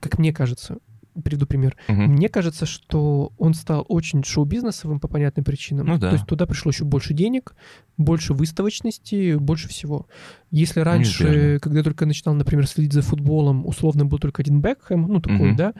[0.00, 0.78] как мне кажется,
[1.24, 1.76] приведу пример.
[1.88, 2.12] Мгм.
[2.12, 5.86] Мне кажется, что он стал очень шоу-бизнесовым по понятным причинам.
[5.86, 6.10] Ну да.
[6.10, 7.54] То есть туда пришло еще больше денег,
[7.96, 10.06] больше выставочности, больше всего.
[10.50, 11.60] Если раньше, Неизбежно.
[11.60, 15.48] когда я только начинал, например, следить за футболом, условно был только один Бекхэм, ну такой,
[15.48, 15.56] Мгм.
[15.56, 15.72] да,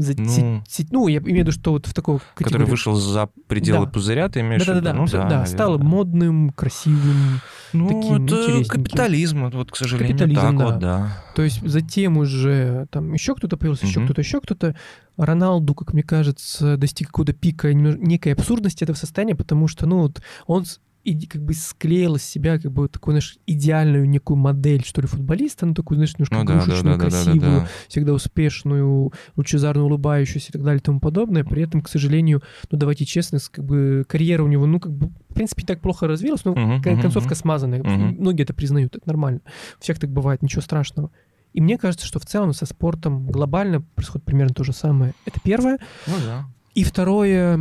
[0.00, 0.28] за- Ну.
[0.28, 2.68] си- си- ну, я имею в виду, что вот в такого Который категорию.
[2.68, 3.90] вышел за пределы Да.
[3.92, 4.80] пузыря, ты имеешь в виду?
[4.94, 5.46] Ну абсолютно, да, наверное.
[5.46, 7.40] стал модным, красивым.
[7.72, 10.64] Ну, таким это капитализм, вот, к сожалению, Капитализм, так да.
[10.64, 11.22] вот, да.
[11.34, 14.06] То есть затем уже там еще кто-то появился, еще Мгм.
[14.06, 14.74] кто-то, еще кто-то.
[15.18, 20.22] Роналду, как мне кажется, достиг какого-то пика некой абсурдности этого состояния, потому что, ну, вот
[20.46, 20.64] он
[21.10, 25.06] иди- как бы склеил из себя как бы такую, знаешь, идеальную некую модель, что ли,
[25.06, 27.68] футболиста, ну, такую, знаешь, немножко Ну да, да, игрушечную, да, да, да, красивую, да.
[27.88, 31.44] всегда успешную, лучезарно улыбающуюся и так далее и тому подобное.
[31.44, 35.10] При этом, к сожалению, ну, давайте честно, как бы карьера у него, ну, как бы,
[35.28, 37.36] в принципе, не так плохо развилась, но мгм, концовка мгм.
[37.36, 37.82] смазанная.
[37.82, 38.16] Мгм.
[38.20, 39.40] Многие это признают, это нормально.
[39.78, 41.10] У всех так бывает, ничего страшного.
[41.54, 45.14] И мне кажется, что в целом со спортом глобально происходит примерно то же самое.
[45.24, 45.78] Это первое.
[46.06, 46.44] Ну да.
[46.74, 47.58] И второе,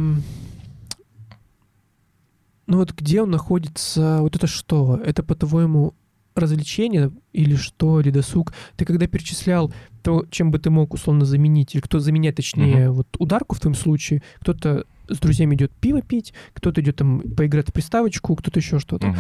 [2.68, 5.02] ну вот где он находится, вот это что?
[5.04, 5.94] Это, по-твоему,
[6.36, 8.54] развлечение или что, или досуг?
[8.76, 9.74] Ты когда перечислял
[10.04, 13.76] то, чем бы ты мог условно заменить, или кто заменяет, точнее, вот ударку в твоем
[13.76, 18.80] случае, кто-то с друзьями идет пиво пить, кто-то идет там поиграть в приставочку, кто-то еще
[18.80, 19.08] что-то.
[19.08, 19.20] Мгм.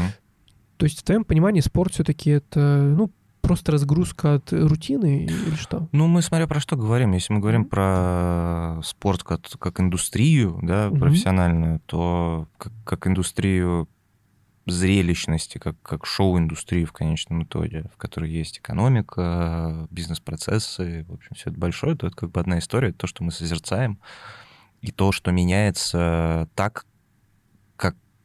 [0.77, 3.09] То есть в твоем понимании спорт все-таки это, ну,
[3.41, 5.87] просто разгрузка от рутины или что?
[5.91, 7.13] Ну, мы смотря про что говорим.
[7.13, 13.87] Если мы говорим про спорт как, как индустрию, да, профессиональную, то как, как индустрию
[14.65, 21.49] зрелищности, как, как шоу-индустрию в конечном итоге, в которой есть экономика, бизнес-процессы, в общем, все
[21.49, 23.99] это большое, то это как бы одна история, это то, что мы созерцаем,
[24.81, 26.85] и то, что меняется так,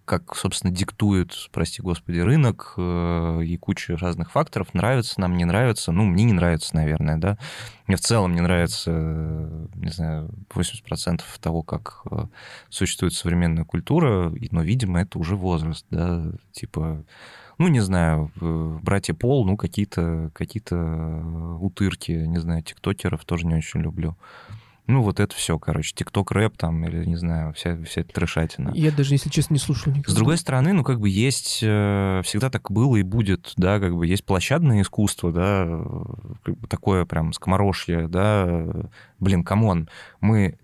[0.04, 4.74] как, собственно, диктует, прости господи, рынок э, и куча разных факторов.
[4.74, 5.92] Нравится нам, не нравится.
[5.92, 7.38] Ну, мне не нравится, наверное, да.
[7.86, 12.26] Мне в целом не нравится, э, не знаю, 80% того, как э,
[12.68, 17.04] существует современная культура, но, видимо, это уже возраст, да, типа,
[17.58, 18.30] ну, не знаю,
[18.82, 20.62] братья Пол, ну, какие-то какие
[21.58, 24.16] утырки, не знаю, тиктокеров тоже не очень люблю.
[24.88, 28.72] Ну, вот это все, короче, тикток рэп там, или, не знаю, вся, вся эта трешатина.
[28.74, 30.10] Я даже, если честно, не слушал никогда.
[30.10, 33.94] С другой стороны, ну, как бы есть, э, всегда так было и будет, да, как
[33.94, 35.66] бы есть площадное искусство, да,
[36.42, 38.66] как бы такое прям скоморошье, да,
[39.20, 39.88] блин, come on,
[40.20, 40.58] мы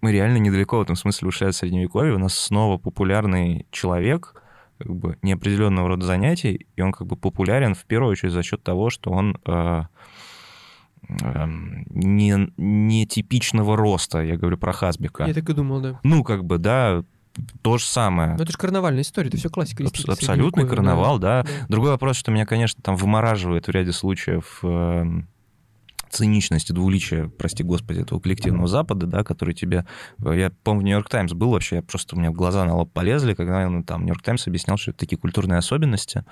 [0.00, 4.40] мы реально недалеко в этом смысле ушли от средневековья, у нас снова популярный человек,
[4.78, 8.62] как бы неопределенного рода занятий, и он как бы популярен в первую очередь за счет
[8.62, 9.82] того, что он э,
[11.08, 15.24] не, не типичного роста, я говорю про Хасбика.
[15.24, 16.00] Я так и думал, да.
[16.02, 17.02] Ну, как бы, да,
[17.62, 18.34] то же самое.
[18.36, 19.84] Но это же карнавальная история, это все классика.
[19.84, 21.42] Аб- абсолютный карнавал, да.
[21.42, 21.48] да.
[21.68, 25.04] Другой вопрос, что меня, конечно, там вымораживает в ряде случаев э,
[26.18, 29.86] циничность и двуличие, прости господи, этого коллективного Запада, да, который тебе...
[30.18, 33.34] Я помню, в Нью-Йорк Таймс был вообще, я просто у меня глаза на лоб полезли,
[33.34, 36.24] когда ну, там Нью-Йорк Таймс объяснял, что это такие культурные особенности,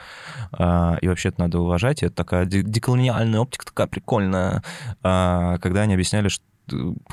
[0.58, 4.62] э, и вообще это надо уважать, и это такая деколониальная оптика такая прикольная,
[5.02, 6.44] э, когда они объясняли, что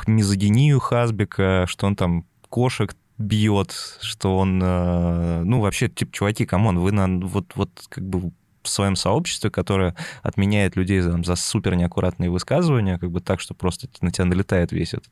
[0.08, 6.65] мизогинию Хасбека, что он там кошек бьет, что он, э, ну, вообще, типа, чуваки, come
[6.65, 8.32] on, вы на, вот, вот, как бы,
[8.64, 13.54] в своем сообществе, которое отменяет людей там, за супер неаккуратные высказывания, как бы так, что
[13.54, 15.12] просто на тебя налетает весь этот,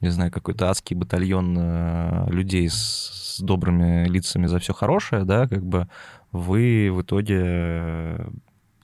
[0.00, 5.46] не знаю, какой-то адский батальон э, людей с, с добрыми лицами за все хорошее, да,
[5.48, 5.88] как бы
[6.32, 8.28] вы в итоге э,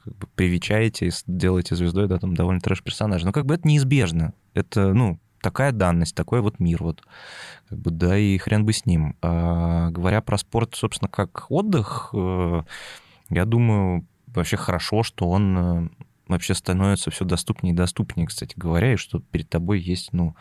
[0.05, 3.25] как бы привечаете и делаете звездой, да, там довольно трэш-персонажа.
[3.25, 4.35] Но как бы это неизбежно.
[4.55, 7.03] Это, ну, такая данность, такой вот мир, вот,
[7.69, 9.17] как бы, да, и хрен бы с ним.
[9.21, 12.63] А, говоря про спорт, собственно, как отдых, э,
[13.33, 15.89] я думаю, вообще хорошо, что он э,
[16.29, 20.37] вообще становится все доступнее и доступнее, кстати говоря, и что перед тобой есть, ну,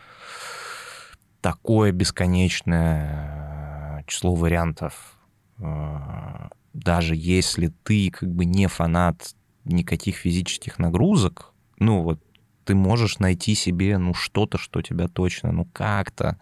[1.40, 5.16] такое бесконечное число вариантов.
[5.58, 12.20] Э, даже если ты как бы не фанат никаких физических нагрузок, ну вот
[12.64, 16.38] ты можешь найти себе, ну, что-то, что тебя точно, ну, как-то,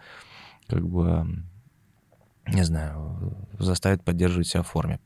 [0.66, 1.44] как бы
[2.52, 5.01] не знаю, заставит поддерживать себя в форме.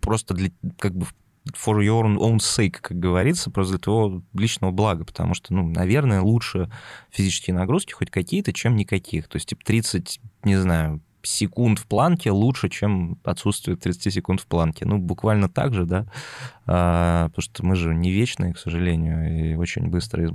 [0.00, 1.06] Просто для, как бы,
[1.50, 6.20] for your own sake, как говорится, просто для твоего личного блага, потому что, ну, наверное,
[6.20, 6.70] лучше
[7.10, 9.28] физические нагрузки хоть какие-то, чем никаких.
[9.28, 14.46] То есть, типа, 30, не знаю, секунд в планке лучше, чем отсутствие 30 секунд в
[14.46, 14.84] планке.
[14.84, 16.06] Ну, буквально так же, да,
[16.66, 20.32] а, потому что мы же не вечные, к сожалению, и очень быстро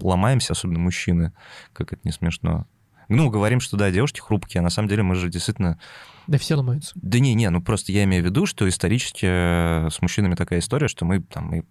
[0.00, 1.32] ломаемся, особенно мужчины,
[1.72, 2.66] как это не смешно.
[3.08, 5.78] Ну, говорим, что да, девушки хрупкие, а на самом деле мы же действительно...
[6.26, 6.92] Да все ломаются.
[6.96, 10.60] Да не, не, ну просто я имею в виду, что исторически э, с мужчинами такая
[10.60, 11.64] история, что мы там мы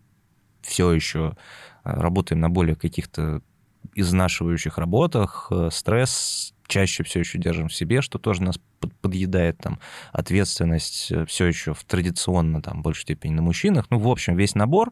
[0.61, 1.35] все еще
[1.83, 3.41] э, работаем на более каких-то
[3.95, 8.55] изнашивающих работах, э, стресс чаще все еще держим в себе, что тоже нас
[9.01, 9.79] подъедает там
[10.11, 13.87] ответственность все еще в традиционно там большей степени на мужчинах.
[13.89, 14.91] Ну, в общем, весь набор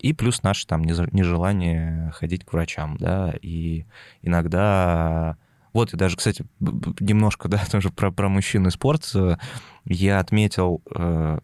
[0.00, 3.86] и плюс наше там нежелание ходить к врачам, да, и
[4.20, 5.36] иногда
[5.72, 9.10] вот, и даже, кстати, немножко, да, тоже про, про мужчин и спорт.
[9.14, 9.36] Э,
[9.84, 11.38] я отметил э,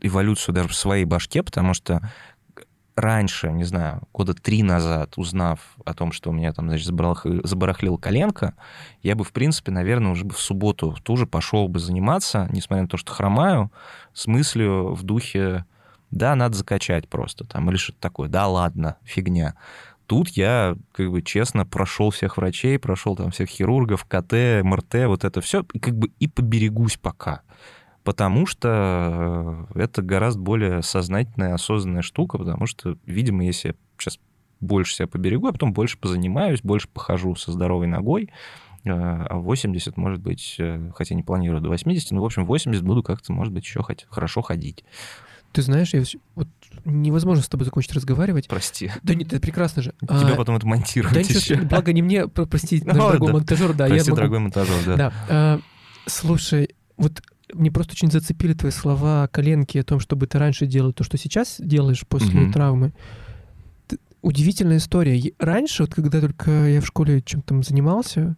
[0.00, 2.00] эволюцию даже в своей башке, потому что
[2.96, 7.98] раньше, не знаю, года три назад, узнав о том, что у меня там, значит, забарахлил
[7.98, 8.54] коленка,
[9.02, 12.88] я бы, в принципе, наверное, уже бы в субботу тоже пошел бы заниматься, несмотря на
[12.88, 13.72] то, что хромаю,
[14.12, 15.64] с мыслью в духе,
[16.10, 19.54] да, надо закачать просто, там, или что-то такое, да, ладно, фигня.
[20.10, 25.22] Тут я, как бы честно, прошел всех врачей, прошел там всех хирургов, КТ, МРТ, вот
[25.22, 27.42] это все, и как бы и поберегусь пока.
[28.02, 34.18] Потому что э, это гораздо более сознательная, осознанная штука, потому что, видимо, если я сейчас
[34.58, 38.30] больше себя поберегу, а потом больше позанимаюсь, больше похожу со здоровой ногой,
[38.82, 42.82] э, а 80, может быть, э, хотя не планирую до 80, но, в общем, 80
[42.82, 44.84] буду как-то, может быть, еще хоть хорошо ходить.
[45.52, 46.02] Ты знаешь, я
[46.34, 46.48] вот
[46.84, 48.48] невозможно с тобой закончить разговаривать.
[48.48, 48.90] Прости.
[49.02, 49.94] Да нет, это прекрасно же.
[50.00, 53.86] Тебя а, потом это монтируют Да ничего, благо не мне, прости, ну, дорогой монтажер, да.
[53.86, 54.96] Прости, я дорогой монтажер, да.
[54.96, 55.12] Да.
[55.28, 55.60] А,
[56.06, 57.22] слушай, вот
[57.54, 61.18] мне просто очень зацепили твои слова коленки о том, чтобы ты раньше делал то, что
[61.18, 62.52] сейчас делаешь после угу.
[62.52, 62.92] травмы.
[64.22, 65.32] Удивительная история.
[65.38, 68.36] Раньше, вот когда только я в школе чем-то занимался,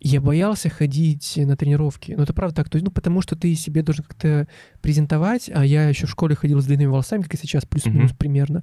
[0.00, 2.14] я боялся ходить на тренировки.
[2.16, 2.70] Ну, это правда так.
[2.70, 4.48] То есть, ну, потому что ты себе должен как-то
[4.80, 8.16] презентовать, а я еще в школе ходил с длинными волосами, как и сейчас, плюс-минус mm-hmm.
[8.16, 8.62] примерно.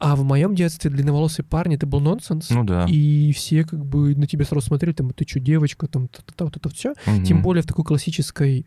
[0.00, 2.50] А в моем детстве длинноволосые парни это был нонсенс.
[2.50, 2.86] Ну да.
[2.88, 6.68] И все как бы на тебя сразу смотрели, там, ты что, девочка, там, вот это
[6.68, 6.94] все.
[7.06, 7.24] Угу.
[7.24, 8.66] Тем более в такой классической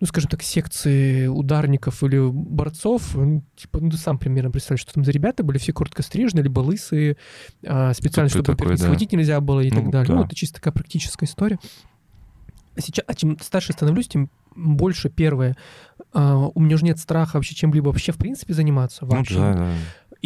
[0.00, 4.92] ну, скажем так, секции ударников или борцов, ну, типа, ну, ты сам примерно представляешь, что
[4.92, 7.16] там за ребята были все коротко стрижены, либо лысые,
[7.64, 8.84] а, специально, чтобы, такой, во да.
[8.84, 10.08] схватить нельзя было и ну, так далее.
[10.08, 10.20] Ну, да.
[10.20, 11.58] Ну, это чисто такая практическая история.
[12.76, 15.56] А, сейчас, а чем старше становлюсь, тем больше первое.
[16.12, 19.06] А, у меня уже нет страха вообще чем-либо вообще в принципе заниматься.
[19.06, 19.34] Вообще.
[19.34, 19.72] Ну, да, да.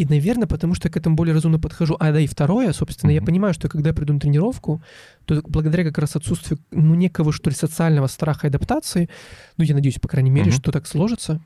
[0.00, 1.94] И, наверное, потому что я к этому более разумно подхожу.
[2.00, 3.14] А да и второе, собственно, mm-hmm.
[3.14, 4.80] я понимаю, что когда я приду на тренировку,
[5.26, 9.10] то благодаря как раз отсутствию, ну, некого, что ли, социального страха и адаптации,
[9.58, 10.54] ну, я надеюсь, по крайней мере, mm-hmm.
[10.54, 11.42] что так сложится,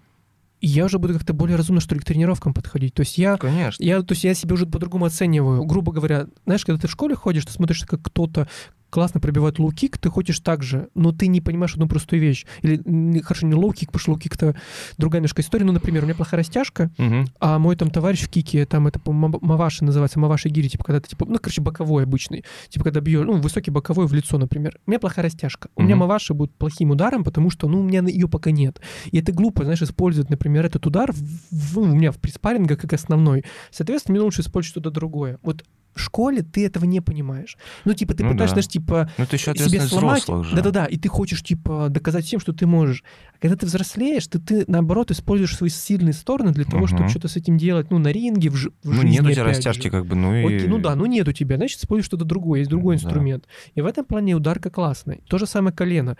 [0.61, 2.95] я уже буду как-то более разумно, что ли, к тренировкам подходить.
[2.95, 3.39] То есть я...
[3.39, 3.83] Конечно.
[3.83, 5.65] Я, то есть я себя уже по-другому оцениваю.
[5.65, 8.47] Грубо говоря, знаешь, когда ты в школе ходишь, ты смотришь, как кто-то
[8.95, 12.47] классно пробивает лоу-кик, ты хочешь так же, но ты не понимаешь одну простую вещь.
[12.63, 14.57] Или, хорошо, не лоу-кик, потому что лоу-кик это
[14.99, 15.65] другая немножко история.
[15.65, 17.25] Ну, например, у меня плохая растяжка, угу.
[17.41, 21.09] а мой там товарищ в кике, там это, маваши называется, маваши гири, типа, когда ты,
[21.09, 22.45] типа, ну, короче, боковой обычный.
[22.69, 24.79] Типа, когда бьешь, ну, высокий боковой в лицо, например.
[24.87, 25.71] У меня плохая растяжка.
[25.75, 28.81] У меня маваши будут плохим ударом, потому что, ну, у меня ее пока нет.
[29.11, 31.19] И это глупо, знаешь, использовать, например, этот удар в,
[31.51, 33.45] в, у меня в приспарринге как основной.
[33.73, 35.41] Соответственно, мне лучше использовать что-то другое.
[35.43, 35.65] Вот
[36.01, 37.57] школе ты этого не понимаешь.
[37.85, 38.63] Ну, типа, ты ну, пытаешься, да.
[38.63, 40.25] знаешь, типа, ну, ты еще себе сломать.
[40.27, 43.05] Да-да-да, и ты хочешь, типа, доказать всем, что ты можешь.
[43.35, 46.89] А когда ты взрослеешь, ты, ты наоборот, используешь свои сильные стороны для того, угу.
[46.89, 49.07] чтобы что-то с этим делать, ну, на ринге, в, в ну, жизни.
[49.07, 49.91] Ну, нет у тебя растяжки, же.
[49.91, 50.45] как бы, ну и...
[50.45, 53.03] Окей, ну да, ну нет у тебя, значит, используешь что-то другое, есть другой да.
[53.03, 53.45] инструмент.
[53.75, 55.21] И в этом плане ударка классная.
[55.29, 56.17] То же самое колено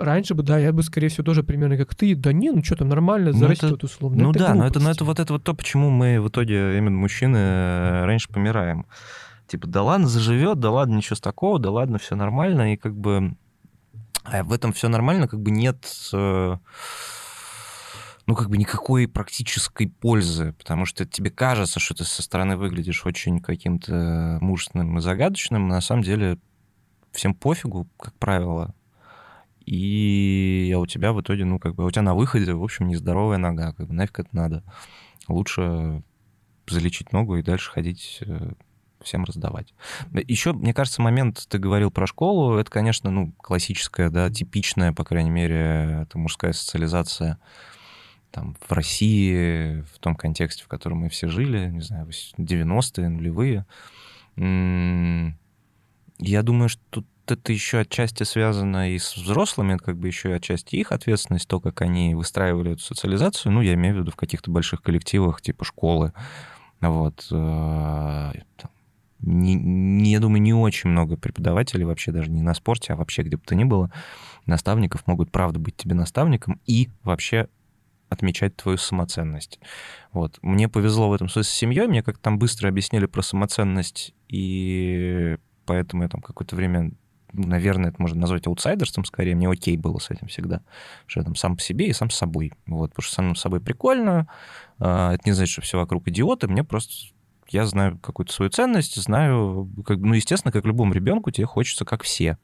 [0.00, 2.76] раньше бы, да, я бы, скорее всего, тоже примерно как ты, да не, ну что
[2.76, 4.22] там, нормально, зарастет ну, условно.
[4.22, 6.76] Ну это да, но это, но это вот это вот то, почему мы в итоге,
[6.78, 8.86] именно мужчины, э, раньше помираем.
[9.46, 12.94] Типа, да ладно, заживет, да ладно, ничего с такого, да ладно, все нормально, и как
[12.96, 13.36] бы
[14.24, 16.56] а в этом все нормально, как бы нет э,
[18.26, 23.04] ну, как бы никакой практической пользы, потому что тебе кажется, что ты со стороны выглядишь
[23.06, 26.38] очень каким-то мужественным и загадочным, а на самом деле
[27.12, 28.74] всем пофигу, как правило.
[29.70, 32.88] И а у тебя в итоге, ну, как бы, у тебя на выходе, в общем,
[32.88, 34.64] нездоровая нога, как бы нафиг это надо.
[35.28, 36.02] Лучше
[36.66, 38.50] залечить ногу и дальше ходить э,
[39.00, 39.72] всем раздавать.
[40.26, 45.04] Еще, мне кажется, момент, ты говорил про школу, это, конечно, ну, классическая, да, типичная, по
[45.04, 47.38] крайней мере, это мужская социализация
[48.32, 53.66] там, в России, в том контексте, в котором мы все жили, не знаю, 90-е, нулевые.
[56.18, 60.32] Я думаю, что тут это еще отчасти связано и с взрослыми, как бы еще и
[60.32, 64.16] отчасти их ответственность, то, как они выстраивали эту социализацию, ну, я имею в виду в
[64.16, 66.12] каких-то больших коллективах, типа школы,
[66.80, 68.32] вот, э,
[69.20, 73.22] не, не, я думаю, не очень много преподавателей вообще, даже не на спорте, а вообще
[73.22, 73.90] где бы то ни было,
[74.46, 77.48] наставников могут, правда, быть тебе наставником и вообще
[78.08, 79.60] отмечать твою самоценность.
[80.12, 80.38] Вот.
[80.42, 85.36] Мне повезло в этом смысле с семьей, мне как-то там быстро объяснили про самоценность, и
[85.64, 86.92] поэтому я там какое-то время
[87.32, 90.62] наверное, это можно назвать аутсайдерством скорее, мне окей было с этим всегда,
[91.06, 93.60] что я там сам по себе и сам с собой, вот, потому что самим собой
[93.60, 94.28] прикольно,
[94.78, 96.92] а, это не значит, что все вокруг идиоты, мне просто
[97.50, 102.04] я знаю какую-то свою ценность, знаю, как, ну, естественно, как любому ребенку, тебе хочется как
[102.04, 102.38] все.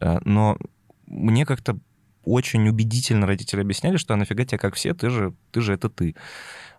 [0.00, 0.58] Э, но
[1.06, 1.78] мне как-то
[2.24, 5.88] очень убедительно родители объясняли, что а нафига тебе как все, ты же, ты же это
[5.88, 6.14] ты.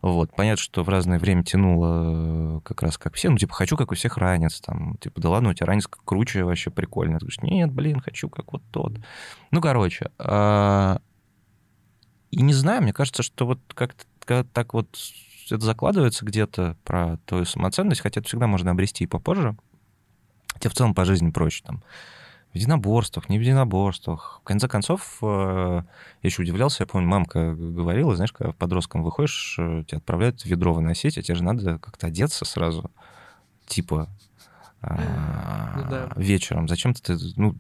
[0.05, 0.35] Вот.
[0.35, 3.31] Понятно, что в разное время тянуло э, как раз как все.
[3.31, 4.61] Ну, типа, хочу, как у всех ранец.
[4.61, 7.17] Там, типа, да ладно, у тебя ранец круче, вообще прикольно.
[7.17, 8.99] Ты говоришь, нет, блин, хочу, как вот тот.
[9.49, 10.11] Ну, короче.
[10.19, 10.99] А...
[12.29, 14.95] И не знаю, мне кажется, что вот как-то так вот
[15.49, 19.57] это закладывается где-то про твою самоценность, хотя это всегда можно обрести и попозже.
[20.59, 21.83] Тебе в целом по жизни проще там.
[22.55, 24.39] В единоборствах, не в единоборствах.
[24.41, 25.85] В конце концов, э, я
[26.21, 31.17] еще удивлялся, я помню, мамка говорила, знаешь, когда подростком выходишь, э, тебя отправляют ведро выносить,
[31.17, 32.89] а тебе же надо как-то одеться сразу,
[33.65, 34.07] типа,
[34.79, 36.09] а, ну, да.
[36.15, 36.69] вечером.
[36.69, 37.57] Зачем ты, ну,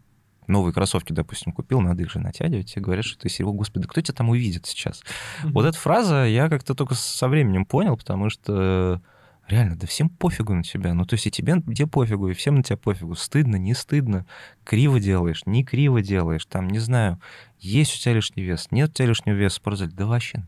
[0.47, 3.99] новые кроссовки, допустим, купил, надо их же натягивать, и говорят, что ты серого, господи, кто
[3.99, 5.01] тебя там увидит сейчас?
[5.43, 5.49] Mm-hmm.
[5.51, 9.01] Вот эта фраза я как-то только со временем понял, потому что
[9.47, 10.93] реально, да всем пофигу на тебя.
[10.93, 13.15] Ну, то есть и тебе где пофигу, и всем на тебя пофигу.
[13.15, 14.25] Стыдно, не стыдно.
[14.63, 16.45] Криво делаешь, не криво делаешь.
[16.45, 17.19] Там, не знаю,
[17.59, 19.91] есть у тебя лишний вес, нет у тебя лишнего веса в спортзале.
[19.91, 20.47] Да вообще.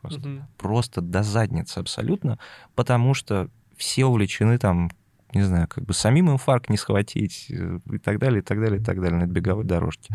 [0.00, 0.40] Просто, угу.
[0.58, 2.38] просто до задницы абсолютно.
[2.74, 4.90] Потому что все увлечены там
[5.34, 8.80] не знаю, как бы самим инфаркт не схватить э, и так далее, и так далее,
[8.80, 10.14] и так далее на беговой дорожке.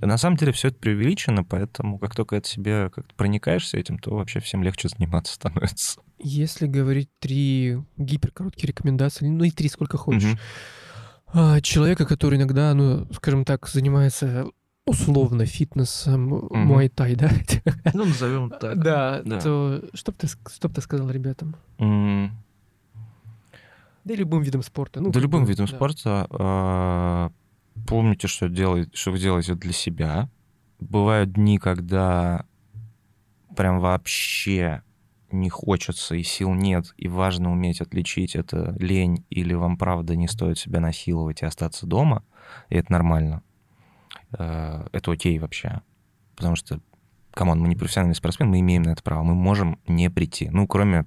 [0.00, 4.14] На самом деле все это преувеличено, поэтому как только это себе как-то проникаешься этим, то
[4.14, 6.00] вообще всем легче заниматься становится.
[6.18, 10.36] Если говорить три гиперкороткие рекомендации, ну и три сколько хочешь,
[11.32, 11.60] угу.
[11.62, 14.46] человека, который иногда, ну, скажем так, занимается
[14.86, 16.56] условно фитнесом, угу.
[16.56, 17.30] муайтай, да?
[17.94, 18.82] Ну, назовем так.
[18.82, 19.40] Да, да.
[19.40, 21.56] то что бы ты, что бы ты сказал ребятам?
[21.78, 22.30] Mm.
[24.04, 25.00] Да и любым видом спорта.
[25.00, 25.72] Ну, да любым видом да.
[25.74, 27.30] спорта.
[27.86, 30.28] Помните, что, делаете, что вы делаете для себя.
[30.80, 32.44] Бывают дни, когда
[33.56, 34.82] прям вообще
[35.30, 40.28] не хочется и сил нет, и важно уметь отличить это лень или вам правда не
[40.28, 42.24] стоит себя насиловать и остаться дома,
[42.70, 43.42] и это нормально.
[44.38, 45.82] Э, это окей вообще.
[46.36, 46.80] Потому что,
[47.32, 49.22] come on, мы не профессиональный спортсмен, мы имеем на это право.
[49.22, 50.48] Мы можем не прийти.
[50.50, 51.04] Ну, кроме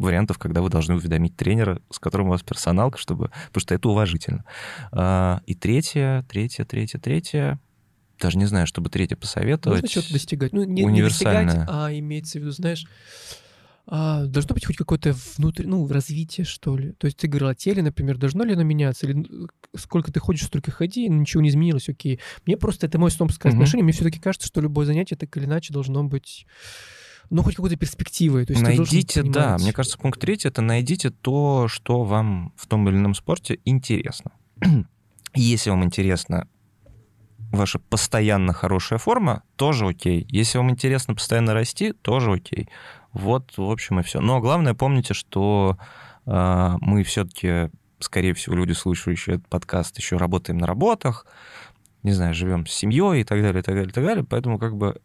[0.00, 3.30] вариантов, когда вы должны уведомить тренера, с которым у вас персоналка, чтобы...
[3.48, 4.44] потому что это уважительно.
[4.92, 7.60] А, и третье, третье, третье, третье
[8.20, 9.80] даже не знаю, чтобы третье посоветовать.
[9.80, 10.52] Нужно что-то достигать.
[10.52, 12.86] Ну, не, не достигать, а имеется в виду, знаешь,
[13.86, 16.92] а, должно быть хоть какое-то внутри, ну, развитие, что ли.
[16.92, 19.06] То есть ты говорил о теле, например, должно ли оно меняться?
[19.06, 19.26] Или
[19.76, 22.20] сколько ты ходишь, столько ходи, ничего не изменилось, окей.
[22.46, 23.54] Мне просто, это мое снобское mm-hmm.
[23.54, 26.46] отношение, мне все-таки кажется, что любое занятие так или иначе должно быть
[27.30, 28.44] ну, хоть какой-то перспективой.
[28.44, 32.88] То есть найдите, да, мне кажется, пункт третий— это найдите то, что вам в том
[32.88, 34.32] или ином спорте интересно.
[35.34, 36.48] Если вам интересно
[37.52, 40.26] ваша постоянно хорошая форма, тоже окей.
[40.28, 42.68] Если вам интересно постоянно расти, тоже окей.
[43.12, 44.20] Вот, в общем, и все.
[44.20, 45.78] Но главное, помните, что
[46.26, 51.26] э, мы все-таки, скорее всего, люди, слушающие этот подкаст, еще работаем на работах,
[52.02, 54.24] не знаю, живем с семьей и так далее, и так далее, и так далее.
[54.24, 55.00] Поэтому как бы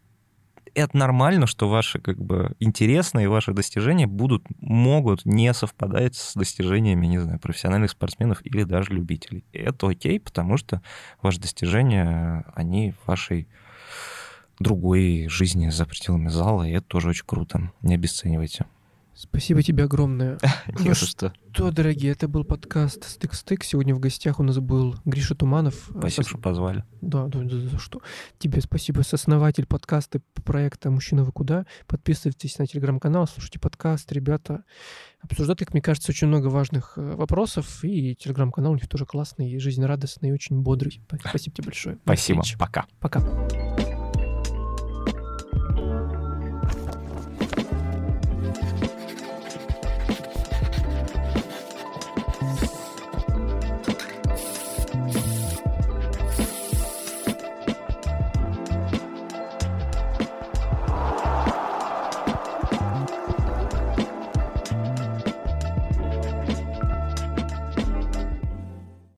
[0.76, 7.06] это нормально, что ваши как бы интересные ваши достижения будут, могут не совпадать с достижениями,
[7.06, 9.44] не знаю, профессиональных спортсменов или даже любителей.
[9.52, 10.82] И это окей, потому что
[11.22, 13.48] ваши достижения, они в вашей
[14.58, 17.72] другой жизни за пределами зала, и это тоже очень круто.
[17.80, 18.66] Не обесценивайте.
[19.16, 20.38] Спасибо тебе огромное.
[20.78, 21.32] Не ну что.
[21.50, 23.64] Что, дорогие, это был подкаст «Стык-стык».
[23.64, 25.88] Сегодня в гостях у нас был Гриша Туманов.
[25.88, 26.84] Спасибо, что позвали.
[27.00, 28.02] Да, да, да, за что.
[28.38, 31.64] Тебе спасибо, сооснователь подкаста проекта «Мужчина, вы куда?».
[31.86, 34.12] Подписывайтесь на телеграм-канал, слушайте подкаст.
[34.12, 34.64] Ребята
[35.22, 37.82] обсуждают, как мне кажется, очень много важных э, вопросов.
[37.84, 41.00] И телеграм-канал у них тоже классный, жизнерадостный и очень бодрый.
[41.26, 41.98] Спасибо тебе большое.
[42.04, 42.42] Спасибо.
[42.58, 42.84] Пока.
[43.00, 44.05] Пока.